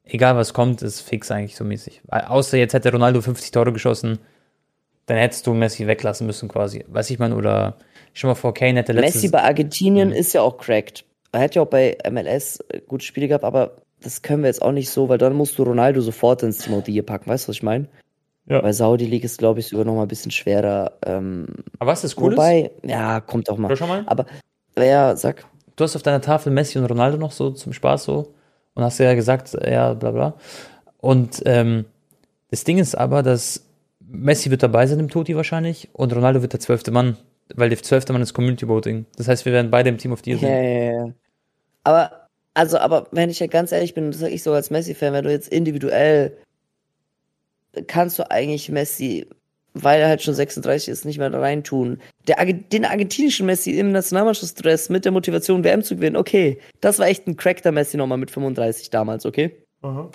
egal 0.09 0.35
was 0.35 0.53
kommt, 0.53 0.81
ist 0.81 1.01
fix 1.01 1.31
eigentlich 1.31 1.55
so 1.55 1.63
mäßig. 1.63 2.01
Außer 2.09 2.57
jetzt 2.57 2.73
hätte 2.73 2.91
Ronaldo 2.91 3.21
50 3.21 3.51
Tore 3.51 3.71
geschossen, 3.71 4.19
dann 5.05 5.17
hättest 5.17 5.47
du 5.47 5.53
Messi 5.53 5.87
weglassen 5.87 6.27
müssen 6.27 6.49
quasi. 6.49 6.85
Weiß 6.87 7.09
ich 7.09 7.19
mal, 7.19 7.33
oder 7.33 7.77
schon 8.13 8.29
mal 8.29 8.35
vor 8.35 8.53
Kane 8.53 8.79
hätte 8.79 8.93
letztes... 8.93 9.15
Messi 9.15 9.29
bei 9.29 9.43
Argentinien 9.43 10.09
mhm. 10.09 10.15
ist 10.15 10.33
ja 10.33 10.41
auch 10.41 10.57
cracked. 10.57 11.05
Er 11.31 11.41
hat 11.41 11.55
ja 11.55 11.61
auch 11.61 11.67
bei 11.67 11.97
MLS 12.09 12.59
gute 12.87 13.05
Spiele 13.05 13.27
gehabt, 13.27 13.43
aber 13.43 13.77
das 14.01 14.21
können 14.21 14.43
wir 14.43 14.47
jetzt 14.47 14.61
auch 14.61 14.71
nicht 14.71 14.89
so, 14.89 15.09
weil 15.09 15.17
dann 15.17 15.33
musst 15.33 15.57
du 15.57 15.63
Ronaldo 15.63 16.01
sofort 16.01 16.43
ins 16.43 16.67
Year 16.67 17.03
packen. 17.03 17.29
Weißt 17.29 17.47
du, 17.47 17.49
was 17.49 17.57
ich 17.57 17.63
meine? 17.63 17.87
Ja. 18.47 18.61
Bei 18.61 18.73
Saudi 18.73 19.05
League 19.05 19.23
ist, 19.23 19.37
glaube 19.37 19.59
ich, 19.59 19.67
sogar 19.67 19.85
noch 19.85 19.95
mal 19.95 20.03
ein 20.03 20.07
bisschen 20.07 20.31
schwerer. 20.31 20.93
Ähm, 21.05 21.47
Aber 21.77 21.91
was 21.91 22.03
ist 22.03 22.19
cool 22.19 22.31
Wobei, 22.31 22.71
ja, 22.83 23.19
kommt 23.19 23.49
auch 23.49 23.57
mal. 23.57 23.75
Schon 23.75 23.89
mal. 23.89 24.03
Aber, 24.07 24.25
ja, 24.77 25.15
sag. 25.15 25.45
Du 25.75 25.83
hast 25.83 25.95
auf 25.95 26.01
deiner 26.01 26.21
Tafel 26.21 26.51
Messi 26.51 26.79
und 26.79 26.85
Ronaldo 26.85 27.17
noch 27.17 27.31
so 27.31 27.51
zum 27.51 27.73
Spaß 27.73 28.05
so 28.05 28.33
und 28.79 28.85
hast 28.85 28.97
ja 28.97 29.13
gesagt, 29.13 29.57
ja, 29.65 29.93
bla 29.93 30.11
bla. 30.11 30.33
Und 30.97 31.41
ähm, 31.45 31.85
das 32.49 32.63
Ding 32.63 32.77
ist 32.77 32.95
aber, 32.95 33.23
dass 33.23 33.65
Messi 33.99 34.49
wird 34.49 34.63
dabei 34.63 34.87
sein 34.87 34.99
im 34.99 35.09
Toti 35.09 35.35
wahrscheinlich 35.35 35.89
und 35.91 36.15
Ronaldo 36.15 36.41
wird 36.41 36.53
der 36.53 36.61
zwölfte 36.61 36.91
Mann, 36.91 37.17
weil 37.53 37.69
der 37.69 37.81
zwölfte 37.83 38.13
Mann 38.13 38.21
ist 38.21 38.33
Community 38.33 38.67
Voting. 38.67 39.05
Das 39.17 39.27
heißt, 39.27 39.45
wir 39.45 39.51
werden 39.51 39.69
beide 39.69 39.89
im 39.89 39.97
Team 39.97 40.13
of 40.13 40.21
the 40.23 40.31
Year 40.31 40.39
sein. 40.39 40.49
Ja, 40.49 40.61
ja, 40.61 40.91
ja. 40.91 41.13
Aber, 41.83 42.27
also, 42.53 42.77
aber 42.77 43.07
wenn 43.11 43.29
ich 43.29 43.39
ja 43.39 43.47
ganz 43.47 43.73
ehrlich 43.73 43.93
bin, 43.93 44.11
das 44.11 44.21
sage 44.21 44.33
ich 44.33 44.43
so 44.43 44.53
als 44.53 44.69
Messi-Fan, 44.69 45.11
wenn 45.11 45.25
du 45.25 45.31
jetzt 45.31 45.49
individuell 45.49 46.37
kannst 47.87 48.17
du 48.17 48.31
eigentlich 48.31 48.69
Messi, 48.69 49.27
weil 49.73 50.01
er 50.01 50.07
halt 50.07 50.21
schon 50.21 50.33
36 50.33 50.89
ist, 50.89 51.05
nicht 51.05 51.17
mehr 51.17 51.29
da 51.29 51.39
reintun. 51.39 51.99
Der, 52.27 52.43
den 52.45 52.85
argentinischen 52.85 53.45
Messi 53.45 53.71
im 53.71 53.91
Nationalmannschaftsdress 53.91 54.89
mit 54.89 55.05
der 55.05 55.11
Motivation, 55.11 55.63
WM 55.63 55.83
zu 55.83 55.95
gewinnen, 55.95 56.15
okay. 56.15 56.59
Das 56.81 56.99
war 56.99 57.07
echt 57.07 57.27
ein 57.27 57.37
Crack 57.37 57.61
der 57.63 57.71
Messi 57.71 57.97
nochmal 57.97 58.17
mit 58.17 58.31
35 58.31 58.89
damals, 58.89 59.25
okay? 59.25 59.63
Aha. 59.81 60.09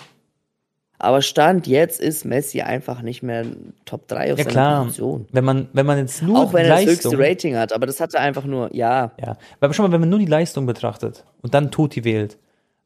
Aber 0.97 1.21
Stand 1.21 1.67
jetzt 1.67 1.99
ist 1.99 2.23
Messi 2.23 2.61
einfach 2.61 3.01
nicht 3.01 3.21
mehr 3.21 3.45
Top 3.83 4.07
3 4.07 4.33
auf 4.33 4.39
ja, 4.39 4.45
seiner 4.45 4.51
klar. 4.51 4.83
Position. 4.83 5.27
Wenn 5.31 5.43
man, 5.43 5.67
wenn 5.73 5.85
man 5.85 5.97
jetzt 5.97 6.21
nur 6.21 6.39
Auch 6.39 6.53
wenn 6.53 6.65
er 6.65 6.77
das 6.77 6.85
höchste 6.85 7.19
Rating 7.19 7.55
hat, 7.57 7.73
aber 7.73 7.85
das 7.85 7.99
hat 7.99 8.13
er 8.13 8.21
einfach 8.21 8.45
nur, 8.45 8.73
ja. 8.73 9.11
Ja, 9.19 9.37
aber 9.59 9.73
schon 9.73 9.85
mal, 9.85 9.91
wenn 9.91 9.99
man 9.99 10.09
nur 10.09 10.19
die 10.19 10.25
Leistung 10.25 10.65
betrachtet 10.65 11.25
und 11.41 11.53
dann 11.53 11.69
Toti 11.69 12.05
wählt, 12.05 12.37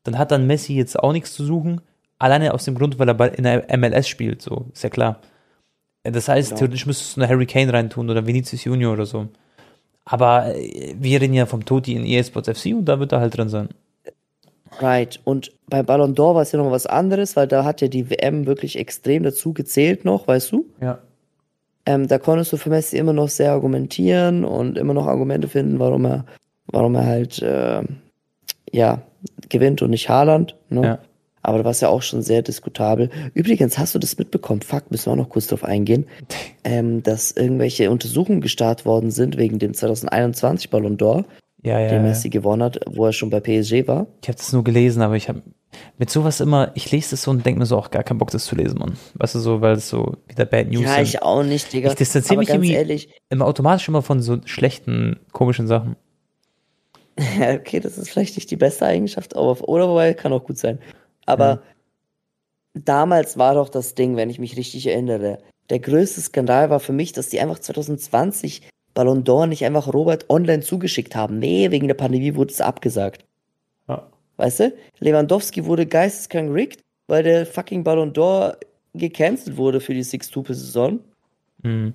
dann 0.04 0.18
hat 0.18 0.32
dann 0.32 0.48
Messi 0.48 0.74
jetzt 0.74 0.98
auch 0.98 1.12
nichts 1.12 1.34
zu 1.34 1.46
suchen. 1.46 1.82
Alleine 2.18 2.54
aus 2.54 2.66
dem 2.66 2.76
Grund, 2.76 2.98
weil 3.00 3.10
er 3.10 3.38
in 3.38 3.44
der 3.44 3.78
MLS 3.78 4.08
spielt, 4.08 4.42
so, 4.42 4.66
ist 4.74 4.84
ja 4.84 4.90
klar. 4.90 5.22
Das 6.12 6.28
heißt, 6.28 6.50
genau. 6.50 6.60
theoretisch 6.60 6.86
müsstest 6.86 7.18
du 7.18 7.22
eine 7.22 7.30
Harry 7.30 7.46
Kane 7.46 7.72
reintun 7.72 8.10
oder 8.10 8.26
Vinicius 8.26 8.64
Junior 8.64 8.94
oder 8.94 9.06
so. 9.06 9.28
Aber 10.06 10.56
äh, 10.56 10.96
wir 11.00 11.22
reden 11.22 11.34
ja 11.34 11.46
vom 11.46 11.66
Toti 11.66 11.94
in 11.94 12.06
eSports 12.06 12.50
FC 12.50 12.74
und 12.74 12.86
da 12.86 13.00
wird 13.00 13.12
er 13.12 13.20
halt 13.20 13.38
drin 13.38 13.50
sein. 13.50 13.70
Right. 14.80 15.20
Und 15.24 15.52
bei 15.68 15.84
Ballon 15.84 16.16
d'Or 16.16 16.36
war 16.36 16.42
es 16.42 16.52
ja 16.52 16.60
noch 16.60 16.72
was 16.72 16.86
anderes, 16.86 17.36
weil 17.36 17.48
da 17.48 17.64
hat 17.64 17.82
ja 17.82 17.88
die 17.88 18.10
WM 18.10 18.46
wirklich 18.46 18.78
extrem 18.78 19.24
dazu 19.24 19.54
gezählt 19.54 20.06
noch, 20.06 20.28
weißt 20.28 20.52
du? 20.52 20.66
Ja. 20.82 21.00
Ähm, 21.86 22.08
da 22.08 22.18
konntest 22.18 22.54
du 22.54 22.58
für 22.58 22.70
Messi 22.70 22.98
immer 22.98 23.14
noch 23.14 23.30
sehr 23.30 23.52
argumentieren 23.52 24.46
und 24.46 24.78
immer 24.78 24.94
noch 24.94 25.08
Argumente 25.08 25.48
finden, 25.48 25.80
warum 25.80 26.06
er, 26.06 26.26
warum 26.68 26.96
er 26.96 27.06
halt, 27.06 27.42
äh, 27.42 27.82
ja, 28.72 29.02
gewinnt 29.50 29.82
und 29.82 29.90
nicht 29.90 30.08
Haaland. 30.08 30.56
Ne? 30.70 30.82
Ja. 30.84 31.00
Aber 31.42 31.60
da 31.60 31.64
war 31.64 31.72
es 31.72 31.82
ja 31.82 31.90
auch 31.90 32.02
schon 32.02 32.22
sehr 32.22 32.42
diskutabel. 32.42 33.10
Übrigens, 33.34 33.78
hast 33.78 33.96
du 33.96 34.00
das 34.00 34.18
mitbekommen? 34.18 34.62
Fuck, 34.62 34.92
müssen 34.92 35.08
wir 35.08 35.14
auch 35.14 35.18
noch 35.18 35.30
kurz 35.30 35.48
drauf 35.48 35.64
eingehen, 35.64 36.06
ähm, 36.64 37.04
dass 37.04 37.32
irgendwelche 37.32 37.92
Untersuchungen 37.92 38.42
gestartet 38.42 38.86
worden 38.86 39.12
sind 39.12 39.38
wegen 39.38 39.60
dem 39.60 39.74
2021 39.74 40.70
Ballon 40.70 40.98
d'Or, 40.98 41.26
ja, 41.64 41.80
ja, 41.80 41.90
den 41.90 42.04
Messi 42.04 42.28
ja. 42.28 42.32
gewonnen 42.32 42.64
hat, 42.64 42.80
wo 42.88 43.06
er 43.06 43.14
schon 43.14 43.30
bei 43.30 43.40
PSG 43.40 43.88
war. 43.88 44.08
Ich 44.22 44.28
habe 44.28 44.38
das 44.38 44.54
nur 44.54 44.64
gelesen, 44.64 45.02
aber 45.02 45.16
ich 45.16 45.30
habe 45.30 45.42
mit 45.98 46.10
sowas 46.10 46.40
immer, 46.40 46.72
ich 46.76 46.92
lese 46.92 47.12
das 47.12 47.24
so 47.24 47.32
und 47.32 47.46
denke 47.46 47.60
mir 47.60 47.66
so 47.66 47.78
auch 47.78 47.92
gar 47.92 48.04
keinen 48.04 48.18
Bock, 48.18 48.32
das 48.32 48.46
zu 48.46 48.56
lesen, 48.56 48.80
Mann. 48.80 48.98
Weißt 49.16 49.36
du, 49.36 49.40
so, 49.40 49.62
weil 49.62 49.74
es 49.74 49.90
so 49.90 50.18
wieder 50.28 50.46
Bad 50.46 50.70
News 50.70 50.82
ist. 50.82 50.88
Ja, 50.88 51.02
ich 51.02 51.22
auch 51.22 51.44
nicht, 51.44 51.72
Digga. 51.72 51.90
Ich 51.90 51.96
distanziere 51.96 52.40
mich 52.40 52.50
irgendwie 52.50 52.74
ehrlich, 52.74 53.10
immer 53.30 53.46
automatisch 53.46 53.88
immer 53.88 54.02
von 54.02 54.22
so 54.22 54.38
schlechten, 54.46 55.20
komischen 55.32 55.68
Sachen. 55.68 55.96
Ja, 57.38 57.54
okay, 57.54 57.82
das 57.82 57.98
ist 57.98 58.10
vielleicht 58.10 58.38
nicht 58.38 58.50
die 58.50 58.56
beste 58.56 58.86
Eigenschaft, 58.86 59.36
aber, 59.36 59.68
oder 59.68 59.90
wobei, 59.90 60.14
kann 60.14 60.32
auch 60.32 60.46
gut 60.46 60.58
sein. 60.58 60.80
Aber 61.30 61.62
mhm. 62.74 62.84
damals 62.86 63.38
war 63.38 63.54
doch 63.54 63.70
das 63.70 63.94
Ding, 63.94 64.16
wenn 64.16 64.30
ich 64.30 64.40
mich 64.40 64.58
richtig 64.58 64.88
erinnere, 64.88 65.38
der 65.70 65.80
größte 65.80 66.22
Skandal 66.22 66.72
war 66.72 66.80
für 66.80 66.94
mich, 66.94 67.14
dass 67.14 67.30
die 67.30 67.40
einfach 67.40 67.60
2020 67.60 68.68
Ballon 68.96 69.24
d'Or 69.24 69.46
nicht 69.46 69.64
einfach 69.64 69.94
Robert 69.94 70.30
online 70.30 70.62
zugeschickt 70.62 71.16
haben. 71.16 71.38
Nee, 71.38 71.70
wegen 71.70 71.88
der 71.88 71.94
Pandemie 71.94 72.36
wurde 72.36 72.52
es 72.52 72.62
abgesagt. 72.62 73.24
Ja. 73.88 74.08
Weißt 74.38 74.62
du? 74.62 74.74
Lewandowski 75.00 75.66
wurde 75.66 75.86
geisteskrank 75.86 76.52
rigged, 76.52 76.82
weil 77.08 77.22
der 77.22 77.46
fucking 77.46 77.84
Ballon 77.84 78.12
d'Or 78.12 78.58
gecancelt 78.96 79.58
wurde 79.58 79.80
für 79.80 79.94
die 79.94 80.04
Six-Tupe-Saison. 80.04 81.00
Mhm. 81.62 81.94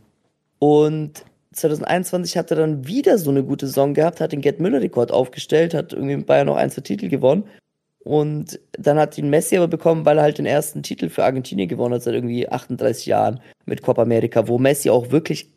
Und 0.61 1.25
2021 1.53 2.37
hat 2.37 2.53
er 2.53 2.59
dann 2.59 2.87
wieder 2.87 3.19
so 3.19 3.31
eine 3.31 3.43
gute 3.43 3.67
Saison 3.67 3.95
gehabt, 3.95 4.21
hat 4.21 4.31
den 4.31 4.41
Gerd 4.41 4.61
Müller-Rekord 4.61 5.11
aufgestellt, 5.11 5.75
hat 5.75 5.93
irgendwie 5.93 6.17
mit 6.17 6.27
Bayern 6.27 6.47
noch 6.47 6.57
ein, 6.57 6.71
zwei 6.71 6.83
Titel 6.83 7.09
gewonnen 7.09 7.45
und 8.05 8.61
dann 8.79 8.99
hat 8.99 9.17
ihn 9.19 9.31
Messi 9.31 9.57
aber 9.57 9.69
bekommen, 9.69 10.05
weil 10.05 10.19
er 10.19 10.25
halt 10.25 10.39
den 10.39 10.47
ersten 10.47 10.83
Titel 10.83 11.09
für 11.09 11.25
Argentinien 11.25 11.69
gewonnen 11.69 11.95
hat 11.95 12.03
seit 12.03 12.15
irgendwie 12.15 12.49
38 12.49 13.07
Jahren 13.07 13.41
mit 13.65 13.83
Copa 13.83 14.03
America, 14.03 14.47
wo 14.47 14.59
Messi 14.59 14.91
auch 14.91 15.11
wirklich 15.11 15.51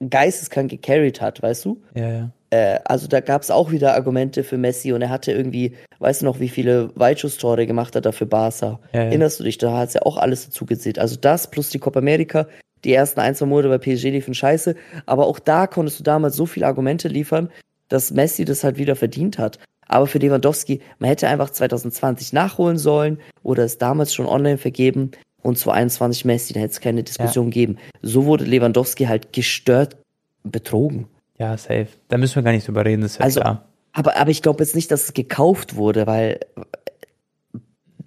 geisteskrank 0.00 0.70
gecarried 0.70 1.22
hat, 1.22 1.42
weißt 1.42 1.64
du? 1.64 1.82
Ja, 1.94 2.08
ja. 2.10 2.30
Äh, 2.50 2.78
also 2.84 3.08
da 3.08 3.20
gab 3.20 3.42
es 3.42 3.50
auch 3.50 3.70
wieder 3.70 3.94
Argumente 3.94 4.44
für 4.44 4.58
Messi 4.58 4.92
und 4.92 5.00
er 5.00 5.08
hatte 5.08 5.32
irgendwie, 5.32 5.74
weißt 5.98 6.20
du 6.20 6.26
noch, 6.26 6.38
wie 6.38 6.50
viele 6.50 6.90
Weitschusstore 6.94 7.66
gemacht 7.66 7.96
hat 7.96 8.04
er 8.04 8.12
für 8.12 8.26
Barca? 8.26 8.78
Ja, 8.92 9.00
ja. 9.00 9.06
Erinnerst 9.06 9.40
du 9.40 9.44
dich? 9.44 9.56
Da 9.58 9.76
hat 9.78 9.88
es 9.88 9.94
ja 9.94 10.02
auch 10.02 10.18
alles 10.18 10.44
dazu 10.44 10.66
gezählt. 10.66 10.98
Also 10.98 11.16
das 11.16 11.50
plus 11.50 11.70
die 11.70 11.78
Copa 11.78 12.00
America, 12.00 12.46
die 12.84 12.92
ersten 12.92 13.20
ein, 13.20 13.34
zwei 13.34 13.46
Monate 13.46 13.68
bei 13.68 13.78
PSG 13.78 14.10
liefen 14.10 14.34
scheiße, 14.34 14.76
aber 15.06 15.26
auch 15.26 15.38
da 15.38 15.66
konntest 15.66 15.98
du 15.98 16.04
damals 16.04 16.36
so 16.36 16.46
viele 16.46 16.66
Argumente 16.66 17.08
liefern, 17.08 17.50
dass 17.88 18.10
Messi 18.10 18.44
das 18.44 18.64
halt 18.64 18.76
wieder 18.76 18.96
verdient 18.96 19.38
hat. 19.38 19.58
Aber 19.88 20.06
für 20.06 20.18
Lewandowski, 20.18 20.80
man 20.98 21.08
hätte 21.08 21.28
einfach 21.28 21.50
2020 21.50 22.32
nachholen 22.32 22.78
sollen 22.78 23.20
oder 23.42 23.64
es 23.64 23.78
damals 23.78 24.12
schon 24.14 24.26
online 24.26 24.58
vergeben 24.58 25.12
und 25.42 25.56
2021 25.58 26.24
Messi, 26.24 26.52
da 26.54 26.60
hätte 26.60 26.72
es 26.72 26.80
keine 26.80 27.04
Diskussion 27.04 27.46
ja. 27.46 27.52
geben. 27.52 27.78
So 28.02 28.24
wurde 28.24 28.44
Lewandowski 28.44 29.04
halt 29.04 29.32
gestört 29.32 29.96
betrogen. 30.42 31.08
Ja, 31.38 31.56
safe. 31.56 31.88
Da 32.08 32.18
müssen 32.18 32.36
wir 32.36 32.42
gar 32.42 32.52
nicht 32.52 32.66
drüber 32.66 32.84
reden, 32.84 33.02
das 33.02 33.12
ist 33.12 33.18
ja 33.18 33.24
also, 33.24 33.40
klar. 33.40 33.68
Aber, 33.92 34.16
aber 34.16 34.30
ich 34.30 34.42
glaube 34.42 34.62
jetzt 34.62 34.74
nicht, 34.74 34.90
dass 34.90 35.04
es 35.04 35.14
gekauft 35.14 35.76
wurde, 35.76 36.06
weil, 36.06 36.40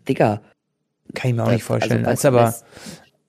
Digga. 0.07 0.41
Kann 1.15 1.31
ich 1.31 1.35
mir 1.35 1.43
auch 1.43 1.51
nicht 1.51 1.63
vorstellen. 1.63 2.05
Also, 2.05 2.27
aber, 2.27 2.53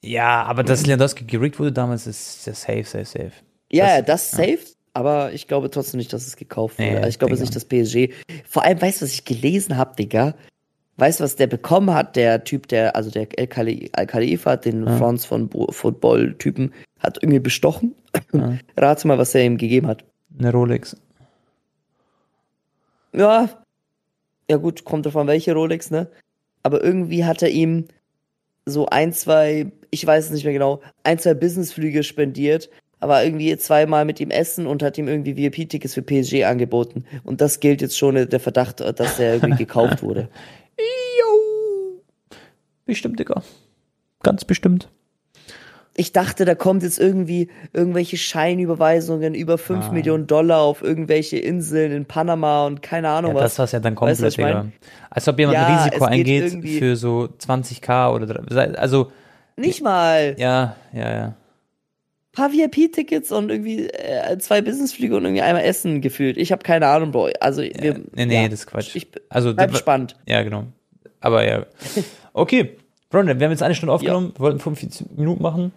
ja, 0.03 0.43
aber 0.43 0.65
dass 0.65 0.85
Lewandowski 0.85 1.25
gerickt 1.25 1.59
wurde 1.59 1.73
damals, 1.73 2.07
ist 2.07 2.47
ja 2.47 2.55
safe, 2.55 2.85
safe, 2.85 3.05
safe. 3.05 3.33
Ja, 3.71 4.03
das, 4.03 4.31
das 4.31 4.31
safe. 4.33 4.59
Ja 4.59 4.80
aber 4.93 5.33
ich 5.33 5.47
glaube 5.47 5.71
trotzdem 5.71 5.99
nicht, 5.99 6.13
dass 6.13 6.27
es 6.27 6.37
gekauft 6.37 6.79
wurde. 6.79 6.91
Nee, 6.91 6.97
also 6.97 7.09
ich 7.09 7.19
glaube 7.19 7.39
nicht, 7.39 7.55
dass 7.55 7.65
PSG. 7.65 8.13
Vor 8.47 8.65
allem, 8.65 8.81
weißt 8.81 9.01
du, 9.01 9.05
was 9.05 9.13
ich 9.13 9.25
gelesen 9.25 9.77
habe, 9.77 9.97
Digga? 9.97 10.35
weißt 11.01 11.19
du, 11.21 11.25
was 11.25 11.37
der 11.37 11.47
bekommen 11.47 11.93
hat? 11.93 12.15
Der 12.15 12.45
Typ, 12.45 12.69
der, 12.69 12.95
also 12.95 13.11
der 13.11 13.27
Al-Khalifa, 13.39 14.57
den 14.57 14.87
Ja. 14.87 14.97
France 14.99 15.27
von 15.27 15.51
Football-Typen, 15.51 16.73
hat 17.01 17.19
irgendwie 17.23 17.41
bestochen. 17.41 17.95
Ja. 18.33 18.59
Rate 18.77 19.09
mal, 19.09 19.19
was 19.19 19.35
er 19.35 19.45
ihm 19.45 19.57
gegeben 19.57 19.87
hat. 19.87 20.05
Eine 20.39 20.53
Rolex. 20.53 20.97
Ja, 23.13 23.49
ja 24.49 24.57
gut, 24.59 24.85
kommt 24.85 25.07
an, 25.17 25.27
welche 25.27 25.55
Rolex, 25.55 25.91
ne? 25.91 26.09
Aber 26.63 26.83
irgendwie 26.85 27.25
hat 27.25 27.43
er 27.43 27.49
ihm 27.49 27.87
so 28.67 28.87
ein, 28.87 29.13
zwei, 29.13 29.73
ich 29.91 30.07
weiß 30.07 30.27
es 30.27 30.31
nicht 30.31 30.45
mehr 30.45 30.53
genau, 30.53 30.81
ein, 31.03 31.19
zwei 31.19 31.35
Businessflüge 31.35 32.05
spendiert, 32.05 32.69
aber 33.01 33.25
irgendwie 33.25 33.57
zweimal 33.57 34.05
mit 34.05 34.21
ihm 34.21 34.31
essen 34.31 34.67
und 34.67 34.83
hat 34.83 34.97
ihm 34.99 35.09
irgendwie 35.09 35.37
VIP-Tickets 35.37 35.95
für 35.95 36.03
PSG 36.03 36.45
angeboten. 36.45 37.05
Und 37.25 37.41
das 37.41 37.61
gilt 37.61 37.81
jetzt 37.83 37.99
schon 37.99 38.15
der 38.15 38.41
Verdacht, 38.41 38.81
dass 38.81 39.19
er 39.19 39.35
irgendwie 39.35 39.57
gekauft 39.65 40.03
wurde. 40.03 40.29
Jo. 40.79 42.01
Bestimmt, 42.87 43.19
Digga. 43.19 43.43
Ganz 44.23 44.45
bestimmt. 44.45 44.89
Ich 45.97 46.13
dachte, 46.13 46.45
da 46.45 46.55
kommt 46.55 46.83
jetzt 46.83 46.99
irgendwie 47.01 47.49
irgendwelche 47.73 48.17
Scheinüberweisungen 48.17 49.35
über 49.35 49.59
5 49.59 49.87
Ah. 49.87 49.93
Millionen 49.93 50.27
Dollar 50.27 50.61
auf 50.61 50.83
irgendwelche 50.83 51.37
Inseln 51.39 51.93
in 51.93 52.05
Panama 52.07 52.67
und 52.67 52.81
keine 52.81 53.09
Ahnung 53.11 53.33
Ja, 53.33 53.37
was. 53.37 53.43
das 53.53 53.59
war's 53.59 53.73
ja 53.73 53.81
dann 53.81 53.97
komplett, 53.97 54.17
Weißt 54.19 54.23
was 54.25 54.33
ich 54.35 54.37
Digga. 54.37 54.55
mein? 54.63 54.73
Als 55.11 55.27
ob 55.29 55.39
jemand 55.39 55.57
Ja, 55.59 55.67
ein 55.67 55.77
Risiko 55.79 56.05
eingeht 56.05 56.65
für 56.79 56.97
so 56.97 57.29
20k 57.39 58.15
oder 58.15 58.41
also 58.79 59.11
Nicht 59.57 59.83
mal. 59.83 60.37
ja, 60.39 60.77
ja, 60.93 61.13
ja. 61.13 61.35
Paar 62.33 62.53
VIP-Tickets 62.53 63.33
und 63.33 63.51
irgendwie 63.51 63.89
äh, 63.89 64.39
zwei 64.39 64.63
Businessflüge 64.63 65.17
und 65.17 65.25
irgendwie 65.25 65.43
einmal 65.43 65.65
Essen 65.65 66.01
gefühlt. 66.01 66.37
Ich 66.37 66.53
habe 66.53 66.63
keine 66.63 66.87
Ahnung, 66.87 67.11
Bro. 67.11 67.31
Also, 67.41 67.63
wir, 67.63 68.01
Nee, 68.15 68.27
nee, 68.27 68.43
ja, 68.43 68.49
das 68.49 68.61
ist 68.61 68.67
Quatsch. 68.67 68.95
Ich 68.95 69.09
Also 69.29 69.55
bleib 69.55 69.77
spannend. 69.77 70.17
Ja, 70.27 70.43
genau. 70.43 70.67
Aber 71.21 71.47
ja. 71.47 71.67
Okay. 72.33 72.77
Freunde, 73.11 73.41
wir 73.41 73.45
haben 73.45 73.51
jetzt 73.51 73.65
eine 73.65 73.75
Stunde 73.75 73.93
aufgenommen, 73.93 74.33
wir 74.37 74.41
wollten 74.41 74.61
45 74.61 75.17
Minuten 75.17 75.43
machen. 75.43 75.73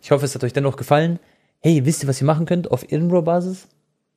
Ich 0.00 0.10
hoffe, 0.10 0.24
es 0.24 0.34
hat 0.34 0.42
euch 0.42 0.54
dennoch 0.54 0.76
gefallen. 0.76 1.18
Hey, 1.60 1.84
wisst 1.84 2.02
ihr, 2.02 2.08
was 2.08 2.20
ihr 2.22 2.26
machen 2.26 2.46
könnt 2.46 2.70
auf 2.70 2.90
Ehrenbro-Basis? 2.90 3.68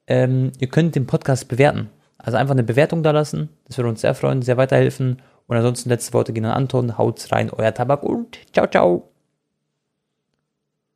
Ähm, 0.07 0.53
ihr 0.59 0.69
könnt 0.69 0.95
den 0.95 1.05
Podcast 1.05 1.49
bewerten. 1.49 1.89
Also 2.17 2.37
einfach 2.37 2.53
eine 2.53 2.63
Bewertung 2.63 3.03
da 3.03 3.11
lassen. 3.11 3.49
Das 3.67 3.77
würde 3.77 3.89
uns 3.89 4.01
sehr 4.01 4.15
freuen, 4.15 4.41
sehr 4.41 4.55
weiterhelfen. 4.55 5.21
Und 5.47 5.57
ansonsten 5.57 5.89
letzte 5.89 6.13
Worte 6.13 6.31
gehen 6.31 6.45
an 6.45 6.53
Anton. 6.53 6.97
Haut's 6.97 7.31
rein, 7.33 7.49
euer 7.49 7.73
Tabak 7.73 8.03
und 8.03 8.37
ciao, 8.53 8.67
ciao. 8.67 9.09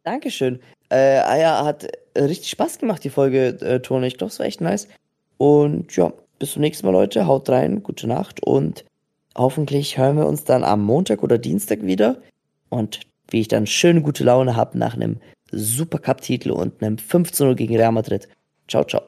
Dankeschön. 0.04 0.62
Äh, 0.96 1.20
ah 1.20 1.38
ja, 1.38 1.66
hat 1.66 1.88
äh, 2.14 2.24
richtig 2.24 2.50
Spaß 2.52 2.80
gemacht, 2.80 3.04
die 3.04 3.10
Folge, 3.10 3.48
äh, 3.60 3.82
Tone. 3.82 4.08
Ich 4.08 4.18
glaube, 4.18 4.32
es 4.32 4.40
war 4.40 4.46
echt 4.46 4.62
nice. 4.62 4.88
Und 5.38 5.94
ja, 5.98 6.14
bis 6.40 6.54
zum 6.54 6.62
nächsten 6.62 6.86
Mal, 6.86 6.94
Leute. 6.94 7.28
Haut 7.28 7.50
rein, 7.50 7.84
gute 7.84 8.08
Nacht 8.08 8.42
und 8.42 8.86
hoffentlich 9.38 9.98
hören 9.98 10.16
wir 10.16 10.26
uns 10.26 10.46
dann 10.46 10.64
am 10.64 10.86
Montag 10.86 11.22
oder 11.22 11.38
Dienstag 11.38 11.84
wieder. 11.84 12.18
Und 12.70 13.02
wie 13.30 13.42
ich 13.42 13.50
dann 13.50 13.68
schöne 13.68 14.02
gute 14.02 14.24
Laune 14.24 14.56
habe 14.56 14.78
nach 14.78 14.94
einem 14.94 15.18
Super 15.52 16.00
Cup-Titel 16.00 16.52
und 16.52 16.82
einem 16.82 16.96
15-0 16.96 17.56
gegen 17.56 17.76
Real 17.76 17.92
Madrid. 17.92 18.30
Ciao, 18.70 18.86
ciao. 18.86 19.06